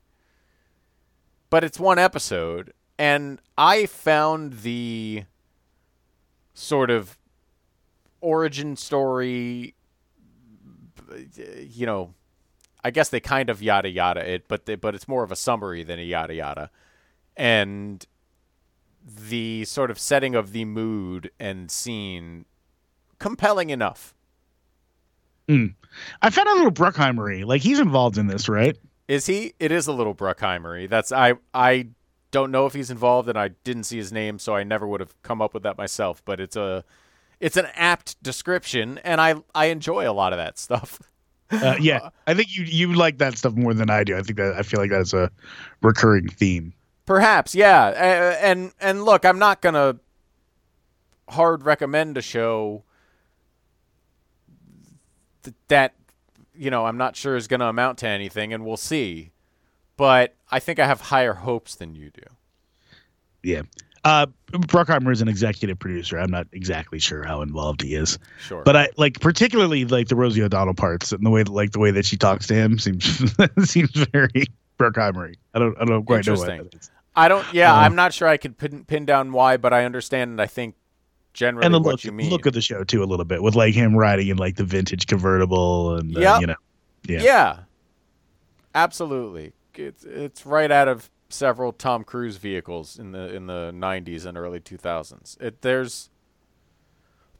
But 1.50 1.62
it's 1.62 1.78
one 1.78 1.98
episode, 1.98 2.72
and 2.98 3.40
I 3.56 3.86
found 3.86 4.60
the 4.60 5.24
sort 6.54 6.90
of 6.90 7.18
origin 8.22 8.74
story 8.76 9.74
you 11.68 11.86
know 11.86 12.14
i 12.82 12.90
guess 12.90 13.10
they 13.10 13.20
kind 13.20 13.50
of 13.50 13.62
yada 13.62 13.88
yada 13.88 14.28
it 14.28 14.48
but 14.48 14.66
they, 14.66 14.74
but 14.74 14.94
it's 14.94 15.06
more 15.06 15.22
of 15.22 15.30
a 15.30 15.36
summary 15.36 15.82
than 15.82 15.98
a 15.98 16.02
yada 16.02 16.34
yada 16.34 16.70
and 17.36 18.06
the 19.06 19.64
sort 19.64 19.90
of 19.90 19.98
setting 19.98 20.34
of 20.34 20.52
the 20.52 20.64
mood 20.64 21.30
and 21.38 21.70
scene 21.70 22.46
compelling 23.18 23.70
enough 23.70 24.15
I 25.48 26.30
found 26.30 26.48
a 26.48 26.54
little 26.54 26.70
Bruckheimery. 26.72 27.44
Like 27.44 27.62
he's 27.62 27.78
involved 27.80 28.18
in 28.18 28.26
this, 28.26 28.48
right? 28.48 28.76
is 29.08 29.26
he 29.26 29.52
it 29.60 29.70
is 29.70 29.86
a 29.86 29.92
little 29.92 30.16
bruckheimery 30.16 30.88
that's 30.90 31.12
i 31.12 31.32
i 31.54 31.86
don't 32.32 32.50
know 32.50 32.66
if 32.66 32.74
he's 32.74 32.90
involved 32.90 33.28
and 33.28 33.38
i 33.38 33.46
didn't 33.62 33.84
see 33.84 33.96
his 33.96 34.12
name 34.12 34.36
so 34.36 34.52
i 34.52 34.64
never 34.64 34.84
would 34.84 34.98
have 34.98 35.14
come 35.22 35.40
up 35.40 35.54
with 35.54 35.62
that 35.62 35.78
myself 35.78 36.20
but 36.24 36.40
it's 36.40 36.56
a 36.56 36.82
it's 37.38 37.56
an 37.56 37.66
apt 37.76 38.20
description 38.20 38.98
and 39.04 39.20
i 39.20 39.32
i 39.54 39.66
enjoy 39.66 40.10
a 40.10 40.12
lot 40.12 40.32
of 40.32 40.38
that 40.38 40.58
stuff 40.58 40.98
Uh, 41.52 41.76
yeah, 41.80 42.08
I 42.26 42.34
think 42.34 42.56
you 42.56 42.64
you 42.64 42.94
like 42.94 43.18
that 43.18 43.38
stuff 43.38 43.54
more 43.54 43.72
than 43.74 43.88
I 43.90 44.02
do. 44.02 44.16
I 44.16 44.22
think 44.22 44.38
that 44.38 44.54
I 44.58 44.62
feel 44.64 44.80
like 44.80 44.90
that's 44.90 45.12
a 45.12 45.30
recurring 45.82 46.26
theme. 46.26 46.72
Perhaps, 47.04 47.54
yeah. 47.54 47.90
A- 47.90 48.44
And 48.44 48.72
and 48.80 49.04
look, 49.04 49.24
I'm 49.24 49.38
not 49.38 49.62
gonna 49.62 50.00
hard 51.28 51.64
recommend 51.64 52.18
a 52.18 52.22
show 52.22 52.82
th- 55.46 55.56
that 55.68 55.94
you 56.54 56.70
know 56.70 56.86
I'm 56.86 56.96
not 56.98 57.16
sure 57.16 57.36
is 57.36 57.46
gonna 57.48 57.66
amount 57.68 57.98
to 57.98 58.08
anything, 58.08 58.52
and 58.52 58.64
we'll 58.64 58.76
see. 58.76 59.30
But 59.96 60.34
I 60.50 60.58
think 60.60 60.78
I 60.78 60.86
have 60.86 61.00
higher 61.00 61.32
hopes 61.34 61.74
than 61.74 61.94
you 61.94 62.10
do. 62.10 62.22
Yeah. 63.42 63.62
Uh, 64.04 64.26
Bruckheimer 64.52 65.10
is 65.12 65.20
an 65.20 65.26
executive 65.28 65.78
producer. 65.80 66.16
I'm 66.18 66.30
not 66.30 66.46
exactly 66.52 67.00
sure 67.00 67.24
how 67.24 67.42
involved 67.42 67.82
he 67.82 67.94
is, 67.96 68.18
Sure. 68.40 68.62
but 68.62 68.76
I 68.76 68.88
like 68.96 69.18
particularly 69.20 69.84
like 69.84 70.06
the 70.08 70.14
Rosie 70.14 70.42
O'Donnell 70.42 70.74
parts 70.74 71.10
and 71.12 71.24
the 71.26 71.30
way 71.30 71.42
like 71.42 71.72
the 71.72 71.80
way 71.80 71.90
that 71.90 72.04
she 72.06 72.16
talks 72.16 72.46
to 72.48 72.54
him 72.54 72.78
seems 72.78 73.04
seems 73.64 73.90
very 74.12 74.44
Bruckheimery. 74.78 75.34
I 75.54 75.58
don't 75.58 75.76
I 75.80 75.84
don't 75.84 76.04
quite 76.04 76.24
know 76.26 76.34
what 76.34 76.48
Interesting. 76.50 76.58
that 76.70 76.74
is. 76.74 76.90
I 77.16 77.28
don't. 77.28 77.46
Yeah, 77.52 77.72
Uh, 77.74 77.78
I'm 77.78 77.94
not 77.96 78.12
sure 78.12 78.28
I 78.28 78.36
could 78.36 78.58
pin, 78.58 78.84
pin 78.84 79.06
down 79.06 79.32
why, 79.32 79.56
but 79.56 79.72
I 79.72 79.84
understand, 79.86 80.32
and 80.32 80.40
I 80.40 80.46
think 80.46 80.74
generally 81.36 81.66
And 81.66 81.74
the 81.74 81.78
what 81.80 81.92
look, 81.92 82.04
you 82.04 82.12
mean. 82.12 82.30
look 82.30 82.46
of 82.46 82.54
the 82.54 82.60
show 82.60 82.82
too 82.82 83.02
a 83.02 83.06
little 83.06 83.24
bit 83.26 83.42
with 83.42 83.54
like 83.54 83.74
him 83.74 83.94
riding 83.96 84.28
in 84.28 84.38
like 84.38 84.56
the 84.56 84.64
vintage 84.64 85.06
convertible 85.06 85.94
and 85.96 86.16
uh, 86.16 86.20
Yep. 86.20 86.40
you 86.40 86.46
know 86.48 86.56
yeah. 87.06 87.22
Yeah. 87.22 87.58
Absolutely. 88.74 89.52
It's 89.74 90.04
it's 90.04 90.44
right 90.46 90.70
out 90.70 90.88
of 90.88 91.10
several 91.28 91.72
Tom 91.72 92.02
Cruise 92.04 92.36
vehicles 92.36 92.98
in 92.98 93.12
the 93.12 93.34
in 93.34 93.46
the 93.46 93.70
90s 93.74 94.24
and 94.26 94.36
early 94.36 94.60
2000s. 94.60 95.40
It 95.40 95.62
there's 95.62 96.10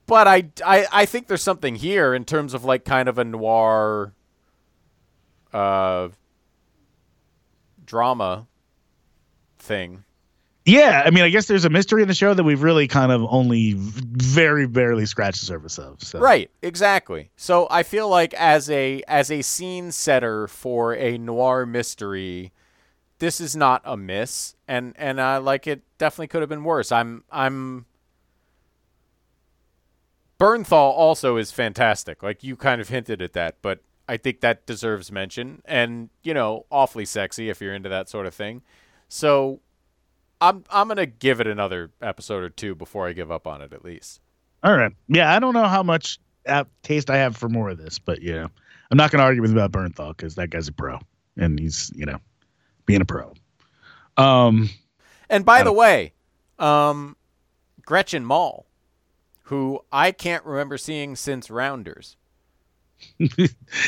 but 0.07 0.29
I, 0.29 0.51
I 0.65 0.87
I 0.93 1.07
think 1.07 1.27
there's 1.27 1.43
something 1.43 1.77
here 1.77 2.15
in 2.15 2.25
terms 2.25 2.55
of 2.55 2.65
like 2.65 2.85
kind 2.85 3.09
of 3.09 3.19
a 3.19 3.25
noir 3.25 4.13
uh 5.53 6.09
drama 7.85 8.47
thing. 9.59 10.05
Yeah, 10.67 11.05
I 11.07 11.11
mean, 11.11 11.23
I 11.23 11.29
guess 11.29 11.47
there's 11.47 11.65
a 11.65 11.71
mystery 11.71 12.03
in 12.03 12.09
the 12.09 12.15
show 12.15 12.35
that 12.35 12.43
we've 12.43 12.63
really 12.63 12.89
kind 12.89 13.13
of 13.13 13.25
only 13.31 13.75
very 13.77 14.67
barely 14.67 15.07
scratched 15.07 15.39
the 15.41 15.47
surface 15.47 15.79
of. 15.79 16.03
So. 16.03 16.19
Right, 16.19 16.51
exactly. 16.61 17.31
So 17.37 17.69
I 17.71 17.85
feel 17.85 18.09
like 18.09 18.35
as 18.35 18.69
a 18.69 19.01
as 19.07 19.31
a 19.31 19.43
scene 19.43 19.93
setter 19.93 20.49
for 20.49 20.93
a 20.93 21.19
noir 21.19 21.67
mystery, 21.67 22.53
this 23.21 23.41
is 23.41 23.55
not 23.55 23.81
a 23.85 23.97
miss, 23.97 24.57
and 24.67 24.93
and 24.99 25.21
I 25.21 25.37
like 25.37 25.69
it. 25.69 25.83
Definitely 25.99 26.27
could 26.29 26.43
have 26.43 26.51
been 26.51 26.65
worse. 26.65 26.91
I'm 26.91 27.23
I'm. 27.31 27.87
Bernthal 30.41 30.73
also 30.73 31.37
is 31.37 31.53
fantastic. 31.53 32.25
Like 32.25 32.43
you 32.43 32.57
kind 32.57 32.81
of 32.81 32.89
hinted 32.89 33.23
at 33.23 33.35
that, 33.35 33.57
but 33.63 33.81
I 34.09 34.17
think 34.17 34.41
that 34.41 34.67
deserves 34.67 35.13
mention, 35.13 35.63
and 35.65 36.11
you 36.25 36.35
know, 36.35 36.67
awfully 36.73 37.05
sexy 37.05 37.51
if 37.51 37.61
you're 37.61 37.73
into 37.73 37.89
that 37.89 38.09
sort 38.09 38.27
of 38.27 38.35
thing. 38.35 38.63
So, 39.09 39.61
I'm 40.41 40.65
I'm 40.71 40.89
gonna 40.89 41.07
give 41.07 41.41
it 41.41 41.47
another 41.47 41.91
episode 42.03 42.43
or 42.43 42.51
two 42.51 42.75
before 42.75 43.09
I 43.09 43.13
give 43.13 43.31
up 43.31 43.47
on 43.47 43.63
it, 43.63 43.73
at 43.73 43.85
least. 43.85 44.21
All 44.63 44.77
right. 44.77 44.93
Yeah, 45.09 45.35
I 45.35 45.39
don't 45.39 45.55
know 45.55 45.67
how 45.67 45.83
much 45.83 46.19
uh, 46.47 46.65
taste 46.83 47.11
I 47.11 47.17
have 47.17 47.37
for 47.37 47.49
more 47.49 47.71
of 47.71 47.79
this, 47.79 47.99
but 47.99 48.23
you 48.23 48.33
know, 48.33 48.49
I'm 48.91 48.97
not 48.97 49.11
going 49.11 49.21
to 49.21 49.25
argue 49.25 49.43
with 49.43 49.53
about 49.53 49.73
Bernthal 49.73 50.17
because 50.17 50.35
that 50.37 50.51
guy's 50.51 50.69
a 50.69 50.73
pro, 50.73 50.99
and 51.37 51.59
he's 51.59 51.93
you 51.95 52.07
know, 52.07 52.19
being 52.87 53.01
a 53.01 53.05
pro. 53.05 53.33
Um, 54.17 54.71
And 55.29 55.45
by 55.45 55.63
the 55.63 55.73
way, 55.73 56.13
um, 56.59 57.17
Gretchen 57.85 58.25
Mol, 58.25 58.67
who 59.43 59.81
I 59.93 60.11
can't 60.13 60.45
remember 60.45 60.79
seeing 60.79 61.17
since 61.17 61.51
Rounders. 61.51 62.17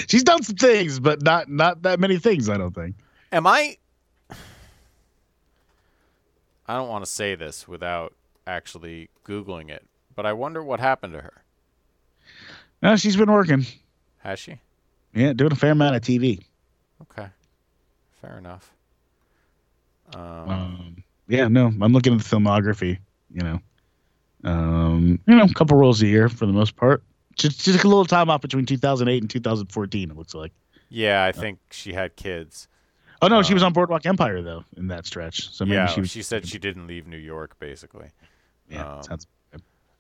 she's 0.09 0.23
done 0.23 0.43
some 0.43 0.57
things, 0.57 1.01
but 1.01 1.23
not 1.23 1.49
not 1.49 1.83
that 1.83 1.99
many 1.99 2.19
things. 2.19 2.49
I 2.49 2.59
don't 2.59 2.75
think. 2.75 2.97
Am 3.33 3.47
I? 3.47 3.79
I 6.69 6.75
don't 6.77 6.89
want 6.89 7.05
to 7.05 7.11
say 7.11 7.35
this 7.35 7.67
without 7.67 8.15
actually 8.47 9.09
googling 9.25 9.71
it, 9.71 9.85
but 10.15 10.27
I 10.27 10.33
wonder 10.35 10.63
what 10.63 10.81
happened 10.81 11.15
to 11.15 11.21
her. 11.23 11.43
No, 12.83 12.97
she's 12.97 13.17
been 13.17 13.33
working. 13.33 13.67
Has 14.19 14.39
she? 14.39 14.61
Yeah, 15.15 15.33
doing 15.33 15.53
a 15.53 15.57
fair 15.57 15.73
amount 15.73 15.97
of 15.97 16.03
TV. 16.03 16.41
Okay, 17.03 17.29
fair 18.21 18.39
enough. 18.39 18.71
Um, 20.15 20.23
Um, 20.51 21.05
yeah, 21.29 21.49
no, 21.49 21.67
I'm 21.81 21.93
looking 21.93 22.13
at 22.15 22.21
the 22.21 22.25
filmography. 22.37 22.99
You 23.33 23.43
know, 23.43 23.61
um, 24.45 25.19
you 25.27 25.35
know, 25.35 25.45
a 25.45 25.55
couple 25.55 25.77
roles 25.77 26.01
a 26.03 26.07
year 26.07 26.29
for 26.29 26.47
the 26.47 26.53
most 26.53 26.77
part. 26.77 27.03
Just 27.37 27.65
just 27.65 27.85
a 27.85 27.89
little 27.89 28.05
time 28.05 28.31
off 28.31 28.41
between 28.41 28.67
2008 28.67 29.23
and 29.23 29.31
2014. 29.31 30.11
It 30.11 30.17
looks 30.17 30.35
like. 30.35 30.53
yeah, 30.89 31.25
I 31.25 31.33
think 31.33 31.59
she 31.71 31.93
had 31.93 32.17
kids. 32.17 32.69
Oh 33.21 33.29
no, 33.29 33.43
she 33.43 33.55
was 33.55 33.63
Um, 33.63 33.69
on 33.69 33.73
Boardwalk 33.73 34.07
Empire 34.07 34.43
though 34.43 34.65
in 34.77 34.89
that 34.89 35.07
stretch. 35.07 35.51
So 35.53 35.65
maybe 35.65 35.75
yeah, 35.77 35.87
she 35.87 36.05
she, 36.05 36.23
said 36.23 36.47
she 36.47 36.59
didn't 36.59 36.87
leave 36.87 37.07
New 37.07 37.17
York, 37.17 37.59
basically. 37.59 38.09
Yeah, 38.71 38.97
um, 38.97 39.03
sounds. 39.03 39.27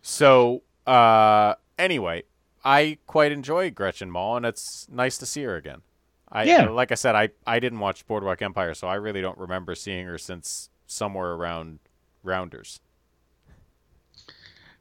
So, 0.02 0.62
uh, 0.86 1.54
anyway, 1.78 2.22
I 2.64 2.98
quite 3.06 3.32
enjoy 3.32 3.70
Gretchen 3.70 4.10
Mol, 4.10 4.36
and 4.36 4.46
it's 4.46 4.86
nice 4.90 5.18
to 5.18 5.26
see 5.26 5.42
her 5.42 5.56
again. 5.56 5.82
I, 6.30 6.44
Yeah. 6.44 6.68
like 6.68 6.92
I 6.92 6.94
said, 6.94 7.14
I, 7.14 7.30
I 7.46 7.58
didn't 7.58 7.80
watch 7.80 8.06
Boardwalk 8.06 8.40
Empire, 8.42 8.74
so 8.74 8.86
I 8.86 8.94
really 8.94 9.20
don't 9.20 9.38
remember 9.38 9.74
seeing 9.74 10.06
her 10.06 10.18
since 10.18 10.70
somewhere 10.86 11.32
around 11.32 11.78
Rounders. 12.22 12.80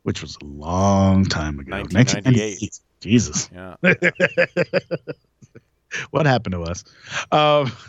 Which 0.04 0.22
was 0.22 0.38
a 0.42 0.46
long 0.46 1.26
time 1.26 1.60
ago. 1.60 1.72
1998. 1.72 2.80
Jesus, 3.00 3.50
Yeah. 3.54 3.76
what 6.12 6.26
happened 6.26 6.54
to 6.54 6.64
us? 6.64 6.84
Um, 7.32 7.72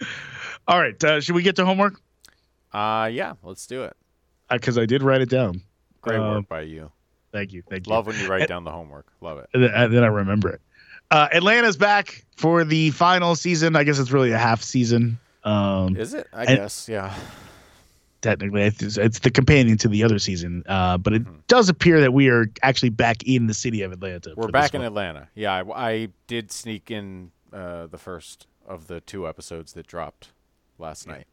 all 0.68 0.80
right, 0.80 1.02
uh, 1.04 1.20
should 1.20 1.34
we 1.34 1.42
get 1.42 1.56
to 1.56 1.64
homework? 1.64 2.00
uh, 2.72 3.08
yeah, 3.12 3.34
let's 3.42 3.66
do 3.66 3.84
it. 3.84 3.96
Because 4.50 4.78
I 4.78 4.86
did 4.86 5.02
write 5.02 5.20
it 5.22 5.28
down. 5.30 5.62
Great 6.02 6.18
Um, 6.20 6.34
work 6.36 6.48
by 6.48 6.60
you. 6.62 6.90
Thank 7.32 7.52
you, 7.52 7.62
thank 7.68 7.86
you. 7.86 7.92
Love 7.92 8.06
when 8.06 8.18
you 8.18 8.28
write 8.28 8.48
down 8.48 8.64
the 8.64 8.70
homework. 8.70 9.06
Love 9.20 9.38
it. 9.38 9.48
And 9.54 9.92
then- 9.92 10.04
I 10.04 10.06
remember 10.08 10.48
it. 10.50 10.60
Uh, 11.10 11.28
Atlanta's 11.32 11.76
back 11.76 12.24
for 12.36 12.64
the 12.64 12.90
final 12.90 13.34
season. 13.36 13.76
I 13.76 13.84
guess 13.84 13.98
it's 13.98 14.10
really 14.10 14.32
a 14.32 14.38
half 14.38 14.62
season. 14.62 15.18
Um, 15.44 15.96
Is 15.96 16.14
it? 16.14 16.26
I 16.32 16.44
and- 16.44 16.56
guess, 16.58 16.88
yeah. 16.88 17.14
technically. 18.22 18.62
It's, 18.62 18.96
it's 18.96 19.20
the 19.20 19.30
companion 19.30 19.76
to 19.78 19.88
the 19.88 20.02
other 20.04 20.18
season, 20.18 20.64
uh, 20.66 20.98
but 20.98 21.12
it 21.12 21.22
Mm-hmm. 21.24 21.36
does 21.48 21.68
appear 21.68 22.00
that 22.00 22.12
we 22.12 22.28
are 22.28 22.46
actually 22.62 22.90
back 22.90 23.22
in 23.24 23.46
the 23.46 23.54
city 23.54 23.82
of 23.82 23.92
Atlanta. 23.92 24.32
We're 24.36 24.48
back 24.48 24.74
in. 24.74 24.82
Atlanta. 24.82 25.28
Yeah, 25.34 25.52
I, 25.52 25.90
I 25.92 26.08
did 26.26 26.50
sneak 26.50 26.90
in 26.90 27.30
uh, 27.52 27.86
the 27.86 27.98
first 27.98 28.46
of 28.66 28.86
the 28.88 29.00
two 29.00 29.26
episodes 29.28 29.72
that 29.74 29.86
dropped 29.86 30.30
last 30.78 31.06
night. 31.06 31.26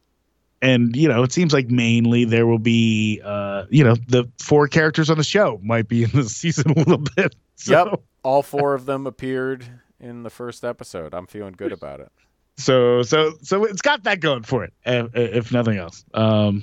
and 0.62 0.96
you 0.96 1.08
know 1.08 1.22
it 1.22 1.32
seems 1.32 1.52
like 1.52 1.68
mainly 1.68 2.24
there 2.24 2.46
will 2.46 2.58
be 2.58 3.20
uh 3.24 3.64
you 3.70 3.84
know 3.84 3.94
the 4.08 4.24
four 4.40 4.66
characters 4.68 5.10
on 5.10 5.18
the 5.18 5.24
show 5.24 5.60
might 5.62 5.88
be 5.88 6.04
in 6.04 6.10
the 6.10 6.24
season 6.28 6.70
a 6.70 6.74
little 6.78 7.04
bit. 7.16 7.34
So, 7.56 7.72
Yep, 7.90 8.00
all 8.22 8.42
four 8.42 8.74
of 8.74 8.86
them 8.86 9.06
appeared 9.06 9.64
in 10.00 10.22
the 10.22 10.30
first 10.30 10.64
episode. 10.64 11.14
I'm 11.14 11.26
feeling 11.26 11.52
good 11.56 11.72
about 11.72 12.00
it. 12.00 12.10
so 12.56 13.02
so 13.02 13.32
so 13.42 13.64
it's 13.64 13.82
got 13.82 14.04
that 14.04 14.20
going 14.20 14.42
for 14.44 14.64
it 14.64 14.72
if, 14.86 15.10
if 15.14 15.52
nothing 15.52 15.76
else. 15.76 16.04
Um 16.14 16.62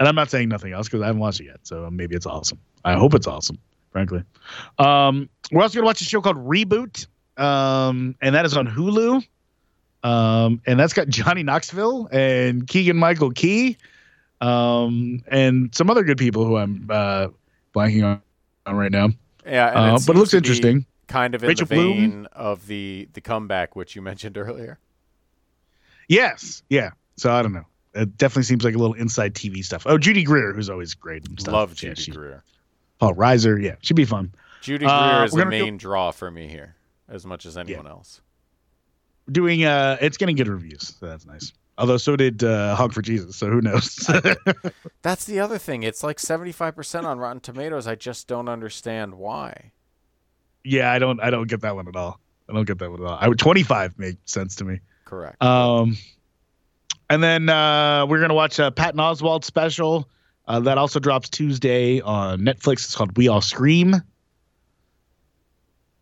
and 0.00 0.08
i'm 0.08 0.14
not 0.16 0.30
saying 0.30 0.48
nothing 0.48 0.72
else 0.72 0.88
because 0.88 1.02
i 1.02 1.06
haven't 1.06 1.20
watched 1.20 1.40
it 1.40 1.44
yet 1.46 1.60
so 1.64 1.88
maybe 1.90 2.14
it's 2.16 2.26
awesome. 2.26 2.58
I 2.84 2.94
hope 2.94 3.14
it's 3.14 3.26
awesome 3.26 3.58
frankly. 3.90 4.22
Um 4.78 5.28
we're 5.50 5.62
also 5.62 5.74
gonna 5.76 5.86
watch 5.86 6.00
a 6.00 6.04
show 6.04 6.20
called 6.22 6.38
reboot 6.38 7.06
um 7.36 8.14
and 8.20 8.34
that 8.34 8.44
is 8.44 8.56
on 8.56 8.66
hulu 8.66 9.24
um 10.04 10.60
and 10.66 10.78
that's 10.80 10.92
got 10.92 11.08
johnny 11.08 11.42
knoxville 11.42 12.08
and 12.12 12.66
keegan 12.66 12.96
michael 12.96 13.30
key 13.30 13.76
um 14.40 15.22
and 15.28 15.74
some 15.74 15.88
other 15.90 16.02
good 16.02 16.18
people 16.18 16.44
who 16.44 16.56
i'm 16.56 16.86
uh 16.90 17.28
blanking 17.74 18.04
on, 18.04 18.20
on 18.66 18.74
right 18.76 18.90
now 18.92 19.08
Yeah, 19.46 19.68
and 19.68 19.96
Uh, 19.96 19.98
but 20.06 20.16
it 20.16 20.18
looks 20.18 20.34
interesting. 20.34 20.86
Kind 21.08 21.34
of 21.34 21.42
in 21.42 21.48
Rachel 21.48 21.66
the 21.66 21.74
Bloom? 21.74 21.96
vein 21.98 22.26
of 22.32 22.66
the 22.68 23.08
the 23.12 23.20
comeback, 23.20 23.74
which 23.76 23.94
you 23.96 24.02
mentioned 24.02 24.38
earlier. 24.38 24.78
Yes, 26.08 26.62
yeah. 26.68 26.90
So 27.16 27.32
I 27.32 27.42
don't 27.42 27.52
know. 27.52 27.66
It 27.94 28.16
definitely 28.16 28.44
seems 28.44 28.64
like 28.64 28.74
a 28.74 28.78
little 28.78 28.94
inside 28.94 29.34
TV 29.34 29.64
stuff. 29.64 29.82
Oh, 29.86 29.98
Judy 29.98 30.22
Greer, 30.24 30.52
who's 30.54 30.70
always 30.70 30.94
great 30.94 31.26
and 31.28 31.38
stuff. 31.40 31.52
Love 31.52 31.70
Yeah, 31.70 31.90
Judy 31.90 32.02
she- 32.02 32.10
Greer. 32.12 32.42
Paul 32.98 33.14
Reiser, 33.14 33.60
yeah, 33.60 33.74
she'd 33.82 33.94
be 33.94 34.04
fun. 34.04 34.32
Judy 34.62 34.86
Uh, 34.86 35.10
Greer 35.16 35.24
is 35.24 35.32
the 35.32 35.44
main 35.46 35.76
draw 35.76 36.12
for 36.12 36.30
me 36.30 36.48
here, 36.48 36.76
as 37.08 37.26
much 37.26 37.44
as 37.46 37.56
anyone 37.58 37.86
else. 37.86 38.20
Doing, 39.32 39.64
uh, 39.64 39.96
it's 40.00 40.16
getting 40.16 40.36
good 40.36 40.48
reviews, 40.48 40.94
so 41.00 41.06
that's 41.06 41.26
nice. 41.26 41.52
Although 41.78 41.96
so 41.96 42.16
did 42.16 42.44
uh, 42.44 42.76
Honk 42.76 42.92
for 42.92 43.02
Jesus, 43.02 43.34
so 43.36 43.48
who 43.48 43.60
knows? 43.62 43.96
That's 45.02 45.24
the 45.24 45.40
other 45.40 45.56
thing. 45.58 45.82
It's 45.82 46.02
like 46.04 46.18
75% 46.18 47.04
on 47.04 47.18
Rotten 47.18 47.40
Tomatoes. 47.40 47.86
I 47.86 47.94
just 47.94 48.28
don't 48.28 48.48
understand 48.48 49.14
why. 49.14 49.72
yeah, 50.64 50.92
I 50.92 50.98
don't, 50.98 51.18
I 51.20 51.30
don't 51.30 51.48
get 51.48 51.62
that 51.62 51.74
one 51.74 51.88
at 51.88 51.96
all. 51.96 52.20
I 52.48 52.52
don't 52.52 52.66
get 52.66 52.78
that 52.78 52.90
one 52.90 53.00
at 53.00 53.06
all. 53.06 53.18
I 53.18 53.26
would 53.26 53.38
25 53.38 53.98
make 53.98 54.16
sense 54.26 54.56
to 54.56 54.64
me. 54.64 54.80
Correct. 55.06 55.42
Um, 55.42 55.96
and 57.08 57.22
then 57.22 57.48
uh, 57.48 58.06
we're 58.06 58.20
gonna 58.20 58.34
watch 58.34 58.58
a 58.58 58.70
Patton 58.70 59.00
Oswalt 59.00 59.44
special 59.44 60.08
uh, 60.46 60.60
that 60.60 60.76
also 60.78 61.00
drops 61.00 61.28
Tuesday 61.30 62.00
on 62.00 62.40
Netflix. 62.40 62.84
It's 62.84 62.94
called 62.94 63.16
We 63.16 63.28
All 63.28 63.40
Scream. 63.40 63.94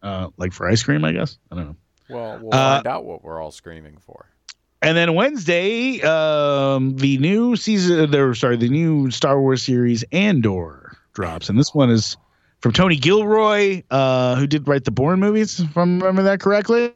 Uh, 0.03 0.28
like 0.37 0.53
for 0.53 0.68
ice 0.68 0.83
cream, 0.83 1.05
I 1.05 1.12
guess. 1.12 1.39
I 1.51 1.57
don't 1.57 1.66
know. 1.66 1.76
Well, 2.11 2.39
we'll 2.41 2.55
uh, 2.55 2.77
find 2.77 2.87
out 2.87 3.05
what 3.05 3.23
we're 3.23 3.41
all 3.41 3.51
screaming 3.51 3.99
for. 4.05 4.27
And 4.83 4.97
then 4.97 5.15
Wednesday, 5.15 6.01
um, 6.03 6.97
the 6.97 7.19
new 7.19 7.55
season, 7.57 8.11
there, 8.11 8.35
sorry, 8.35 8.57
the 8.57 8.69
new 8.71 9.11
Star 9.11 9.41
Wars 9.41 9.63
series 9.63 10.05
Andor 10.13 10.97
drops, 11.13 11.49
and 11.51 11.59
this 11.59 11.75
one 11.75 11.91
is 11.91 12.17
from 12.61 12.73
Tony 12.73 12.97
Gilroy, 12.97 13.83
uh, 13.91 14.37
who 14.37 14.47
did 14.47 14.67
write 14.67 14.85
the 14.85 14.91
Bourne 14.91 15.21
movies. 15.21 15.61
If 15.61 15.77
I 15.77 15.81
remember 15.81 16.23
that 16.23 16.41
correctly, 16.41 16.95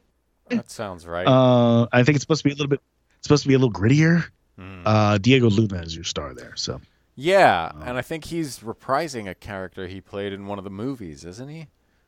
That 0.49 0.71
sounds 0.71 1.05
right. 1.05 1.27
uh, 1.27 1.87
I 1.91 2.03
think 2.03 2.15
it's 2.15 2.23
supposed 2.23 2.41
to 2.41 2.49
be 2.49 2.53
a 2.53 2.55
little 2.55 2.69
bit, 2.69 2.81
it's 3.19 3.27
supposed 3.27 3.43
to 3.43 3.49
be 3.49 3.53
a 3.55 3.59
little 3.59 3.73
grittier. 3.73 4.25
Hmm. 4.57 4.81
Uh, 4.85 5.17
Diego 5.19 5.49
Luna 5.49 5.81
is 5.81 5.93
your 5.93 6.05
star 6.05 6.33
there, 6.33 6.55
so 6.55 6.81
yeah, 7.15 7.71
uh, 7.75 7.83
and 7.85 7.97
I 7.97 8.01
think 8.01 8.25
he's 8.25 8.59
reprising 8.59 9.29
a 9.29 9.35
character 9.35 9.87
he 9.87 10.01
played 10.01 10.33
in 10.33 10.47
one 10.47 10.57
of 10.57 10.63
the 10.63 10.69
movies, 10.69 11.23
isn't 11.23 11.49
he? 11.49 11.67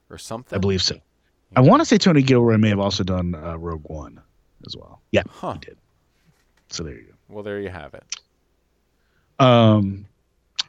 Or 0.10 0.18
something? 0.18 0.55
I 0.55 0.60
believe 0.60 0.82
so. 0.82 0.95
I 1.56 1.62
want 1.62 1.82
to 1.82 1.86
say 1.86 1.98
Tony 1.98 2.22
Gilroy 2.22 2.58
may 2.58 2.70
have 2.70 2.80
also 2.80 3.04
done 3.04 3.34
uh, 3.36 3.58
Rogue 3.58 3.84
One 3.86 4.22
as 4.66 4.76
well. 4.78 5.02
Yeah, 5.12 5.24
Huh. 5.30 5.54
he 5.54 5.60
did. 5.60 5.78
So 6.70 6.84
there 6.84 6.93
you 6.95 7.04
go. 7.04 7.14
Well, 7.30 7.43
there 7.43 7.60
you 7.60 7.70
have 7.70 7.93
it. 7.93 8.04
Um, 9.39 10.06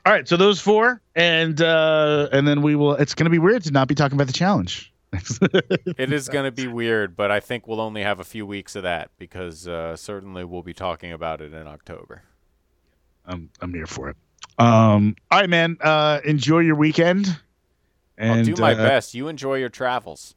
all 0.06 0.12
right, 0.12 0.26
so 0.28 0.36
those 0.36 0.60
four, 0.60 1.00
and 1.16 1.60
uh, 1.60 2.28
and 2.32 2.46
then 2.46 2.62
we 2.62 2.76
will. 2.76 2.94
It's 2.94 3.14
going 3.14 3.24
to 3.24 3.30
be 3.30 3.38
weird 3.38 3.64
to 3.64 3.70
not 3.70 3.88
be 3.88 3.94
talking 3.94 4.16
about 4.16 4.26
the 4.26 4.32
challenge. 4.32 4.92
It 5.98 6.12
is 6.12 6.28
going 6.28 6.44
to 6.44 6.52
be 6.52 6.68
weird, 6.68 7.16
but 7.16 7.30
I 7.30 7.40
think 7.40 7.66
we'll 7.66 7.80
only 7.80 8.02
have 8.02 8.20
a 8.20 8.24
few 8.24 8.44
weeks 8.46 8.76
of 8.76 8.82
that 8.82 9.10
because 9.18 9.66
uh, 9.66 9.96
certainly 9.96 10.44
we'll 10.44 10.62
be 10.62 10.74
talking 10.74 11.12
about 11.12 11.40
it 11.40 11.52
in 11.54 11.66
October. 11.66 12.22
I'm 13.26 13.50
I'm 13.60 13.72
here 13.74 13.86
for 13.86 14.10
it. 14.10 14.16
Um, 14.58 15.16
all 15.30 15.40
right, 15.40 15.48
man. 15.50 15.78
Uh, 15.80 16.20
enjoy 16.24 16.60
your 16.60 16.76
weekend. 16.76 17.38
And 18.18 18.40
I'll 18.40 18.44
do 18.44 18.54
my 18.60 18.72
uh, 18.74 18.76
best. 18.76 19.14
You 19.14 19.28
enjoy 19.28 19.56
your 19.56 19.68
travels. 19.68 20.34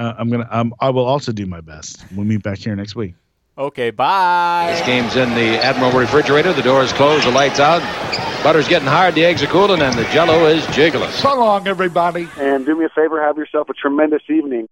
Uh, 0.00 0.14
I'm 0.16 0.30
gonna. 0.30 0.48
Um, 0.50 0.74
I 0.80 0.88
will 0.88 1.04
also 1.04 1.30
do 1.30 1.44
my 1.44 1.60
best. 1.60 2.02
We'll 2.16 2.24
meet 2.24 2.42
back 2.42 2.56
here 2.56 2.74
next 2.74 2.96
week. 2.96 3.14
Okay, 3.58 3.90
bye. 3.90 4.68
This 4.70 4.86
game's 4.86 5.14
in 5.14 5.28
the 5.34 5.62
Admiral 5.62 5.92
refrigerator. 5.92 6.54
The 6.54 6.62
door 6.62 6.82
is 6.82 6.90
closed, 6.94 7.26
the 7.26 7.30
lights 7.30 7.60
out. 7.60 7.82
Butter's 8.42 8.66
getting 8.66 8.88
hard, 8.88 9.14
the 9.14 9.22
eggs 9.26 9.42
are 9.42 9.48
cooling, 9.48 9.82
and 9.82 9.94
the 9.98 10.04
jello 10.04 10.46
is 10.46 10.66
jiggling. 10.68 11.10
So 11.10 11.38
long, 11.38 11.68
everybody. 11.68 12.26
And 12.38 12.64
do 12.64 12.74
me 12.74 12.86
a 12.86 12.88
favor, 12.88 13.20
have 13.20 13.36
yourself 13.36 13.68
a 13.68 13.74
tremendous 13.74 14.22
evening. 14.30 14.66